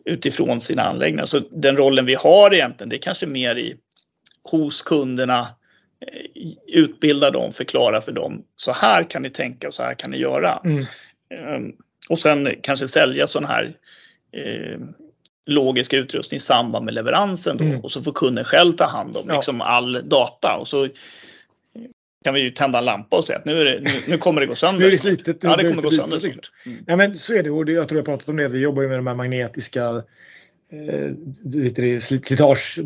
utifrån 0.06 0.62
sina 0.62 0.84
anläggningar. 0.84 1.26
Så 1.26 1.40
den 1.52 1.78
rollen 1.78 2.06
vi 2.06 2.16
har 2.16 2.54
egentligen 2.54 2.90
det 2.90 2.96
är 2.96 3.02
kanske 3.02 3.26
mer 3.26 3.56
i 3.56 3.78
hos 4.44 4.82
kunderna 4.82 5.50
eh, 6.08 6.52
utbilda 6.68 7.32
dem, 7.32 7.52
förklara 7.52 8.02
för 8.02 8.12
dem. 8.12 8.44
Så 8.56 8.72
här 8.72 9.04
kan 9.04 9.22
ni 9.22 9.30
tänka 9.30 9.68
och 9.68 9.74
så 9.74 9.84
här 9.84 9.94
kan 9.94 10.12
ni 10.12 10.18
göra. 10.18 10.62
Mm. 10.66 10.86
Och 12.10 12.20
sen 12.20 12.56
kanske 12.62 12.88
sälja 12.88 13.28
sån 13.28 13.46
här 13.46 13.78
eh, 14.32 14.80
logisk 15.46 15.94
utrustning 15.94 16.38
i 16.38 16.42
samband 16.42 16.86
med 16.86 16.94
leveransen 16.94 17.58
då, 17.58 17.64
mm. 17.64 17.82
och 17.82 17.92
så 17.92 18.02
får 18.02 18.12
kunden 18.12 18.44
själv 18.44 18.74
ta 18.74 18.86
hand 18.86 19.18
om 19.18 19.24
ja. 19.28 19.36
liksom, 19.36 19.62
all 19.62 20.10
data 20.10 20.58
och 20.60 20.68
så 20.68 20.88
kan 22.24 22.34
vi 22.34 22.42
ju 22.42 22.52
tända 22.52 22.80
en 22.80 22.86
lampa 22.86 23.18
och 23.18 23.26
säga 23.26 23.40
att 23.40 23.46
nu, 23.46 23.64
det, 23.64 23.80
nu, 23.80 23.92
nu 24.08 24.18
kommer 24.18 24.42
det 24.42 24.48
gå 24.48 24.56
sönder. 24.56 24.80
nu 24.80 24.88
är 24.88 24.92
det 24.92 24.98
slitet. 24.98 25.38
Ja, 25.42 25.56
det 25.56 25.70
kommer 25.70 25.82
gå 25.82 25.92
sönder. 25.92 26.32
Mm. 26.66 26.84
Ja, 26.88 26.96
men 26.96 27.18
så 27.18 27.34
är 27.34 27.44
det 27.44 27.50
och 27.50 27.70
jag 27.70 27.88
tror 27.88 28.00
jag 28.00 28.06
pratat 28.06 28.30
om 28.30 28.36
det. 28.36 28.48
Vi 28.48 28.60
jobbar 28.60 28.82
ju 28.82 28.88
med 28.88 28.98
de 28.98 29.08
här 29.08 29.16
magnetiska 29.16 30.04
eh, 30.72 32.00
slitage. 32.02 32.80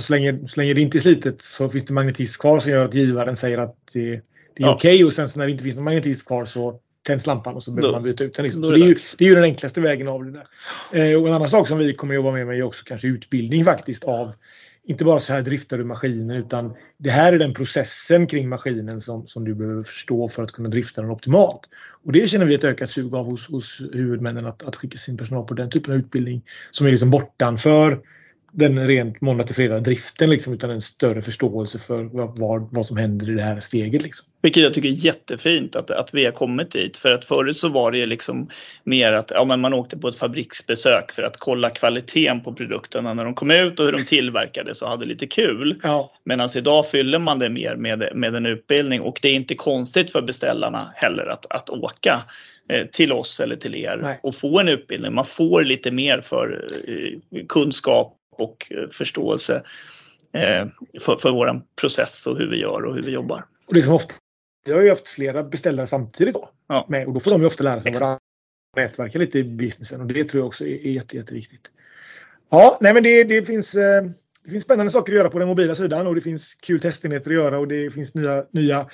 Så 0.00 0.12
länge, 0.12 0.48
så 0.48 0.60
länge 0.60 0.74
det 0.74 0.80
inte 0.80 0.98
är 0.98 1.00
slitet 1.00 1.42
så 1.42 1.68
finns 1.68 1.84
det 1.84 1.92
magnetism 1.92 2.40
kvar 2.40 2.58
som 2.58 2.70
gör 2.70 2.84
att 2.84 2.94
givaren 2.94 3.36
säger 3.36 3.58
att 3.58 3.76
det, 3.92 4.10
det 4.10 4.12
är 4.14 4.22
ja. 4.54 4.74
okej 4.74 4.94
okay. 4.94 5.04
och 5.04 5.12
sen 5.12 5.28
så 5.28 5.38
när 5.38 5.46
det 5.46 5.52
inte 5.52 5.64
finns 5.64 5.76
någon 5.76 5.84
magnetism 5.84 6.26
kvar 6.26 6.44
så 6.44 6.80
tänds 7.02 7.26
lampan 7.26 7.54
och 7.54 7.62
så 7.62 7.70
behöver 7.70 7.92
man 7.92 8.02
byta 8.02 8.24
ut 8.24 8.34
den. 8.34 8.44
Liksom. 8.44 8.62
Så 8.62 8.70
det 8.70 8.80
är, 8.80 8.88
ju, 8.88 8.96
det 9.18 9.24
är 9.24 9.28
ju 9.28 9.34
den 9.34 9.44
enklaste 9.44 9.80
vägen 9.80 10.08
av 10.08 10.24
det 10.24 10.30
där. 10.30 10.46
Eh, 10.92 11.20
och 11.20 11.28
en 11.28 11.34
annan 11.34 11.48
sak 11.48 11.68
som 11.68 11.78
vi 11.78 11.94
kommer 11.94 12.14
jobba 12.14 12.30
med, 12.30 12.46
med 12.46 12.58
är 12.58 12.62
också 12.62 12.84
kanske 12.84 13.08
utbildning 13.08 13.64
faktiskt 13.64 14.04
av 14.04 14.32
inte 14.84 15.04
bara 15.04 15.20
så 15.20 15.32
här 15.32 15.42
driftar 15.42 15.78
du 15.78 15.84
maskinen 15.84 16.36
utan 16.36 16.74
det 16.96 17.10
här 17.10 17.32
är 17.32 17.38
den 17.38 17.54
processen 17.54 18.26
kring 18.26 18.48
maskinen 18.48 19.00
som, 19.00 19.26
som 19.26 19.44
du 19.44 19.54
behöver 19.54 19.82
förstå 19.82 20.28
för 20.28 20.42
att 20.42 20.52
kunna 20.52 20.68
drifta 20.68 21.02
den 21.02 21.10
optimalt. 21.10 21.60
Och 22.04 22.12
det 22.12 22.28
känner 22.28 22.46
vi 22.46 22.54
ett 22.54 22.64
ökat 22.64 22.90
sug 22.90 23.14
av 23.14 23.26
hos, 23.26 23.48
hos 23.48 23.80
huvudmännen 23.92 24.46
att, 24.46 24.62
att 24.62 24.76
skicka 24.76 24.98
sin 24.98 25.16
personal 25.16 25.46
på 25.46 25.54
den 25.54 25.70
typen 25.70 25.92
av 25.92 25.98
utbildning 25.98 26.42
som 26.70 26.86
är 26.86 26.90
liksom 26.90 27.10
bortanför 27.10 28.00
den 28.52 28.86
rent 28.86 29.20
måndag 29.20 29.44
till 29.44 29.54
fredag 29.54 29.80
driften 29.80 30.30
liksom, 30.30 30.52
utan 30.52 30.70
en 30.70 30.82
större 30.82 31.22
förståelse 31.22 31.78
för 31.78 32.02
vad, 32.02 32.38
vad, 32.38 32.68
vad 32.72 32.86
som 32.86 32.96
händer 32.96 33.30
i 33.30 33.34
det 33.34 33.42
här 33.42 33.60
steget. 33.60 34.02
Liksom. 34.02 34.26
Vilket 34.42 34.62
jag 34.62 34.74
tycker 34.74 34.88
är 34.88 34.92
jättefint 34.92 35.76
att, 35.76 35.90
att 35.90 36.14
vi 36.14 36.24
har 36.24 36.32
kommit 36.32 36.70
dit. 36.70 36.96
För 36.96 37.14
att 37.14 37.24
förut 37.24 37.56
så 37.56 37.68
var 37.68 37.92
det 37.92 38.06
liksom 38.06 38.48
mer 38.84 39.12
att 39.12 39.30
ja, 39.30 39.44
men 39.44 39.60
man 39.60 39.74
åkte 39.74 39.96
på 39.96 40.08
ett 40.08 40.18
fabriksbesök 40.18 41.12
för 41.12 41.22
att 41.22 41.36
kolla 41.36 41.70
kvaliteten 41.70 42.40
på 42.40 42.54
produkterna 42.54 43.14
när 43.14 43.24
de 43.24 43.34
kom 43.34 43.50
ut 43.50 43.80
och 43.80 43.86
hur 43.86 43.92
de 43.92 44.04
tillverkades 44.04 44.82
och 44.82 44.88
hade 44.88 45.04
lite 45.04 45.26
kul. 45.26 45.80
Ja. 45.82 46.12
Medan 46.24 46.48
idag 46.56 46.90
fyller 46.90 47.18
man 47.18 47.38
det 47.38 47.48
mer 47.48 47.76
med, 47.76 48.08
med 48.14 48.34
en 48.34 48.46
utbildning 48.46 49.00
och 49.00 49.18
det 49.22 49.28
är 49.28 49.34
inte 49.34 49.54
konstigt 49.54 50.12
för 50.12 50.22
beställarna 50.22 50.92
heller 50.94 51.26
att, 51.26 51.46
att 51.50 51.70
åka 51.70 52.22
eh, 52.68 52.86
till 52.86 53.12
oss 53.12 53.40
eller 53.40 53.56
till 53.56 53.74
er 53.74 53.98
Nej. 54.02 54.20
och 54.22 54.34
få 54.34 54.60
en 54.60 54.68
utbildning. 54.68 55.14
Man 55.14 55.24
får 55.24 55.64
lite 55.64 55.90
mer 55.90 56.20
för 56.20 56.70
eh, 56.88 57.44
kunskap 57.48 58.16
och 58.40 58.72
eh, 58.72 58.90
förståelse 58.90 59.62
eh, 60.32 60.66
för, 61.00 61.16
för 61.16 61.30
våran 61.30 61.62
process 61.76 62.26
och 62.26 62.38
hur 62.38 62.50
vi 62.50 62.56
gör 62.56 62.82
och 62.82 62.94
hur 62.94 63.02
vi 63.02 63.10
jobbar. 63.10 63.44
Och 63.66 63.74
det 63.74 63.82
som 63.82 63.94
ofta, 63.94 64.14
jag 64.64 64.76
har 64.76 64.82
ju 64.82 64.88
haft 64.88 65.08
flera 65.08 65.42
beställare 65.42 65.86
samtidigt 65.86 66.34
då. 66.34 66.50
Ja. 66.66 66.86
Med, 66.88 67.06
och 67.06 67.14
då 67.14 67.20
får 67.20 67.30
de 67.30 67.40
ju 67.40 67.46
ofta 67.46 67.64
lära 67.64 67.80
sig 67.80 67.92
varandra 67.92 68.18
nätverka 68.76 69.18
lite 69.18 69.38
i 69.38 69.44
businessen 69.44 70.00
och 70.00 70.06
det 70.06 70.24
tror 70.24 70.40
jag 70.40 70.46
också 70.46 70.66
är, 70.66 70.86
är 70.86 70.90
jätte, 70.90 71.16
jätteviktigt. 71.16 71.70
Ja, 72.50 72.78
nej 72.80 72.94
men 72.94 73.02
det, 73.02 73.24
det 73.24 73.42
finns 73.42 73.74
eh, 73.74 74.04
det 74.44 74.50
finns 74.50 74.64
spännande 74.64 74.92
saker 74.92 75.12
att 75.12 75.16
göra 75.16 75.30
på 75.30 75.38
den 75.38 75.48
mobila 75.48 75.74
sidan 75.74 76.06
och 76.06 76.14
det 76.14 76.20
finns 76.20 76.54
kul 76.54 76.80
testenheter 76.80 77.30
att 77.30 77.36
göra 77.36 77.58
och 77.58 77.68
det 77.68 77.90
finns 77.90 78.14
nya, 78.14 78.44
nya, 78.50 78.86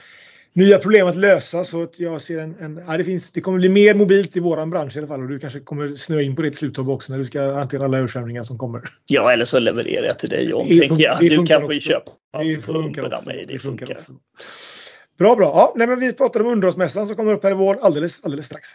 nya 0.57 0.79
problem 0.79 1.07
att 1.07 1.17
lösa. 1.17 1.65
Så 1.65 1.83
att 1.83 2.01
jag 2.01 2.23
ser 2.23 2.39
en, 2.39 2.55
en 2.61 2.81
ja, 2.87 2.97
det, 2.97 3.05
finns, 3.05 3.31
det 3.33 3.41
kommer 3.41 3.59
bli 3.59 3.69
mer 3.69 3.95
mobilt 3.95 4.37
i 4.37 4.41
våran 4.41 4.71
bransch 4.71 4.97
i 4.97 4.99
alla 4.99 5.09
fall 5.09 5.21
och 5.23 5.29
du 5.29 5.39
kanske 5.39 5.61
kommer 5.61 5.97
snöa 5.97 6.23
in 6.23 6.37
på 6.37 6.43
det 6.43 6.51
till 6.51 6.59
slut 6.59 6.79
också 6.79 7.13
när 7.13 7.19
du 7.19 7.25
ska 7.25 7.53
hantera 7.53 7.85
alla 7.85 7.99
översvämningar 7.99 8.43
som 8.43 8.59
kommer. 8.59 8.91
Ja, 9.07 9.33
eller 9.33 9.45
så 9.45 9.59
levererar 9.59 10.07
jag 10.07 10.19
till 10.19 10.29
dig 10.29 10.45
John, 10.45 10.67
Det 10.69 10.81
tänker 10.89 11.05
jag. 11.05 11.19
det 11.21 11.29
Du 11.29 11.37
funkar 11.37 11.59
kan 11.61 11.67
få 11.69 11.73
köpa 11.73 12.11
Det 12.43 12.61
funkar 12.63 13.15
också. 13.15 13.27
mig. 13.29 13.45
Det 13.49 13.59
funkar. 13.59 13.97
också. 13.97 14.13
Bra, 15.19 15.37
bra. 15.37 15.47
Ja, 15.47 15.73
nej, 15.77 15.87
men 15.87 16.01
vi 16.01 16.13
pratade 16.13 16.45
om 16.45 16.53
underhållsmässan 16.53 17.07
som 17.07 17.17
kommer 17.17 17.33
upp 17.33 17.43
här 17.45 17.51
i 17.51 17.55
vår 17.55 17.79
alldeles, 17.83 18.25
alldeles 18.25 18.47
strax. 18.47 18.69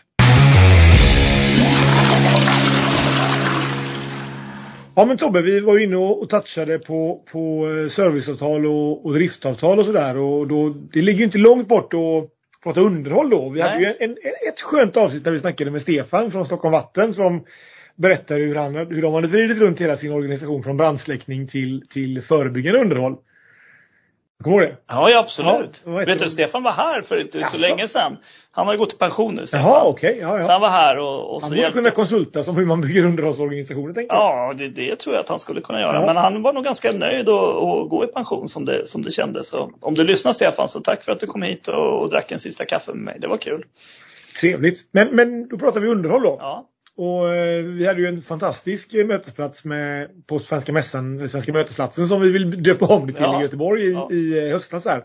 Ja 5.02 5.06
men 5.06 5.18
Tobbe, 5.18 5.42
vi 5.42 5.60
var 5.60 5.80
inne 5.80 5.96
och, 5.96 6.30
touchade 6.30 6.80
på, 6.80 7.24
på 7.32 7.68
eh, 7.68 7.90
serviceavtal 7.90 8.66
och, 8.66 9.06
och 9.06 9.14
driftavtal 9.14 9.80
och 9.80 9.86
sådär. 9.86 10.18
Och 10.18 10.48
då, 10.48 10.70
det 10.70 11.02
ligger 11.02 11.20
ju 11.20 11.26
inte 11.26 11.38
långt 11.38 11.68
bort 11.68 11.94
att 11.94 12.30
prata 12.64 12.82
underhåll 12.82 13.30
då. 13.30 13.50
Vi 13.50 13.62
hade 13.62 13.80
ju 13.80 13.86
Nej. 13.86 13.98
en, 14.00 14.10
en, 14.10 14.50
ett 14.50 14.62
skönt 14.62 14.98
avsnitt 14.98 15.24
där 15.24 15.32
vi 15.32 15.40
snackade 15.40 15.72
med 15.72 15.82
Stefan 15.82 16.32
från 16.32 16.46
Stockholm 16.46 16.72
Vatten 16.72 17.14
som 17.14 17.46
berättade 17.96 18.40
hur, 18.40 18.56
han, 18.56 18.76
hur 18.76 19.02
de 19.02 19.14
hade 19.14 19.28
vridit 19.28 19.58
runt 19.58 19.82
hela 19.82 19.98
sin 19.98 20.12
organisation 20.12 20.64
från 20.64 20.78
brandsläckning 20.78 21.48
till, 21.48 21.88
till 21.90 22.22
förebyggande 22.22 22.80
underhåll. 22.80 23.16
Ihåg 24.45 24.62
det? 24.62 24.75
Ja, 24.88 25.10
ja 25.10 25.19
absolut. 25.19 25.82
Ja, 25.86 25.91
Vet 25.91 26.19
du? 26.19 26.30
Stefan 26.30 26.63
var 26.63 26.71
här 26.71 27.01
för 27.01 27.21
inte 27.21 27.32
så 27.32 27.39
Jaså? 27.39 27.58
länge 27.58 27.88
sedan. 27.88 28.17
Han 28.51 28.65
har 28.65 28.73
ju 28.73 28.80
gått 28.80 28.93
i 28.93 28.97
pension 28.97 29.36
nu, 29.36 29.47
Stefan. 29.47 29.65
Jaha, 29.65 29.84
okej. 29.84 30.17
Ja, 30.21 30.30
Så 30.30 30.38
ja. 30.38 30.51
han 30.51 30.62
var 30.62 30.69
här 30.69 30.97
och, 30.97 31.36
och 31.36 31.41
Han 31.41 31.41
så 31.41 31.47
borde 31.47 31.62
hjälpte 31.62 31.80
kunna 31.80 31.91
konsulta 31.91 32.43
som 32.43 32.56
hur 32.56 32.65
man 32.65 32.82
bygger 32.82 33.06
underhållsorganisationer 33.06 33.93
tänker 33.93 34.15
jag. 34.15 34.23
Ja, 34.23 34.54
det, 34.58 34.67
det 34.67 34.95
tror 34.95 35.15
jag 35.15 35.23
att 35.23 35.30
han 35.30 35.39
skulle 35.39 35.62
kunna 35.62 35.80
göra. 35.80 35.99
Ja. 35.99 36.06
Men 36.06 36.17
han 36.17 36.41
var 36.41 36.54
nog 36.54 36.63
ganska 36.63 36.91
nöjd 36.91 37.30
att 37.30 37.89
gå 37.89 38.04
i 38.04 38.08
pension 38.08 38.49
som 38.49 38.65
det, 38.65 38.88
som 38.88 39.01
det 39.01 39.12
kändes. 39.12 39.49
Så 39.49 39.71
om 39.82 39.93
du 39.93 40.04
lyssnar 40.04 40.34
Stefan, 40.34 40.69
så 40.69 40.80
tack 40.80 41.04
för 41.04 41.12
att 41.12 41.19
du 41.19 41.27
kom 41.27 41.41
hit 41.41 41.67
och, 41.67 42.01
och 42.01 42.10
drack 42.10 42.32
en 42.32 42.39
sista 42.39 42.65
kaffe 42.65 42.91
med 42.93 43.04
mig. 43.04 43.17
Det 43.19 43.27
var 43.27 43.38
kul. 43.38 43.65
Trevligt. 44.41 44.80
Men, 44.91 45.08
men 45.08 45.47
då 45.47 45.58
pratar 45.58 45.80
vi 45.80 45.88
underhåll 45.88 46.23
då. 46.23 46.38
Ja, 46.39 46.65
Och 46.97 47.34
eh, 47.36 47.63
vi 47.63 47.88
hade 47.88 48.01
ju 48.01 48.08
en 48.08 48.21
fantastisk 48.21 48.93
mötesplats 48.93 49.65
med, 49.65 50.10
på 50.27 50.39
Svenska 50.39 50.73
mässan, 50.73 51.30
Svenska 51.30 51.54
mötesplatsen 51.54 52.08
som 52.08 52.21
vi 52.21 52.30
vill 52.32 52.63
döpa 52.63 52.86
om 52.86 53.08
det 53.08 53.13
till 53.13 53.21
Ja. 53.23 53.39
i 53.39 53.43
Göteborg 53.43 53.82
i, 53.84 53.91
Ja. 53.91 54.12
i 54.12 54.39
eh, 54.39 54.51
höstas 54.51 54.84
där. 54.84 55.04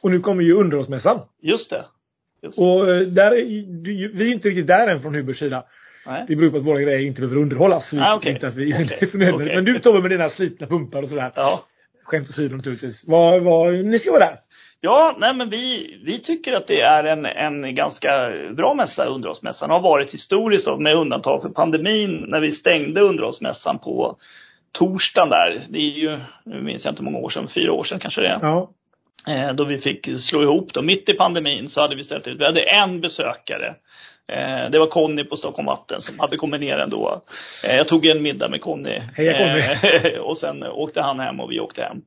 Och 0.00 0.10
nu 0.10 0.20
kommer 0.20 0.42
ju 0.42 0.52
underhållsmässan. 0.54 1.20
just 1.42 1.70
det. 1.70 1.84
Just 2.42 2.58
det. 2.58 2.64
Och 2.64 2.90
eh, 2.94 3.00
där 3.00 3.30
vi 4.14 4.28
är 4.28 4.32
inte 4.32 4.48
riktigt 4.48 4.66
där 4.66 4.88
än 4.88 5.02
från 5.02 5.14
Hubers 5.14 5.38
sida. 5.38 5.64
Nej. 6.06 6.24
Det 6.28 6.36
beror 6.36 6.50
på 6.50 6.56
att 6.56 6.62
våra 6.62 6.80
grejer 6.80 7.00
inte 7.06 7.20
behöver 7.20 7.40
underhållas. 7.42 7.94
Ah, 7.94 8.14
okej. 8.16 8.32
Inte 8.32 8.48
att 8.48 8.54
vi, 8.54 8.72
är 9.00 9.06
så 9.06 9.18
nödvändigt. 9.18 9.46
Okej. 9.46 9.56
Men 9.56 9.64
du 9.64 9.78
Tobbe 9.78 10.00
med 10.00 10.10
dina 10.10 10.28
slitna 10.28 10.66
pumpar 10.66 11.02
och 11.02 11.08
sådär. 11.08 11.32
Ja. 11.34 11.64
Skämt 12.04 12.28
åsido 12.28 12.56
naturligtvis. 12.56 13.04
Vad, 13.06 13.42
vad, 13.42 13.74
ni 13.74 13.98
ska 13.98 14.10
vara 14.10 14.20
där. 14.20 14.38
Ja, 14.84 15.16
nej 15.18 15.34
men 15.34 15.50
vi, 15.50 15.96
vi 16.04 16.18
tycker 16.18 16.52
att 16.52 16.66
det 16.66 16.80
är 16.80 17.04
en, 17.04 17.26
en 17.26 17.74
ganska 17.74 18.32
bra 18.56 18.74
mässa, 18.74 19.04
underhållsmässan. 19.04 19.70
har 19.70 19.80
varit 19.80 20.14
historiskt 20.14 20.66
med 20.78 20.96
undantag 20.96 21.42
för 21.42 21.48
pandemin 21.48 22.24
när 22.28 22.40
vi 22.40 22.52
stängde 22.52 23.00
underhållsmässan 23.00 23.78
på 23.78 24.16
torsdagen 24.72 25.28
där. 25.30 25.62
Det 25.68 25.78
är 25.78 25.98
ju, 25.98 26.18
nu 26.44 26.62
minns 26.62 26.84
jag 26.84 26.92
inte 26.92 27.02
hur 27.02 27.10
många 27.10 27.24
år 27.24 27.28
sedan, 27.28 27.48
fyra 27.48 27.72
år 27.72 27.84
sedan 27.84 27.98
kanske 27.98 28.20
det 28.20 28.28
är. 28.28 28.38
Ja. 28.42 28.70
Eh, 29.28 29.52
då 29.52 29.64
vi 29.64 29.78
fick 29.78 30.20
slå 30.20 30.42
ihop 30.42 30.72
då. 30.72 30.82
Mitt 30.82 31.08
i 31.08 31.12
pandemin 31.12 31.68
så 31.68 31.80
hade 31.80 31.96
vi 31.96 32.04
ställt 32.04 32.28
ut, 32.28 32.40
vi 32.40 32.44
hade 32.44 32.60
en 32.60 33.00
besökare. 33.00 33.74
Eh, 34.32 34.70
det 34.70 34.78
var 34.78 34.86
Conny 34.86 35.24
på 35.24 35.36
Stockholm 35.36 35.66
Vatten 35.66 36.00
som 36.00 36.20
hade 36.20 36.36
kommit 36.36 36.60
ner 36.60 36.78
ändå. 36.78 37.22
Eh, 37.64 37.76
jag 37.76 37.88
tog 37.88 38.06
en 38.06 38.22
middag 38.22 38.48
med 38.48 38.60
Conny. 38.60 39.00
Heja, 39.16 39.38
Conny. 39.38 39.60
Eh, 39.60 40.18
och 40.20 40.38
sen 40.38 40.62
åkte 40.62 41.02
han 41.02 41.20
hem 41.20 41.40
och 41.40 41.52
vi 41.52 41.60
åkte 41.60 41.82
hem. 41.82 42.02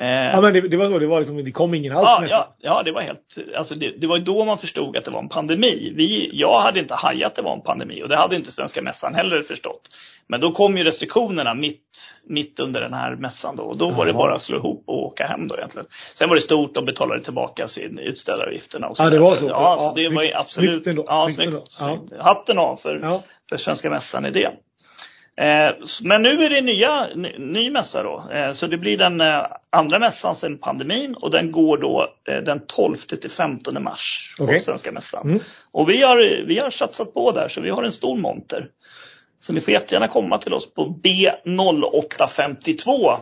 Eh, 0.00 0.06
ja 0.08 0.40
men 0.40 0.52
det, 0.52 0.60
det 0.60 0.76
var 0.76 0.86
så. 0.90 0.98
Det 0.98 1.06
var 1.06 1.18
liksom, 1.18 1.44
det 1.44 1.52
kom 1.52 1.74
ingen 1.74 1.92
alls 1.92 2.02
Ja, 2.08 2.18
mässan. 2.20 2.38
ja, 2.38 2.54
ja, 2.76 2.82
det 2.82 2.92
var 2.92 3.00
helt, 3.00 3.38
alltså 3.56 3.74
det, 3.74 3.90
det 4.00 4.06
var 4.06 4.18
då 4.18 4.44
man 4.44 4.58
förstod 4.58 4.96
att 4.96 5.04
det 5.04 5.10
var 5.10 5.18
en 5.20 5.28
pandemi. 5.28 5.92
Vi, 5.96 6.30
jag 6.32 6.60
hade 6.60 6.80
inte 6.80 6.94
hajat 6.94 7.26
att 7.30 7.36
det 7.36 7.42
var 7.42 7.52
en 7.52 7.62
pandemi 7.62 8.02
och 8.02 8.08
det 8.08 8.16
hade 8.16 8.36
inte 8.36 8.52
Svenska 8.52 8.82
Mässan 8.82 9.14
heller 9.14 9.42
förstått. 9.42 9.80
Men 10.28 10.40
då 10.40 10.52
kom 10.52 10.76
ju 10.78 10.84
restriktionerna 10.84 11.54
mitt, 11.54 11.82
mitt 12.26 12.60
under 12.60 12.80
den 12.80 12.92
här 12.94 13.16
mässan 13.16 13.56
då 13.56 13.62
och 13.62 13.76
då 13.78 13.90
var 13.90 14.06
det 14.06 14.12
bara 14.12 14.34
att 14.34 14.42
slå 14.42 14.56
ihop 14.58 14.84
och 14.86 15.02
åka 15.06 15.26
hem 15.26 15.48
då 15.48 15.56
egentligen. 15.56 15.86
Sen 16.14 16.28
var 16.28 16.36
det 16.36 16.42
stort, 16.42 16.74
de 16.74 16.84
betalade 16.84 17.24
tillbaka 17.24 17.68
sin 17.68 17.98
utställaravgifterna 17.98 18.86
och 18.88 18.96
Ja, 18.98 19.10
det 19.10 19.18
var 19.18 19.34
så. 19.34 19.44
Ja, 19.48 19.50
Ja, 19.50 19.78
så 19.78 19.94
det 19.94 20.08
var 20.08 20.32
absolut. 20.34 20.70
snyggt 20.70 20.86
ändå. 20.86 21.04
Ja, 21.06 21.28
Snyggt 21.30 21.72
snyggt. 21.72 22.12
Hatten 22.22 22.58
av 22.58 22.76
för, 22.76 23.20
för 23.48 23.56
Svenska 23.56 23.90
Mässan 23.90 24.26
i 24.26 24.30
det. 24.30 24.50
Eh, 25.38 25.74
Men 26.02 26.22
nu 26.22 26.44
är 26.44 26.50
det 26.50 26.60
nya, 26.60 27.08
ny, 27.38 27.70
mässa 27.70 28.02
då. 28.02 28.30
Eh, 28.32 28.52
Så 28.52 28.66
det 28.66 28.78
blir 28.78 28.98
den 28.98 29.20
eh, 29.20 29.46
andra 29.70 29.98
mässan 29.98 30.34
sedan 30.34 30.58
pandemin 30.58 31.14
och 31.14 31.30
den 31.30 31.52
går 31.52 31.78
då 31.78 32.14
den 32.24 32.60
12 32.66 32.96
till 32.96 33.30
15 33.30 33.82
mars 33.82 34.34
på 34.38 34.44
Okej. 34.44 34.60
Svenska 34.60 34.92
Mässan. 34.92 35.28
Mm. 35.28 35.40
Och 35.72 35.90
vi 35.90 36.02
har, 36.02 36.46
vi 36.46 36.58
har 36.58 36.70
satsat 36.70 37.14
på 37.14 37.32
där 37.32 37.48
så 37.48 37.60
vi 37.60 37.70
har 37.70 37.82
en 37.82 37.92
stor 37.92 38.16
monter. 38.16 38.68
Så 39.40 39.52
ni 39.52 39.60
får 39.60 39.74
jättegärna 39.74 40.08
komma 40.08 40.38
till 40.38 40.54
oss 40.54 40.74
på 40.74 41.00
B0852. 41.04 43.16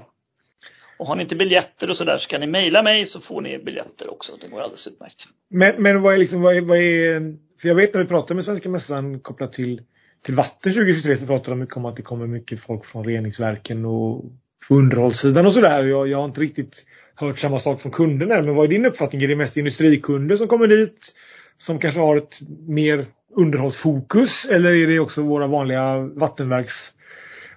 Och 0.98 1.06
har 1.06 1.16
ni 1.16 1.22
inte 1.22 1.36
biljetter 1.36 1.90
och 1.90 1.96
sådär 1.96 2.16
så 2.18 2.28
kan 2.28 2.40
ni 2.40 2.46
mejla 2.46 2.82
mig 2.82 3.06
så 3.06 3.20
får 3.20 3.40
ni 3.40 3.58
biljetter 3.58 4.10
också. 4.12 4.32
Det 4.40 4.48
går 4.48 4.60
alldeles 4.60 4.86
utmärkt. 4.86 5.24
Men, 5.50 5.82
men 5.82 6.02
vad 6.02 6.14
är 6.14 6.18
liksom, 6.18 6.42
vad 6.42 6.56
är, 6.56 6.60
vad 6.60 6.78
är, 6.78 7.20
för 7.60 7.68
jag 7.68 7.74
vet 7.74 7.94
när 7.94 8.00
vi 8.00 8.06
pratar 8.08 8.34
med 8.34 8.44
Svenska 8.44 8.68
Mässan 8.68 9.20
kopplat 9.20 9.52
till, 9.52 9.82
till 10.22 10.34
vatten 10.34 10.72
2023 10.72 11.16
så 11.16 11.26
pratar 11.26 11.50
de 11.50 11.58
mycket 11.58 11.76
om 11.76 11.84
att 11.84 11.96
det 11.96 12.02
kommer 12.02 12.26
mycket 12.26 12.60
folk 12.60 12.84
från 12.84 13.04
reningsverken 13.04 13.84
och 13.84 14.24
underhållssidan 14.70 15.46
och 15.46 15.52
sådär. 15.52 15.84
Jag, 15.84 16.08
jag 16.08 16.18
har 16.18 16.24
inte 16.24 16.40
riktigt 16.40 16.86
hört 17.14 17.38
samma 17.38 17.60
sak 17.60 17.80
från 17.80 17.92
kunderna 17.92 18.34
än, 18.34 18.44
men 18.46 18.54
vad 18.54 18.64
är 18.64 18.68
din 18.68 18.86
uppfattning? 18.86 19.22
Är 19.22 19.28
det 19.28 19.36
mest 19.36 19.56
industrikunder 19.56 20.36
som 20.36 20.48
kommer 20.48 20.66
dit 20.66 21.14
som 21.58 21.78
kanske 21.78 22.00
har 22.00 22.16
ett 22.16 22.40
mer 22.66 23.06
underhållsfokus 23.36 24.44
eller 24.44 24.72
är 24.72 24.86
det 24.86 24.98
också 24.98 25.22
våra 25.22 25.46
vanliga 25.46 25.98
vattenverks 25.98 26.92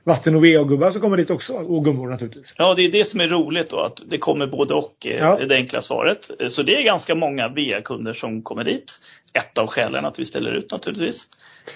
vatten 0.09 0.35
och 0.35 0.41
VA-gubbar 0.45 0.91
som 0.91 1.01
kommer 1.01 1.17
dit 1.17 1.29
också 1.29 1.53
och 1.53 1.85
gummor 1.85 2.09
naturligtvis. 2.09 2.53
Ja, 2.57 2.73
det 2.73 2.85
är 2.85 2.91
det 2.91 3.05
som 3.05 3.19
är 3.21 3.27
roligt 3.27 3.69
då, 3.69 3.79
att 3.79 3.97
det 4.09 4.17
kommer 4.17 4.47
både 4.47 4.73
och, 4.73 5.07
eh, 5.07 5.17
Ja. 5.17 5.39
det 5.47 5.55
enkla 5.55 5.81
svaret. 5.81 6.29
Eh, 6.39 6.47
Så 6.47 6.63
det 6.63 6.75
är 6.75 6.83
ganska 6.83 7.15
många 7.15 7.47
VA-kunder 7.47 8.13
som 8.13 8.41
kommer 8.41 8.63
dit. 8.63 8.91
Ett 9.33 9.57
av 9.57 9.67
skälen 9.67 10.05
att 10.05 10.19
vi 10.19 10.25
ställer 10.25 10.51
ut 10.51 10.71
naturligtvis. 10.71 11.27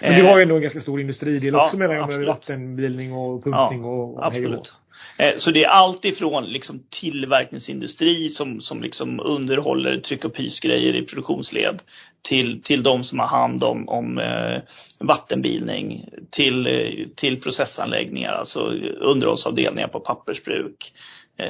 Men 0.02 0.14
du 0.20 0.24
har 0.24 0.38
ju 0.38 0.44
ändå 0.44 0.56
en 0.56 0.62
ganska 0.62 0.80
stor 0.82 1.02
industridel 1.02 1.54
ja, 1.54 1.66
också 1.66 1.78
menar 1.78 1.94
jag 1.96 2.10
med 2.10 2.26
vattenbildning 2.26 3.14
och 3.14 3.44
pumpning 3.44 3.84
och, 3.84 4.04
och 4.04 4.18
och 4.18 4.26
absolut. 4.26 4.74
Eh, 5.18 5.38
så 5.38 5.52
det 5.52 5.64
är 5.64 5.70
allt 5.70 6.06
ifrån 6.06 6.46
liksom 6.46 6.84
tillverkningsindustri 6.90 8.30
som, 8.30 8.62
som 8.62 8.84
liksom 8.84 9.20
underhåller 9.20 9.98
tryck 9.98 10.26
och 10.26 10.34
pysgrejer 10.34 10.96
i 10.96 11.02
produktionsled 11.02 11.82
till, 12.22 12.62
till 12.62 12.84
de 12.84 13.04
som 13.04 13.20
har 13.20 13.28
hand 13.28 13.64
om, 13.64 13.90
om 13.90 14.18
eh, 14.18 14.62
vattenbilning 15.00 16.10
till, 16.32 16.68
eh, 16.68 17.08
till 17.16 17.42
processanläggningar, 17.42 18.34
alltså 18.34 18.60
underhållsavdelningar 19.00 19.88
på 19.88 20.00
pappersbruk, 20.00 20.94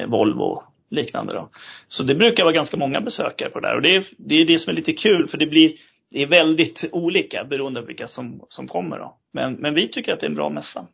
Volvo 0.06 0.62
liknande. 0.90 1.34
Då. 1.34 1.48
Så 1.88 2.02
det 2.02 2.14
brukar 2.14 2.44
vara 2.44 2.54
ganska 2.54 2.76
många 2.76 3.00
besökare 3.00 3.50
på 3.50 3.60
det 3.60 3.68
där 3.68 3.76
och 3.76 3.82
det 3.82 3.96
är, 3.96 4.04
det 4.18 4.34
är 4.34 4.46
det 4.46 4.58
som 4.58 4.70
är 4.70 4.74
lite 4.74 4.92
kul 4.92 5.28
för 5.28 5.38
det 5.38 5.46
blir 5.46 5.72
det 6.10 6.22
är 6.22 6.26
väldigt 6.26 6.88
olika 6.92 7.44
beroende 7.44 7.80
på 7.80 7.86
vilka 7.86 8.06
som, 8.06 8.46
som 8.48 8.68
kommer. 8.68 8.98
Då. 8.98 9.16
Men, 9.32 9.52
men 9.54 9.74
vi 9.74 9.88
tycker 9.88 10.12
att 10.12 10.20
det 10.20 10.26
är 10.26 10.30
en 10.30 10.36
bra 10.36 10.50
mässa. 10.50 10.86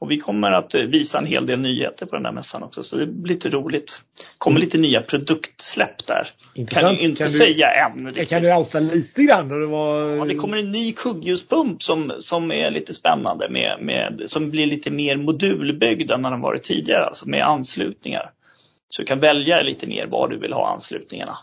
Och 0.00 0.10
vi 0.10 0.18
kommer 0.18 0.52
att 0.52 0.74
eh, 0.74 0.80
visa 0.80 1.18
en 1.18 1.26
hel 1.26 1.46
del 1.46 1.60
nyheter 1.60 2.06
på 2.06 2.16
den 2.16 2.22
där 2.22 2.32
mässan 2.32 2.62
också, 2.62 2.82
så 2.82 2.96
det 2.96 3.06
blir 3.06 3.34
lite 3.34 3.48
roligt. 3.48 4.02
kommer 4.38 4.56
mm. 4.56 4.64
lite 4.64 4.78
nya 4.78 5.02
produktsläpp 5.02 6.06
där. 6.06 6.28
Intressant. 6.54 6.98
Kan 6.98 7.06
inte 7.06 7.22
kan 7.22 7.30
säga 7.30 7.66
än. 7.66 8.06
Riktigt. 8.06 8.28
Kan 8.28 8.42
du 8.42 8.54
outa 8.54 8.80
lite 8.80 9.22
grann? 9.22 9.48
Det, 9.48 9.66
var... 9.66 10.16
ja, 10.16 10.24
det 10.24 10.34
kommer 10.34 10.56
en 10.56 10.70
ny 10.70 10.92
kugghjulspump 10.92 11.82
som, 11.82 12.12
som 12.20 12.52
är 12.52 12.70
lite 12.70 12.94
spännande, 12.94 13.48
med, 13.50 13.78
med, 13.80 14.22
som 14.26 14.50
blir 14.50 14.66
lite 14.66 14.90
mer 14.90 15.16
modulbyggd 15.16 16.10
än 16.10 16.22
den 16.22 16.40
varit 16.40 16.62
tidigare, 16.62 17.06
alltså 17.06 17.28
med 17.28 17.46
anslutningar. 17.46 18.30
Så 18.88 19.02
du 19.02 19.06
kan 19.06 19.20
välja 19.20 19.62
lite 19.62 19.86
mer 19.86 20.06
var 20.06 20.28
du 20.28 20.38
vill 20.38 20.52
ha 20.52 20.72
anslutningarna 20.72 21.38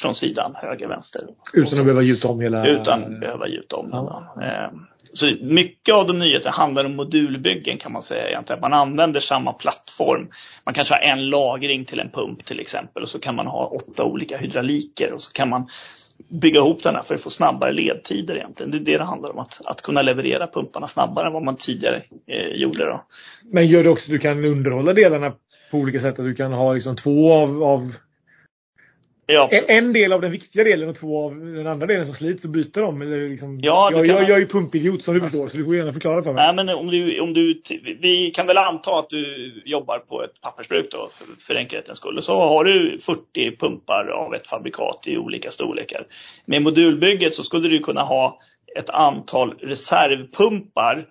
från 0.00 0.14
sidan, 0.14 0.52
höger, 0.54 0.88
vänster. 0.88 1.22
Utan 1.52 1.78
att 1.78 1.84
behöva 1.84 2.02
gjuta 2.02 2.28
om 2.28 2.40
hela... 2.40 2.66
Utan 2.66 3.04
att 3.04 3.20
behöva 3.20 3.48
gjuta 3.48 3.76
om. 3.76 3.88
Ja. 3.92 4.72
Så 5.16 5.36
mycket 5.40 5.94
av 5.94 6.06
de 6.06 6.18
nyheterna 6.18 6.50
handlar 6.50 6.84
om 6.84 6.96
modulbyggen 6.96 7.78
kan 7.78 7.92
man 7.92 8.02
säga 8.02 8.28
egentligen. 8.28 8.60
Man 8.60 8.72
använder 8.72 9.20
samma 9.20 9.52
plattform. 9.52 10.28
Man 10.64 10.74
kanske 10.74 10.94
har 10.94 11.00
en 11.00 11.28
lagring 11.28 11.84
till 11.84 12.00
en 12.00 12.10
pump 12.10 12.44
till 12.44 12.60
exempel 12.60 13.02
och 13.02 13.08
så 13.08 13.18
kan 13.18 13.34
man 13.34 13.46
ha 13.46 13.66
åtta 13.66 14.04
olika 14.04 14.36
hydrauliker 14.36 15.12
och 15.12 15.22
så 15.22 15.32
kan 15.32 15.48
man 15.48 15.68
bygga 16.28 16.60
ihop 16.60 16.82
den 16.82 16.94
här 16.94 17.02
för 17.02 17.14
att 17.14 17.20
få 17.20 17.30
snabbare 17.30 17.72
ledtider 17.72 18.36
egentligen. 18.36 18.70
Det 18.70 18.78
är 18.78 18.80
det 18.80 18.98
det 18.98 19.04
handlar 19.04 19.30
om, 19.30 19.38
att, 19.38 19.60
att 19.64 19.82
kunna 19.82 20.02
leverera 20.02 20.46
pumparna 20.46 20.88
snabbare 20.88 21.26
än 21.26 21.32
vad 21.32 21.44
man 21.44 21.56
tidigare 21.56 22.02
eh, 22.26 22.46
gjorde. 22.46 22.84
Då. 22.84 23.04
Men 23.52 23.66
gör 23.66 23.84
det 23.84 23.90
också 23.90 24.04
att 24.04 24.10
du 24.10 24.18
kan 24.18 24.44
underhålla 24.44 24.92
delarna 24.92 25.32
på 25.70 25.76
olika 25.76 26.00
sätt? 26.00 26.18
Att 26.18 26.24
du 26.24 26.34
kan 26.34 26.52
ha 26.52 26.72
liksom 26.72 26.96
två 26.96 27.32
av, 27.32 27.62
av 27.62 27.94
Ja, 29.28 29.50
en 29.68 29.92
del 29.92 30.12
av 30.12 30.20
den 30.20 30.30
viktiga 30.30 30.64
delen 30.64 30.88
och 30.88 30.96
två 30.96 31.24
av 31.24 31.36
den 31.36 31.66
andra 31.66 31.86
delen 31.86 32.06
som 32.06 32.14
slits 32.14 32.44
och 32.44 32.50
byter 32.50 32.80
dem. 32.80 33.02
Eller 33.02 33.28
liksom, 33.28 33.60
ja, 33.60 33.90
jag, 33.92 34.06
jag, 34.06 34.22
jag 34.22 34.30
är 34.30 34.38
ju 34.38 34.46
pumpidiot 34.46 35.02
som 35.02 35.14
du 35.14 35.20
förstår 35.20 35.48
så 35.48 35.56
du 35.56 35.64
får 35.64 35.76
gärna 35.76 35.92
förklara 35.92 36.22
för 36.22 36.32
mig. 36.32 36.46
Nej, 36.46 36.64
men 36.64 36.76
om 36.76 36.86
du, 36.86 37.20
om 37.20 37.32
du, 37.32 37.62
vi 38.00 38.30
kan 38.34 38.46
väl 38.46 38.58
anta 38.58 38.98
att 38.98 39.10
du 39.10 39.52
jobbar 39.64 39.98
på 39.98 40.24
ett 40.24 40.40
pappersbruk 40.40 40.88
då 40.90 41.10
för, 41.12 41.26
för 41.40 41.54
enkelhetens 41.54 41.98
skull. 41.98 42.22
Så 42.22 42.38
har 42.38 42.64
du 42.64 42.98
40 42.98 43.56
pumpar 43.56 44.08
av 44.08 44.34
ett 44.34 44.46
fabrikat 44.46 45.04
i 45.06 45.16
olika 45.16 45.50
storlekar. 45.50 46.06
Med 46.44 46.62
modulbygget 46.62 47.34
så 47.34 47.42
skulle 47.42 47.68
du 47.68 47.78
kunna 47.78 48.02
ha 48.02 48.38
ett 48.78 48.90
antal 48.90 49.54
reservpumpar 49.60 51.06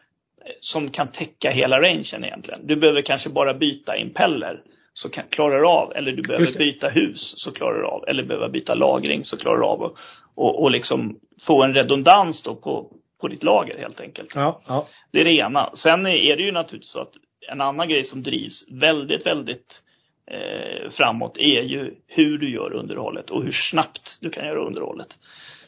som 0.59 0.89
kan 0.89 1.11
täcka 1.11 1.49
hela 1.49 1.81
rangen 1.81 2.23
egentligen. 2.23 2.59
Du 2.63 2.75
behöver 2.75 3.01
kanske 3.01 3.29
bara 3.29 3.53
byta 3.53 3.97
impeller 3.97 4.61
så 4.97 5.09
kan, 5.09 5.23
klarar 5.29 5.61
du 5.61 5.67
av, 5.67 5.93
eller 5.95 6.11
du 6.11 6.21
behöver 6.21 6.57
byta 6.57 6.89
hus 6.89 7.33
så 7.37 7.51
klarar 7.51 7.79
du 7.79 7.85
av, 7.85 8.03
eller 8.07 8.23
behöver 8.23 8.49
byta 8.49 8.75
lagring 8.75 9.25
så 9.25 9.37
klarar 9.37 9.57
du 9.57 9.65
av 9.65 9.81
och, 9.81 9.97
och, 10.35 10.61
och 10.63 10.71
liksom 10.71 11.19
få 11.41 11.63
en 11.63 11.73
redundans 11.73 12.43
då 12.43 12.55
på, 12.55 12.91
på 13.21 13.27
ditt 13.27 13.43
lager 13.43 13.77
helt 13.77 14.01
enkelt. 14.01 14.35
Ja, 14.35 14.61
ja. 14.67 14.87
Det 15.11 15.21
är 15.21 15.25
det 15.25 15.37
ena. 15.37 15.75
Sen 15.75 16.05
är 16.05 16.35
det 16.35 16.43
ju 16.43 16.51
naturligtvis 16.51 16.91
så 16.91 16.99
att 16.99 17.13
en 17.51 17.61
annan 17.61 17.89
grej 17.89 18.03
som 18.03 18.23
drivs 18.23 18.65
väldigt, 18.71 19.25
väldigt 19.25 19.83
eh, 20.31 20.89
framåt 20.89 21.37
är 21.37 21.61
ju 21.61 21.95
hur 22.07 22.37
du 22.37 22.53
gör 22.53 22.73
underhållet 22.73 23.29
och 23.29 23.43
hur 23.43 23.51
snabbt 23.51 24.17
du 24.21 24.29
kan 24.29 24.45
göra 24.45 24.65
underhållet. 24.65 25.17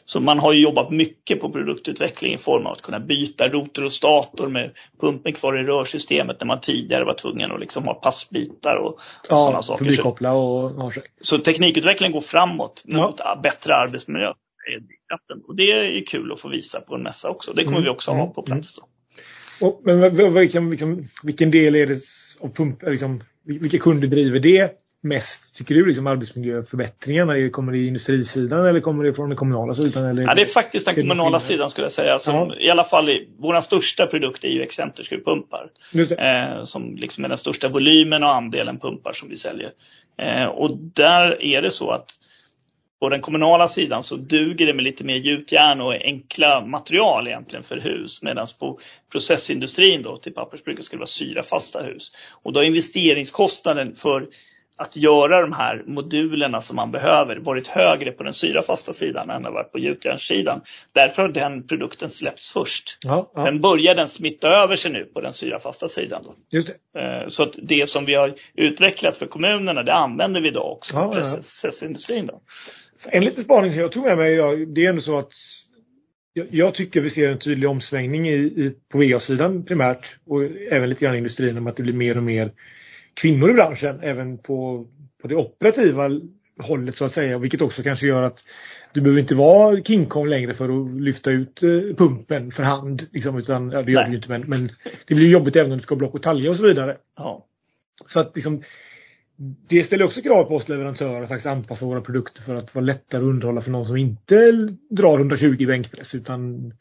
Så 0.08 0.20
man 0.20 0.38
har 0.38 0.52
jobbat 0.52 0.90
mycket 0.90 1.40
på 1.40 1.52
produktutveckling 1.52 2.34
i 2.34 2.38
form 2.38 2.66
av 2.66 2.72
att 2.72 2.82
kunna 2.82 3.00
byta 3.00 3.48
rotor 3.48 3.84
och 3.84 3.92
stator 3.92 4.48
med 4.48 4.70
pumpen 5.00 5.32
kvar 5.32 5.60
i 5.60 5.62
rörsystemet 5.62 6.40
när 6.40 6.46
man 6.46 6.60
tidigare 6.60 7.04
var 7.04 7.14
tvungen 7.14 7.52
att 7.52 7.60
liksom 7.60 7.84
ha 7.84 7.94
passbitar 7.94 8.76
och, 8.76 8.88
och 8.88 9.00
ja, 9.28 9.38
sådana 9.38 9.62
saker. 9.62 9.84
Förbikoppla 9.84 10.32
och 10.32 10.92
Så 11.20 11.38
teknikutveckling 11.38 12.12
går 12.12 12.20
framåt 12.20 12.82
mot 12.84 13.14
ja. 13.18 13.40
bättre 13.42 13.76
arbetsmiljö. 13.76 14.32
Och 15.48 15.56
det 15.56 15.62
är 15.62 16.06
kul 16.06 16.32
att 16.32 16.40
få 16.40 16.48
visa 16.48 16.80
på 16.80 16.94
en 16.94 17.02
mässa 17.02 17.30
också. 17.30 17.52
Det 17.52 17.64
kommer 17.64 17.78
mm. 17.78 17.84
vi 17.84 17.90
också 17.90 18.10
ha 18.10 18.26
på 18.26 18.42
plats. 18.42 18.76
Då. 18.76 18.82
Och, 19.66 19.80
men 19.84 20.34
vilken, 20.34 20.70
vilken, 20.70 21.08
vilken 21.22 21.50
del 21.50 21.74
är 21.74 21.86
det 21.86 22.00
av 22.40 22.54
pump, 22.54 22.82
liksom, 22.82 23.22
vilka 23.44 23.78
kunder 23.78 24.08
driver 24.08 24.40
det? 24.40 24.87
Mest, 25.00 25.54
tycker 25.54 25.74
du, 25.74 25.86
liksom 25.86 26.06
arbetsmiljöförbättringarna? 26.06 27.50
Kommer 27.50 27.72
det 27.72 27.78
i 27.78 27.86
industrisidan 27.86 28.66
eller 28.66 28.80
kommer 28.80 29.04
det 29.04 29.14
från 29.14 29.28
den 29.28 29.36
kommunala 29.36 29.74
sidan? 29.74 30.04
Eller 30.04 30.22
ja, 30.22 30.34
det 30.34 30.40
är 30.40 30.46
faktiskt 30.46 30.86
den 30.86 30.94
kommunala 30.94 31.40
sidan 31.40 31.70
skulle 31.70 31.84
jag 31.84 31.92
säga. 31.92 32.18
Som, 32.18 32.34
ja. 32.34 32.56
I 32.60 32.70
alla 32.70 32.84
fall, 32.84 33.26
vår 33.38 33.60
största 33.60 34.06
produkt 34.06 34.44
är 34.44 34.48
ju 34.48 34.62
excenterskruvpumpar. 34.62 35.70
Eh, 35.94 36.64
som 36.64 36.96
liksom 36.96 37.24
är 37.24 37.28
den 37.28 37.38
största 37.38 37.68
volymen 37.68 38.22
och 38.22 38.34
andelen 38.34 38.78
pumpar 38.78 39.12
som 39.12 39.28
vi 39.28 39.36
säljer. 39.36 39.70
Eh, 40.18 40.44
och 40.44 40.76
där 40.76 41.42
är 41.42 41.62
det 41.62 41.70
så 41.70 41.90
att 41.90 42.10
på 43.00 43.08
den 43.08 43.20
kommunala 43.20 43.68
sidan 43.68 44.02
så 44.02 44.16
duger 44.16 44.66
det 44.66 44.74
med 44.74 44.84
lite 44.84 45.04
mer 45.04 45.16
gjutjärn 45.16 45.80
och 45.80 45.92
enkla 45.92 46.66
material 46.66 47.26
egentligen 47.26 47.62
för 47.62 47.76
hus. 47.76 48.22
Medan 48.22 48.46
på 48.58 48.80
processindustrin 49.12 50.02
då 50.02 50.16
till 50.16 50.34
pappersbruket 50.34 50.84
skulle 50.84 50.98
det 50.98 51.00
vara 51.00 51.06
syrafasta 51.06 51.82
hus. 51.82 52.12
Och 52.42 52.52
då 52.52 52.60
är 52.60 52.64
investeringskostnaden 52.64 53.94
för 53.94 54.28
att 54.78 54.96
göra 54.96 55.40
de 55.40 55.52
här 55.52 55.82
modulerna 55.86 56.60
som 56.60 56.76
man 56.76 56.90
behöver 56.90 57.36
varit 57.36 57.68
högre 57.68 58.12
på 58.12 58.22
den 58.22 58.34
syrafasta 58.34 58.92
sidan 58.92 59.30
än 59.30 59.42
det 59.42 59.50
varit 59.50 59.72
på 59.72 59.78
gjutjärnssidan. 59.78 60.60
Därför 60.92 61.22
har 61.22 61.28
den 61.28 61.66
produkten 61.66 62.10
släppts 62.10 62.52
först. 62.52 62.98
Ja, 63.00 63.32
ja. 63.34 63.44
Sen 63.44 63.60
börjar 63.60 63.94
den 63.94 64.08
smitta 64.08 64.48
över 64.48 64.76
sig 64.76 64.92
nu 64.92 65.04
på 65.04 65.20
den 65.20 65.32
syrafasta 65.32 65.88
sidan. 65.88 66.22
Då. 66.24 66.34
Just 66.50 66.70
det. 66.92 67.00
Eh, 67.00 67.28
så 67.28 67.42
att 67.42 67.54
det 67.62 67.90
som 67.90 68.04
vi 68.04 68.14
har 68.14 68.34
utvecklat 68.54 69.16
för 69.16 69.26
kommunerna 69.26 69.82
det 69.82 69.94
använder 69.94 70.40
vi 70.40 70.48
idag 70.48 70.72
också 70.72 70.94
ja, 70.94 71.12
för 71.12 71.20
processindustrin. 71.20 72.26
Då. 72.26 72.40
En 73.08 73.24
liten 73.24 73.44
spaning 73.44 73.72
som 73.72 73.80
jag 73.80 73.92
tog 73.92 74.04
med 74.04 74.18
mig 74.18 74.34
idag, 74.34 74.68
det 74.68 74.84
är 74.84 74.90
ändå 74.90 75.02
så 75.02 75.18
att 75.18 75.32
jag 76.50 76.74
tycker 76.74 77.00
vi 77.00 77.10
ser 77.10 77.30
en 77.30 77.38
tydlig 77.38 77.70
omsvängning 77.70 78.28
i, 78.28 78.34
i 78.34 78.74
på 78.92 78.98
VA-sidan 78.98 79.64
primärt 79.64 80.16
och 80.26 80.42
även 80.70 80.88
lite 80.88 81.04
grann 81.04 81.14
i 81.14 81.18
industrin 81.18 81.58
om 81.58 81.66
att 81.66 81.76
det 81.76 81.82
blir 81.82 81.94
mer 81.94 82.16
och 82.16 82.22
mer 82.22 82.50
kvinnor 83.20 83.50
i 83.50 83.54
branschen 83.54 84.00
även 84.02 84.38
på, 84.38 84.86
på 85.22 85.28
det 85.28 85.34
operativa 85.34 86.10
hållet 86.58 86.96
så 86.96 87.04
att 87.04 87.12
säga. 87.12 87.38
Vilket 87.38 87.60
också 87.60 87.82
kanske 87.82 88.06
gör 88.06 88.22
att 88.22 88.44
du 88.92 89.00
behöver 89.00 89.20
inte 89.20 89.34
vara 89.34 89.82
King 89.82 90.06
Kong 90.06 90.28
längre 90.28 90.54
för 90.54 90.68
att 90.68 91.00
lyfta 91.00 91.30
ut 91.30 91.62
eh, 91.62 91.70
pumpen 91.96 92.52
för 92.52 92.62
hand. 92.62 93.06
Liksom, 93.12 93.38
utan, 93.38 93.70
ja, 93.70 93.82
det 93.82 93.92
gör 93.92 94.00
Nej. 94.00 94.10
du 94.10 94.16
inte 94.16 94.28
men, 94.28 94.42
men 94.46 94.70
det 95.06 95.14
blir 95.14 95.30
jobbigt 95.30 95.56
även 95.56 95.72
om 95.72 95.78
du 95.78 95.82
ska 95.82 95.96
block 95.96 96.14
och 96.14 96.22
talja 96.22 96.50
och 96.50 96.56
så 96.56 96.66
vidare. 96.66 96.96
Ja. 97.16 97.46
Så 98.06 98.20
att 98.20 98.36
liksom, 98.36 98.62
det 99.68 99.82
ställer 99.82 100.04
också 100.04 100.22
krav 100.22 100.44
på 100.44 100.56
oss 100.56 100.68
leverantörer 100.68 101.22
att 101.22 101.28
faktiskt 101.28 101.46
anpassa 101.46 101.84
våra 101.84 102.00
produkter 102.00 102.42
för 102.42 102.54
att 102.54 102.74
vara 102.74 102.84
lättare 102.84 103.20
att 103.20 103.28
underhålla 103.28 103.60
för 103.60 103.70
någon 103.70 103.86
som 103.86 103.96
inte 103.96 104.52
drar 104.90 105.18
120 105.18 105.66
bänkpress 105.66 106.14
utan 106.14 106.72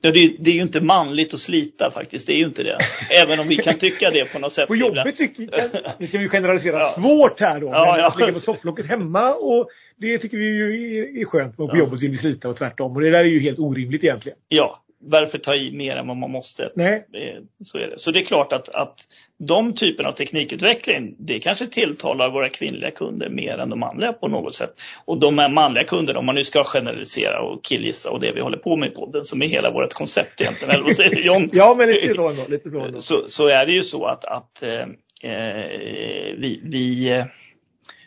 Ja, 0.00 0.10
det, 0.10 0.36
det, 0.38 0.50
är 0.50 0.54
ju 0.54 0.62
inte 0.62 0.80
manligt 0.80 1.34
att 1.34 1.40
slita 1.40 1.90
faktiskt. 1.90 2.26
Det 2.26 2.32
är 2.32 2.36
ju 2.36 2.46
inte 2.46 2.62
det. 2.62 2.78
Även 3.22 3.40
om 3.40 3.48
vi 3.48 3.56
kan 3.56 3.78
tycka 3.78 4.10
det 4.10 4.24
på 4.24 4.38
något 4.38 4.52
sätt. 4.52 4.68
På 4.68 4.76
jobbet 4.76 5.16
tycker 5.16 5.48
jag, 5.52 5.82
nu 5.98 6.06
ska 6.06 6.18
vi 6.18 6.28
generalisera 6.28 6.78
ja. 6.78 6.94
svårt 6.96 7.40
här 7.40 7.60
då. 7.60 7.66
Ja, 7.66 7.92
men 7.92 8.00
ja. 8.00 8.06
att 8.06 8.18
ligga 8.18 8.32
på 8.32 8.40
sofflocket 8.40 8.86
hemma 8.86 9.34
och 9.34 9.68
det 9.96 10.18
tycker 10.18 10.38
vi 10.38 10.46
ju 10.46 10.98
är, 10.98 11.20
är 11.20 11.24
skönt. 11.24 11.58
Men 11.58 11.68
på 11.68 11.76
ja. 11.76 11.78
jobbet 11.78 12.02
vill 12.02 12.10
vi 12.10 12.16
slita 12.16 12.48
och 12.48 12.56
tvärtom. 12.56 12.96
Och 12.96 13.00
det 13.00 13.10
där 13.10 13.18
är 13.18 13.24
ju 13.24 13.40
helt 13.40 13.58
orimligt 13.58 14.04
egentligen. 14.04 14.38
Ja, 14.48 14.82
varför 15.00 15.38
ta 15.38 15.54
i 15.54 15.72
mer 15.72 15.96
än 15.96 16.06
vad 16.06 16.16
man 16.16 16.30
måste? 16.30 16.72
Nej. 16.74 17.06
så, 17.64 17.78
är 17.78 17.86
det. 17.86 17.98
så 17.98 18.10
det 18.10 18.20
är 18.20 18.24
klart 18.24 18.52
att, 18.52 18.68
att 18.68 19.00
de 19.38 19.74
typen 19.74 20.06
av 20.06 20.12
teknikutveckling, 20.12 21.14
det 21.18 21.40
kanske 21.40 21.66
tilltalar 21.66 22.30
våra 22.30 22.48
kvinnliga 22.48 22.90
kunder 22.90 23.28
mer 23.28 23.58
än 23.58 23.70
de 23.70 23.78
manliga 23.78 24.12
på 24.12 24.28
något 24.28 24.54
sätt. 24.54 24.80
Och 25.04 25.20
de 25.20 25.38
här 25.38 25.48
manliga 25.48 25.84
kunderna, 25.84 26.18
om 26.18 26.26
man 26.26 26.34
nu 26.34 26.44
ska 26.44 26.64
generalisera 26.64 27.40
och 27.40 27.64
killgissa 27.64 28.10
och 28.10 28.20
det 28.20 28.32
vi 28.32 28.40
håller 28.40 28.58
på 28.58 28.76
med 28.76 28.92
i 28.92 28.94
podden, 28.94 29.24
som 29.24 29.42
är 29.42 29.46
hela 29.46 29.70
vårt 29.70 29.92
koncept 29.92 30.40
egentligen, 30.40 30.74
eller 30.74 30.84
vad 30.84 30.96
säger 30.96 31.14
du 31.14 31.26
John? 31.26 31.50
ja, 31.52 31.74
men 31.78 31.88
lite 31.88 32.14
så 32.14 32.28
ändå. 32.28 32.42
Lite 32.48 32.70
så, 32.70 32.80
ändå. 32.80 33.00
så, 33.00 33.24
så 33.28 33.48
är 33.48 33.66
det 33.66 33.72
ju 33.72 33.82
så 33.82 34.04
att, 34.04 34.24
att 34.24 34.62
eh, 34.62 34.86
vi, 36.36 36.60
vi 36.64 37.10
eh, 37.10 37.24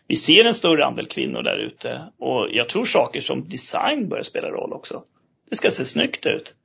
vi 0.07 0.15
ser 0.15 0.45
en 0.45 0.53
större 0.53 0.85
andel 0.85 1.05
kvinnor 1.05 1.43
där 1.43 1.57
ute 1.57 2.01
och 2.19 2.47
jag 2.51 2.69
tror 2.69 2.85
saker 2.85 3.21
som 3.21 3.49
design 3.49 4.09
börjar 4.09 4.23
spela 4.23 4.49
roll 4.49 4.73
också. 4.73 5.03
Det 5.49 5.55
ska 5.55 5.71
se 5.71 5.85
snyggt 5.85 6.25
ut. 6.25 6.55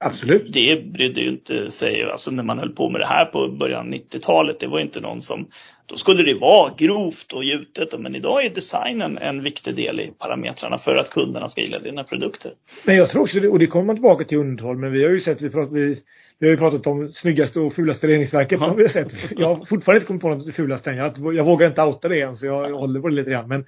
Absolut. 0.00 0.52
Det 0.52 0.92
brydde 0.92 1.20
ju 1.20 1.28
inte 1.28 1.70
sig, 1.70 2.02
alltså 2.02 2.30
när 2.30 2.42
man 2.42 2.58
höll 2.58 2.74
på 2.74 2.88
med 2.90 3.00
det 3.00 3.06
här 3.06 3.24
på 3.24 3.48
början 3.48 3.86
av 3.86 3.92
90-talet, 3.92 4.60
det 4.60 4.66
var 4.66 4.80
inte 4.80 5.00
någon 5.00 5.22
som, 5.22 5.48
då 5.86 5.96
skulle 5.96 6.22
det 6.22 6.38
vara 6.40 6.74
grovt 6.78 7.32
och 7.32 7.44
gjutet, 7.44 8.00
men 8.00 8.14
idag 8.14 8.44
är 8.44 8.50
designen 8.50 9.18
en 9.18 9.42
viktig 9.42 9.74
del 9.74 10.00
i 10.00 10.12
parametrarna 10.18 10.78
för 10.78 10.96
att 10.96 11.10
kunderna 11.10 11.48
ska 11.48 11.60
gilla 11.60 11.78
dina 11.78 12.04
produkter. 12.04 12.52
Men 12.84 12.96
jag 12.96 13.10
tror 13.10 13.22
också 13.22 13.40
det, 13.40 13.48
och 13.48 13.58
det 13.58 13.66
kommer 13.66 13.84
man 13.84 13.96
tillbaka 13.96 14.24
till 14.24 14.38
underhåll, 14.38 14.76
men 14.76 14.92
vi 14.92 15.04
har 15.04 15.10
ju 15.10 15.20
sett, 15.20 15.42
vi, 15.42 15.50
pratat, 15.50 15.72
vi, 15.72 16.02
vi 16.38 16.46
har 16.46 16.50
ju 16.50 16.58
pratat 16.58 16.86
om 16.86 17.12
snyggaste 17.12 17.60
och 17.60 17.74
fulaste 17.74 18.06
reningsverket 18.06 18.60
ja. 18.60 18.66
som 18.66 18.76
vi 18.76 18.82
har 18.82 18.88
sett. 18.88 19.14
Jag 19.36 19.54
har 19.54 19.64
fortfarande 19.64 19.96
inte 19.96 20.06
kommit 20.06 20.22
på 20.22 20.28
något 20.28 20.54
fulaste 20.54 20.90
än. 20.90 20.96
Jag, 20.96 21.34
jag 21.34 21.44
vågar 21.44 21.66
inte 21.66 21.82
outa 21.82 22.08
det 22.08 22.20
än, 22.20 22.36
så 22.36 22.46
jag 22.46 22.72
håller 22.72 23.00
på 23.00 23.08
det 23.08 23.14
lite 23.14 23.30
grann. 23.30 23.48
Men 23.48 23.64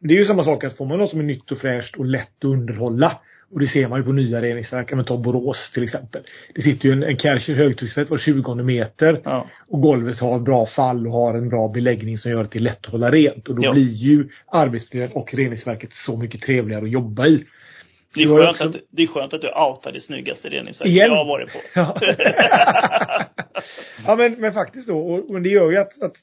det 0.00 0.14
är 0.14 0.18
ju 0.18 0.24
samma 0.24 0.44
sak 0.44 0.64
att 0.64 0.76
får 0.76 0.86
man 0.86 0.98
något 0.98 1.10
som 1.10 1.20
är 1.20 1.24
nytt 1.24 1.52
och 1.52 1.58
fräscht 1.58 1.96
och 1.96 2.04
lätt 2.04 2.30
att 2.38 2.44
underhålla 2.44 3.20
och 3.52 3.60
det 3.60 3.66
ser 3.66 3.88
man 3.88 3.98
ju 3.98 4.04
på 4.04 4.12
nya 4.12 4.42
reningsverk, 4.42 4.92
men 4.92 5.04
ta 5.04 5.16
Borås 5.16 5.70
till 5.70 5.82
exempel. 5.82 6.22
Det 6.54 6.62
sitter 6.62 6.88
ju 6.88 6.92
en, 6.92 7.02
en 7.02 7.18
Kärcher 7.18 7.54
högtrycksfett 7.54 8.10
var 8.10 8.18
20 8.18 8.54
meter 8.54 9.20
ja. 9.24 9.46
och 9.68 9.80
golvet 9.80 10.20
har 10.20 10.40
bra 10.40 10.66
fall 10.66 11.06
och 11.06 11.12
har 11.12 11.34
en 11.34 11.48
bra 11.48 11.68
beläggning 11.68 12.18
som 12.18 12.30
gör 12.30 12.48
det 12.50 12.58
lätt 12.58 12.86
att 12.86 12.92
hålla 12.92 13.10
rent. 13.10 13.48
Och 13.48 13.54
då 13.54 13.64
ja. 13.64 13.72
blir 13.72 13.92
ju 13.92 14.28
arbetsmiljön 14.46 15.10
och 15.12 15.34
reningsverket 15.34 15.92
så 15.92 16.16
mycket 16.16 16.42
trevligare 16.42 16.84
att 16.84 16.90
jobba 16.90 17.26
i. 17.26 17.44
Det 18.14 18.22
är, 18.22 18.26
skönt 18.26 18.50
också... 18.50 18.68
att, 18.68 18.76
det 18.90 19.02
är 19.02 19.06
skönt 19.06 19.34
att 19.34 19.40
du 19.40 19.48
outar 19.48 19.92
det 19.92 20.00
snyggaste 20.00 20.48
reningsverket 20.48 20.94
jag 20.94 21.10
har 21.10 21.24
varit 21.24 21.52
på. 21.52 21.58
Ja. 21.74 21.96
ja, 24.06 24.16
men, 24.16 24.32
men 24.32 24.52
faktiskt 24.52 24.88
då. 24.88 24.98
Och, 24.98 25.30
och 25.30 25.42
det 25.42 25.48
gör 25.48 25.70
ju 25.70 25.76
att, 25.76 26.02
att 26.02 26.16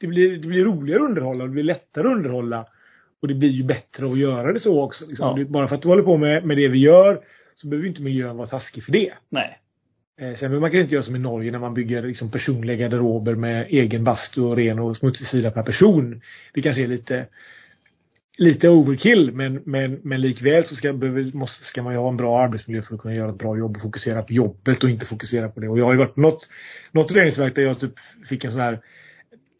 det, 0.00 0.06
blir, 0.06 0.36
det 0.36 0.48
blir 0.48 0.64
roligare 0.64 1.02
att 1.02 1.08
underhålla 1.08 1.42
och 1.44 1.48
det 1.48 1.52
blir 1.52 1.64
lättare 1.64 2.08
att 2.08 2.14
underhålla. 2.16 2.66
Och 3.22 3.28
det 3.28 3.34
blir 3.34 3.50
ju 3.50 3.62
bättre 3.62 4.06
att 4.06 4.18
göra 4.18 4.52
det 4.52 4.60
så 4.60 4.82
också. 4.82 5.06
Liksom. 5.06 5.38
Ja. 5.38 5.44
Bara 5.44 5.68
för 5.68 5.74
att 5.76 5.82
du 5.82 5.88
håller 5.88 6.02
på 6.02 6.16
med, 6.16 6.44
med 6.44 6.56
det 6.56 6.68
vi 6.68 6.78
gör 6.78 7.20
så 7.54 7.68
behöver 7.68 7.88
inte 7.88 8.02
miljön 8.02 8.36
vara 8.36 8.48
taskig 8.48 8.84
för 8.84 8.92
det. 8.92 9.12
Nej. 9.28 9.58
Eh, 10.20 10.34
sen 10.34 10.60
man 10.60 10.70
kan 10.70 10.80
inte 10.80 10.94
göra 10.94 11.04
som 11.04 11.16
i 11.16 11.18
Norge 11.18 11.50
när 11.50 11.58
man 11.58 11.74
bygger 11.74 12.02
liksom 12.02 12.30
personliga 12.30 12.76
garderober 12.76 13.34
med 13.34 13.66
egen 13.68 14.04
bastu 14.04 14.40
och 14.40 14.56
ren 14.56 14.78
och 14.78 14.96
smutsig 14.96 15.26
sida 15.26 15.50
per 15.50 15.62
person. 15.62 16.20
Det 16.54 16.62
kanske 16.62 16.82
är 16.82 16.88
lite 16.88 17.26
lite 18.38 18.68
overkill 18.68 19.32
men, 19.32 19.62
men, 19.64 20.00
men 20.02 20.20
likväl 20.20 20.64
så 20.64 20.74
ska, 20.74 20.92
behöver, 20.92 21.30
måste, 21.34 21.64
ska 21.64 21.82
man 21.82 21.92
ju 21.92 21.98
ha 21.98 22.08
en 22.08 22.16
bra 22.16 22.40
arbetsmiljö 22.40 22.82
för 22.82 22.94
att 22.94 23.00
kunna 23.00 23.14
göra 23.14 23.30
ett 23.30 23.38
bra 23.38 23.58
jobb 23.58 23.76
och 23.76 23.82
fokusera 23.82 24.22
på 24.22 24.32
jobbet 24.32 24.84
och 24.84 24.90
inte 24.90 25.06
fokusera 25.06 25.48
på 25.48 25.60
det. 25.60 25.68
Och 25.68 25.78
jag 25.78 25.84
har 25.84 25.92
ju 25.92 25.98
varit 25.98 26.16
något, 26.16 26.48
något 26.92 27.12
reningsverk 27.12 27.54
där 27.54 27.62
jag 27.62 27.80
typ 27.80 27.92
fick 28.28 28.44
en 28.44 28.52
sån 28.52 28.60
här 28.60 28.80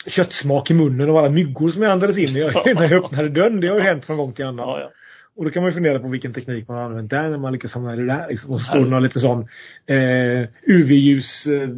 köttsmak 0.07 0.70
i 0.70 0.74
munnen 0.74 1.11
av 1.11 1.16
alla 1.16 1.30
myggor 1.30 1.70
som 1.70 1.82
jag 1.82 1.92
andades 1.92 2.18
in 2.18 2.32
när 2.32 2.40
jag, 2.40 2.52
när 2.76 2.82
jag 2.82 3.04
öppnade 3.04 3.28
dörren. 3.28 3.61
Det 3.61 3.68
har 3.68 3.76
ju 3.76 3.82
hänt 3.82 4.04
från 4.04 4.16
gång 4.16 4.32
till 4.32 4.44
annan. 4.44 4.68
Ja, 4.68 4.80
ja. 4.80 4.90
Och 5.36 5.44
då 5.44 5.50
kan 5.50 5.62
man 5.62 5.70
ju 5.70 5.74
fundera 5.74 5.98
på 5.98 6.09
vilken 6.09 6.32
teknik 6.32 6.68
man 6.68 6.76
har 6.76 6.84
använt 6.84 7.11
där 7.11 7.30
när 7.30 7.38
man 7.38 7.52
lyckas 7.52 7.70
samla 7.70 7.96
det 7.96 8.07
där. 8.07 8.28
Liksom. 8.28 8.54
Och 8.54 8.61
så 8.61 8.66
står 8.66 8.80
det 8.80 8.90
någon 8.90 9.02
lite 9.02 9.20
sån 9.20 9.48
eh, 9.86 10.48
UV-ljus, 10.66 11.46
eh, 11.46 11.68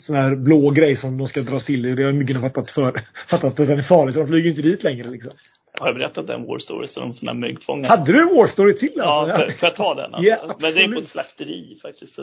sån 0.00 0.16
här 0.16 0.34
blå 0.34 0.70
grej 0.70 0.96
som 0.96 1.18
de 1.18 1.26
ska 1.26 1.40
dras 1.40 1.64
till. 1.64 1.96
Det 1.96 2.04
har 2.04 2.12
myggorna 2.12 2.40
fattat, 2.40 2.70
för, 2.70 2.92
fattat 3.28 3.60
att 3.60 3.68
den 3.68 3.78
är 3.78 3.82
farlig 3.82 4.14
så 4.14 4.20
de 4.20 4.26
flyger 4.28 4.50
inte 4.50 4.62
dit 4.62 4.82
längre. 4.82 5.10
Liksom. 5.10 5.30
Har 5.78 5.86
jag 5.86 5.96
berättat 5.96 6.26
den 6.26 6.46
War 6.46 6.58
Stories 6.58 6.96
om 6.96 7.14
sådana 7.14 7.40
myggfångare? 7.46 7.88
Hade 7.88 8.12
du 8.12 8.22
en 8.22 8.36
War 8.36 8.46
Story 8.46 8.76
till 8.76 8.92
Ja, 8.96 9.22
alltså? 9.22 9.36
får, 9.36 9.52
får 9.52 9.66
jag 9.66 9.74
ta 9.74 9.94
den? 9.94 10.14
Alltså? 10.14 10.30
Ja, 10.30 10.56
Men 10.60 10.74
det 10.74 10.82
är 10.82 10.92
på 10.92 11.00
ett 11.00 11.06
slakteri 11.06 11.78
faktiskt. 11.82 12.14
Så, 12.14 12.22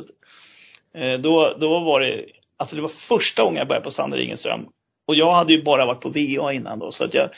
eh, 0.98 1.20
då, 1.20 1.58
då 1.60 1.80
var 1.80 2.00
det, 2.00 2.26
alltså 2.58 2.76
det 2.76 2.82
var 2.82 2.90
första 2.90 3.44
gången 3.44 3.58
jag 3.58 3.68
började 3.68 3.84
på 3.84 3.92
Sander 3.92 4.18
Ingenström. 4.18 4.66
Och 5.08 5.16
jag 5.16 5.34
hade 5.34 5.54
ju 5.54 5.64
bara 5.64 5.86
varit 5.86 6.02
på 6.02 6.10
VA 6.10 6.54
innan 6.54 6.80
då 6.80 6.92
så 6.92 7.06
att 7.06 7.14
jag, 7.14 7.30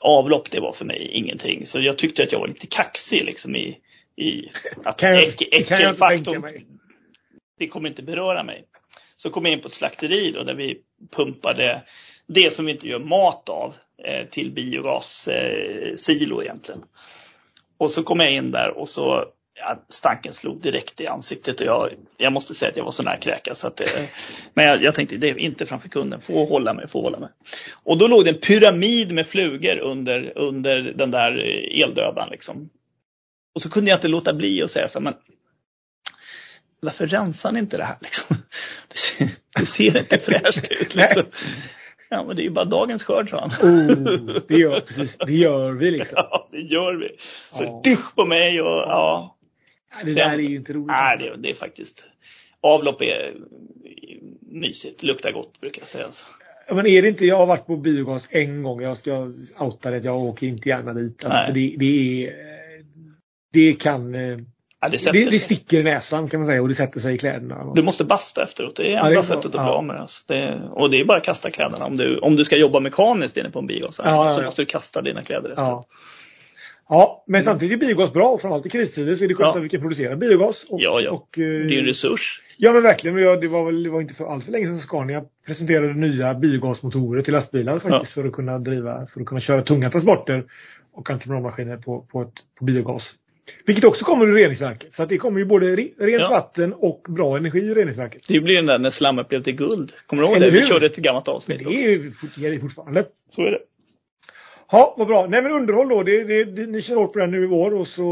avlopp 0.00 0.50
det 0.50 0.60
var 0.60 0.72
för 0.72 0.84
mig 0.84 1.08
ingenting. 1.12 1.66
Så 1.66 1.80
jag 1.80 1.98
tyckte 1.98 2.22
att 2.22 2.32
jag 2.32 2.40
var 2.40 2.46
lite 2.48 2.66
kaxig 2.66 3.24
liksom 3.24 3.56
i, 3.56 3.78
i 4.16 4.48
att 4.84 4.96
Kan 4.98 5.10
jag- 5.10 5.22
äck, 5.22 5.42
äckelfaktorn, 5.52 6.44
det 7.58 7.68
kommer 7.68 7.88
inte 7.88 8.02
beröra 8.02 8.42
mig. 8.42 8.64
Så 9.16 9.30
kom 9.30 9.44
jag 9.44 9.52
in 9.52 9.60
på 9.60 9.68
ett 9.68 9.74
slakteri 9.74 10.32
då 10.32 10.42
där 10.42 10.54
vi 10.54 10.78
pumpade 11.16 11.82
det 12.26 12.52
som 12.52 12.64
vi 12.64 12.72
inte 12.72 12.88
gör 12.88 12.98
mat 12.98 13.48
av 13.48 13.74
eh, 14.04 14.28
till 14.28 14.50
biogassilo 14.52 16.40
eh, 16.40 16.44
egentligen. 16.44 16.82
Och 17.78 17.90
så 17.90 18.02
kom 18.02 18.20
jag 18.20 18.32
in 18.32 18.50
där 18.50 18.78
och 18.78 18.88
så 18.88 19.24
stanken 19.88 20.32
slog 20.32 20.60
direkt 20.62 21.00
i 21.00 21.06
ansiktet 21.06 21.60
och 21.60 21.66
jag, 21.66 21.90
jag 22.16 22.32
måste 22.32 22.54
säga 22.54 22.70
att 22.70 22.76
jag 22.76 22.84
var 22.84 22.90
så 22.92 23.02
nära 23.02 23.16
kräkas. 23.16 23.58
Så 23.58 23.66
att, 23.66 23.80
eh, 23.80 23.86
men 24.54 24.66
jag, 24.66 24.82
jag 24.82 24.94
tänkte 24.94 25.16
det 25.16 25.28
är 25.28 25.38
inte 25.38 25.66
framför 25.66 25.88
kunden, 25.88 26.20
få 26.20 26.44
hålla 26.44 26.72
mig, 26.74 26.88
få 26.88 27.02
hålla 27.02 27.18
mig. 27.18 27.28
Och 27.84 27.98
då 27.98 28.06
låg 28.06 28.24
det 28.24 28.30
en 28.30 28.40
pyramid 28.40 29.12
med 29.12 29.26
flugor 29.26 29.78
under, 29.78 30.38
under 30.38 30.80
den 30.82 31.10
där 31.10 31.38
eh, 31.38 31.82
eldödaren 31.84 32.28
liksom. 32.30 32.70
Och 33.54 33.62
så 33.62 33.70
kunde 33.70 33.90
jag 33.90 33.96
inte 33.96 34.08
låta 34.08 34.32
bli 34.32 34.62
att 34.62 34.70
säga 34.70 34.88
så 34.88 34.98
här, 34.98 35.04
men 35.04 35.14
varför 36.80 37.06
rensar 37.06 37.52
ni 37.52 37.58
inte 37.58 37.76
det 37.76 37.84
här 37.84 37.96
liksom? 38.00 38.36
Det 38.88 38.98
ser, 38.98 39.28
det 39.60 39.66
ser 39.66 39.98
inte 39.98 40.18
fräscht 40.18 40.66
ut 40.70 40.94
liksom. 40.94 41.22
Ja 42.10 42.24
men 42.24 42.36
det 42.36 42.42
är 42.42 42.44
ju 42.44 42.50
bara 42.50 42.64
dagens 42.64 43.04
skörd 43.04 43.30
sa 43.30 43.40
han. 43.40 43.50
Oh, 43.70 44.40
det 44.48 44.54
gör, 44.56 44.80
precis, 44.80 45.16
det 45.26 45.32
gör 45.32 45.72
vi 45.72 45.90
liksom. 45.90 46.14
Ja, 46.30 46.48
det 46.52 46.60
gör 46.60 46.94
vi. 46.94 47.08
Så 47.50 47.64
Ja. 47.64 47.80
dusch 47.84 48.14
på 48.14 48.24
mig 48.24 48.62
och 48.62 48.68
ja. 48.68 49.36
Det 50.04 50.14
där 50.14 50.32
är 50.32 50.38
ju 50.38 50.56
inte 50.56 50.72
roligt. 50.72 50.86
Nej, 50.86 51.18
det, 51.18 51.36
det 51.36 51.50
är 51.50 51.54
faktiskt. 51.54 52.04
Avlopp 52.60 53.02
är 53.02 53.34
mysigt, 54.40 55.02
luktar 55.02 55.32
gott 55.32 55.60
brukar 55.60 55.82
jag 55.82 55.88
säga. 55.88 56.06
Så. 56.12 56.26
Ja, 56.68 56.74
Men 56.74 56.86
är 56.86 57.02
det 57.02 57.08
inte, 57.08 57.26
jag 57.26 57.36
har 57.36 57.46
varit 57.46 57.66
på 57.66 57.76
biogas 57.76 58.28
en 58.30 58.62
gång. 58.62 58.82
Jag 58.82 58.98
ska 58.98 59.32
outa 59.58 59.90
det 59.90 59.96
att 59.96 60.04
jag 60.04 60.16
åker 60.22 60.46
inte 60.46 60.68
gärna 60.68 60.94
dit. 60.94 61.24
Alltså, 61.24 61.52
det, 61.52 61.74
det 61.78 62.24
är 62.26 62.32
det 63.52 63.74
kan 63.74 64.14
eh, 64.14 64.38
Ja, 64.84 64.88
det 64.88 65.12
det, 65.12 65.30
det 65.30 65.38
sticker 65.38 65.80
i 65.80 65.82
näsan 65.82 66.28
kan 66.28 66.40
man 66.40 66.46
säga 66.46 66.62
och 66.62 66.68
det 66.68 66.74
sätter 66.74 67.00
sig 67.00 67.14
i 67.14 67.18
kläderna. 67.18 67.72
Du 67.74 67.82
måste 67.82 68.04
basta 68.04 68.42
efteråt. 68.42 68.76
Det 68.76 68.82
är 68.86 68.90
Ja, 68.90 69.06
enda 69.08 69.22
så. 69.22 69.28
sättet 69.28 69.44
att 69.44 69.50
bli 69.50 69.60
Ja. 69.60 69.70
av 69.70 69.84
med 69.84 69.96
det. 69.96 70.00
Alltså. 70.00 70.22
det. 70.26 70.68
Och 70.72 70.90
det 70.90 71.00
är 71.00 71.04
bara 71.04 71.18
att 71.18 71.24
kasta 71.24 71.50
kläderna. 71.50 71.84
Om 71.86 71.96
du, 71.96 72.18
om 72.18 72.36
du 72.36 72.44
ska 72.44 72.56
jobba 72.56 72.80
mekaniskt 72.80 73.36
inne 73.36 73.50
på 73.50 73.58
en 73.58 73.66
biogas 73.66 74.00
Ja, 74.04 74.26
ja, 74.26 74.32
så 74.34 74.40
ja. 74.40 74.44
måste 74.44 74.62
du 74.62 74.66
kasta 74.66 75.02
dina 75.02 75.22
kläder 75.22 75.50
efteråt. 75.50 75.88
Ja. 76.88 76.94
Ja, 76.96 77.24
men 77.26 77.42
samtidigt 77.42 77.82
är 77.82 77.86
biogas 77.86 78.12
bra. 78.12 78.38
Framförallt 78.38 78.66
i 78.66 78.68
kristider 78.68 79.14
så 79.14 79.24
är 79.24 79.28
det 79.28 79.34
skönt 79.34 79.54
Ja. 79.54 79.58
att 79.58 79.64
vi 79.64 79.68
kan 79.68 79.80
producera 79.80 80.16
biogas. 80.16 80.64
Och, 80.68 80.80
Ja, 80.80 81.00
ja. 81.00 81.10
Och, 81.10 81.38
eh, 81.38 81.44
Det 81.44 81.74
är 81.74 81.78
en 81.78 81.84
resurs. 81.84 82.42
Ja 82.56 82.72
men 82.72 82.82
verkligen. 82.82 83.16
Det, 83.40 83.48
var 83.48 83.64
väl, 83.66 83.82
det 83.82 83.90
var 83.90 84.00
inte 84.00 84.14
för 84.14 84.24
allt 84.26 84.44
för 84.44 84.52
länge 84.52 84.66
sedan 84.66 84.78
Scania 84.80 85.24
presenterade 85.46 85.94
nya 85.94 86.34
biogasmotorer 86.34 87.22
till 87.22 87.32
lastbilar 87.32 87.78
faktiskt 87.78 88.12
för 88.12 88.24
att 88.24 88.32
kunna 88.32 88.58
driva, 88.58 89.06
för 89.06 89.20
att 89.20 89.26
kunna 89.26 89.40
köra 89.40 89.62
tunga 89.62 89.90
transporter 89.90 90.44
och 90.92 91.10
entreprenadmaskiner 91.10 91.76
på, 91.76 92.00
på, 92.12 92.22
ett, 92.22 92.32
på 92.58 92.64
biogas. 92.64 93.14
Vilket 93.66 93.84
också 93.84 94.04
kommer 94.04 94.26
ur 94.28 94.34
reningsverket. 94.34 94.94
Så 94.94 95.02
att 95.02 95.08
det 95.08 95.16
kommer 95.18 95.38
ju 95.38 95.44
både 95.44 95.76
re, 95.76 95.88
rent 95.98 96.20
Ja. 96.20 96.28
vatten 96.30 96.72
och 96.72 97.06
bra 97.08 97.36
energi 97.36 97.58
ur 97.58 97.74
reningsverket. 97.74 98.22
Det 98.28 98.40
blir 98.40 98.54
den 98.56 98.66
där 98.66 98.78
när 98.78 98.90
slammet 98.90 99.28
blev 99.28 99.42
till 99.42 99.54
guld. 99.54 99.92
Kommer 100.06 100.22
du 100.22 100.28
ihåg 100.28 100.36
Eller 100.36 100.46
det? 100.46 100.52
Vi 100.52 100.58
hur? 100.60 100.66
körde 100.66 100.86
ett 100.86 100.96
gammalt 100.96 101.26
Men 101.26 101.34
avsnitt 101.36 101.58
det 101.64 101.84
är 101.84 101.90
ju 101.90 102.10
fort- 102.10 102.30
det 102.36 102.46
är 102.48 102.58
fortfarande. 102.58 103.04
Så 103.34 103.42
är 103.42 103.50
det. 103.50 103.58
Ja, 104.72 104.94
vad 104.98 105.06
bra. 105.06 105.26
Nej 105.26 105.42
men 105.42 105.52
underhåll 105.52 105.88
då. 105.88 106.02
Det, 106.02 106.24
det, 106.24 106.44
det, 106.44 106.66
ni 106.66 106.82
kör 106.82 106.96
hårt 106.96 107.12
på 107.12 107.18
den 107.18 107.30
nu 107.30 107.42
i 107.44 107.46
vår 107.46 107.74
och 107.74 107.86
så 107.88 108.02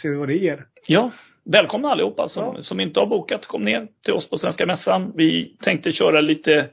ser 0.00 0.08
vi 0.10 0.16
vad 0.16 0.28
det 0.28 0.34
ger. 0.36 0.66
Ja, 0.86 1.12
välkomna 1.44 1.88
allihopa 1.88 2.28
som, 2.28 2.54
Ja. 2.56 2.62
som 2.62 2.80
inte 2.80 3.00
har 3.00 3.06
bokat. 3.06 3.46
Kom 3.46 3.64
ner 3.64 3.88
till 4.04 4.14
oss 4.14 4.30
på 4.30 4.38
Svenska 4.38 4.66
Mässan. 4.66 5.12
Vi 5.16 5.56
tänkte 5.62 5.92
köra 5.92 6.20
lite 6.20 6.68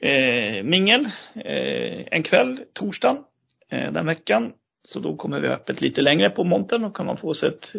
eh, 0.00 0.62
mingel 0.64 1.04
eh, 1.34 2.06
en 2.10 2.22
kväll, 2.22 2.60
torsdagen 2.72 3.16
eh, 3.70 3.92
den 3.92 4.06
veckan. 4.06 4.52
Så 4.82 5.00
då 5.00 5.16
kommer 5.16 5.40
vi 5.40 5.48
öppet 5.48 5.80
lite 5.80 6.00
längre 6.02 6.30
på 6.30 6.44
montern 6.44 6.84
och 6.84 6.96
kan 6.96 7.06
man 7.06 7.16
få 7.16 7.34
sig 7.34 7.48
ett, 7.48 7.72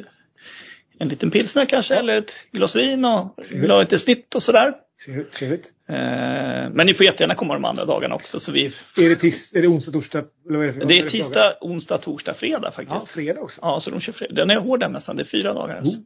en 0.99 1.07
liten 1.07 1.32
pilsner 1.32 1.66
kanske 1.66 1.95
eller 1.95 2.18
ett 2.18 2.32
glas 2.51 2.76
vin 2.76 3.05
och 3.05 3.36
vill 3.51 3.72
ha 3.72 3.80
lite 3.82 3.99
snitt 3.99 4.36
och 4.36 4.43
sådär. 4.43 4.74
Trevligt, 5.05 5.32
Trevligt. 5.32 5.74
Eh, 5.90 6.70
men 6.72 6.86
ni 6.86 6.94
får 6.94 7.06
jättegärna 7.06 7.36
komma 7.36 7.54
de 7.54 7.66
andra 7.66 7.86
dagarna 7.86 8.16
också. 8.16 8.40
Så 8.40 8.52
vi, 8.52 8.66
Är 8.98 9.10
det, 9.10 9.16
tis, 9.16 9.54
är 9.54 9.62
det 9.62 9.68
onsdag, 9.68 9.92
torsdag? 9.92 10.20
Eller 10.48 10.58
vad 10.58 10.64
är 10.64 10.68
det, 10.68 10.74
för, 10.74 10.86
det 10.86 11.00
är 11.00 11.06
tisdag, 11.06 11.58
onsdag, 11.62 11.98
torsdag, 11.98 12.34
fredag 12.34 12.72
faktiskt. 12.72 13.00
Ja, 13.02 13.06
fredag 13.06 13.42
också. 13.42 13.60
Ja, 13.64 13.80
så 13.80 13.92
de 13.92 14.00
kör 14.00 14.14
fredag. 14.14 14.34
Den 14.36 14.50
är 14.50 14.60
hård 14.60 14.80
den 14.80 14.92
mässan. 14.92 15.16
Det 15.16 15.24
är 15.24 15.26
fyra 15.26 15.54
dagar. 15.54 15.78
Alltså. 15.78 15.98
Oh. 15.98 16.04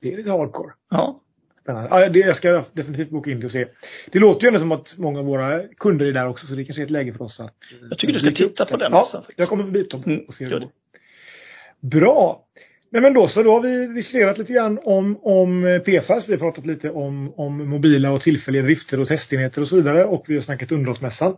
Det 0.00 0.12
är 0.12 0.16
lite 0.16 0.30
hardcore. 0.30 0.72
Ja. 0.90 1.20
Spännande. 1.62 1.88
Ja, 1.92 2.08
det, 2.08 2.18
jag 2.18 2.36
ska 2.36 2.62
definitivt 2.72 3.10
boka 3.10 3.30
in 3.30 3.40
det 3.40 3.46
och 3.46 3.52
se. 3.52 3.66
Det 4.12 4.18
låter 4.18 4.42
ju 4.42 4.48
ändå 4.48 4.60
som 4.60 4.72
att 4.72 4.94
många 4.98 5.18
av 5.18 5.24
våra 5.24 5.60
kunder 5.76 6.06
är 6.06 6.12
där 6.12 6.28
också 6.28 6.46
så 6.46 6.54
det 6.54 6.64
kanske 6.64 6.82
är 6.82 6.84
ett 6.84 6.90
läge 6.90 7.12
för 7.12 7.24
oss 7.24 7.40
att... 7.40 7.46
eh, 7.46 7.86
Jag 7.90 7.98
tycker 7.98 8.12
du 8.14 8.18
ska 8.18 8.28
dyka 8.28 8.44
upp 8.44 8.50
titta 8.50 8.64
på 8.64 8.76
där. 8.76 8.84
den 8.84 8.92
Ja, 8.92 8.98
mässan 9.00 9.24
jag 9.36 9.48
kommer 9.48 9.64
förbi 9.64 9.88
Mm, 10.06 10.24
och 10.28 10.34
ser 10.34 10.44
hur 10.44 10.52
gör 10.52 10.60
det 10.60 10.66
går. 10.66 11.90
Bra! 12.00 12.42
Nej 12.90 13.02
men 13.02 13.14
då 13.14 13.28
så, 13.28 13.42
då 13.42 13.52
har 13.52 13.60
vi 13.60 13.86
diskuterat 13.86 14.38
lite 14.38 14.52
grann 14.52 14.78
om, 14.84 15.18
om 15.22 15.66
eh, 15.66 15.78
PFAS. 15.78 16.28
Vi 16.28 16.32
har 16.32 16.38
pratat 16.38 16.66
lite 16.66 16.90
om, 16.90 17.32
om 17.36 17.68
mobila 17.68 18.12
och 18.12 18.22
tillfälliga 18.22 18.62
drifter 18.62 19.00
och 19.00 19.08
testenheter 19.08 19.60
och 19.60 19.68
så 19.68 19.76
vidare. 19.76 20.04
Och 20.04 20.24
vi 20.28 20.34
har 20.34 20.42
snackat 20.42 20.72
underhållsmässan. 20.72 21.36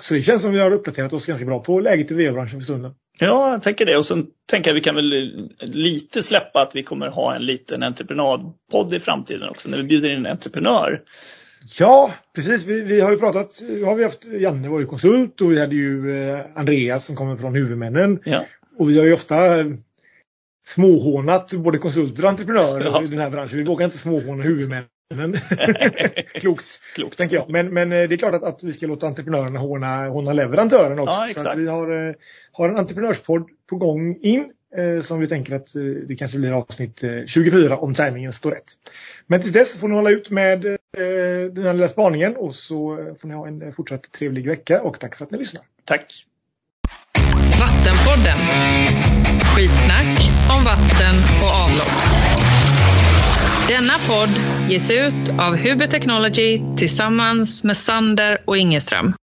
Så 0.00 0.14
det 0.14 0.22
känns 0.22 0.42
som 0.42 0.52
vi 0.52 0.60
har 0.60 0.72
uppdaterat 0.72 1.12
oss 1.12 1.26
ganska 1.26 1.46
bra 1.46 1.62
på 1.62 1.80
läget 1.80 2.10
i 2.10 2.14
VA-branschen 2.14 2.60
för 2.60 2.64
stunden. 2.64 2.94
Ja, 3.18 3.50
jag 3.50 3.62
tänker 3.62 3.86
det. 3.86 3.96
Och 3.96 4.06
sen 4.06 4.26
tänker 4.50 4.70
jag 4.70 4.74
vi 4.74 4.80
kan 4.80 4.94
väl 4.94 5.50
lite 5.60 6.22
släppa 6.22 6.62
att 6.62 6.76
vi 6.76 6.82
kommer 6.82 7.06
ha 7.08 7.36
en 7.36 7.46
liten 7.46 7.82
entreprenadpodd 7.82 8.94
i 8.94 9.00
framtiden 9.00 9.48
också 9.48 9.68
när 9.68 9.76
vi 9.78 9.84
bjuder 9.84 10.10
in 10.10 10.26
en 10.26 10.26
entreprenör. 10.26 11.02
Ja, 11.78 12.12
precis. 12.34 12.64
Vi, 12.64 12.80
vi 12.80 13.00
har 13.00 13.10
ju 13.10 13.18
pratat, 13.18 13.62
har 13.84 13.96
vi 13.96 14.04
haft, 14.04 14.24
Janne 14.24 14.68
var 14.68 14.80
ju 14.80 14.86
konsult 14.86 15.40
och 15.40 15.52
vi 15.52 15.60
hade 15.60 15.74
ju 15.74 16.26
eh, 16.28 16.40
Andreas 16.54 17.04
som 17.06 17.16
kommer 17.16 17.36
från 17.36 17.54
huvudmännen. 17.54 18.20
Ja, 18.24 18.44
Och 18.78 18.90
vi 18.90 18.98
har 18.98 19.04
ju 19.04 19.12
ofta 19.12 19.34
småhånat 20.66 21.52
både 21.52 21.78
konsulter 21.78 22.22
och 22.24 22.28
entreprenörer 22.30 22.84
Ja. 22.84 23.02
i 23.02 23.06
den 23.06 23.18
här 23.18 23.30
branschen. 23.30 23.58
Vi 23.58 23.64
vågar 23.64 23.84
inte 23.84 23.98
småhåna 23.98 24.42
huvudmännen. 24.42 24.86
Klokt, 26.34 26.80
klokt. 26.94 27.18
tänker 27.18 27.36
jag. 27.36 27.50
Men, 27.50 27.74
men 27.74 27.92
eh, 27.92 28.08
det 28.08 28.14
är 28.14 28.16
klart 28.16 28.34
att, 28.34 28.42
att 28.42 28.62
vi 28.62 28.72
ska 28.72 28.86
låta 28.86 29.06
entreprenörerna 29.06 29.58
håna, 29.58 30.08
håna 30.08 30.32
leverantören 30.32 30.98
också. 30.98 31.12
Ja, 31.14 31.18
så 31.18 31.24
exakt. 31.30 31.46
att 31.46 31.58
vi 31.58 31.66
har, 31.68 32.08
eh, 32.08 32.14
har 32.52 32.68
en 32.68 32.76
entreprenörspodd 32.76 33.48
på 33.70 33.76
gång 33.76 34.16
in 34.22 34.52
eh, 34.76 35.02
som 35.02 35.20
vi 35.20 35.26
tänker 35.26 35.54
att 35.54 35.68
det 36.08 36.14
kanske 36.16 36.38
blir 36.38 36.52
avsnitt 36.52 37.02
eh, 37.04 37.10
24 37.26 37.76
om 37.78 37.94
timingen 37.94 38.32
står 38.32 38.50
rätt. 38.50 38.72
Men 39.26 39.40
tills 39.40 39.52
dess 39.52 39.76
får 39.76 39.88
ni 39.88 39.94
hålla 39.94 40.10
ut 40.10 40.30
med 40.30 40.60
den 41.54 41.64
här 41.64 41.72
lilla 41.72 41.88
spaningen 41.88 42.36
och 42.36 42.54
så 42.54 42.96
får 43.20 43.28
ni 43.28 43.34
ha 43.34 43.46
en 43.46 43.72
fortsatt 43.72 44.12
trevlig 44.12 44.46
vecka 44.48 44.82
och 44.82 45.00
tack 45.00 45.16
för 45.16 45.24
att 45.24 45.30
ni 45.30 45.38
lyssnar. 45.38 45.62
Tack. 45.84 46.26
Vattenpodden. 47.60 48.38
Skitsnack 49.56 50.30
om 50.56 50.64
vatten 50.64 51.14
och 51.42 51.48
avlopp. 51.48 51.92
Denna 53.68 53.94
podd 54.08 54.30
ges 54.70 54.90
ut 54.90 55.30
av 55.38 55.56
Huber 55.56 55.86
Technology 55.86 56.62
tillsammans 56.76 57.64
med 57.64 57.76
Sander 57.76 58.38
och 58.46 58.56
Ingeström. 58.56 59.14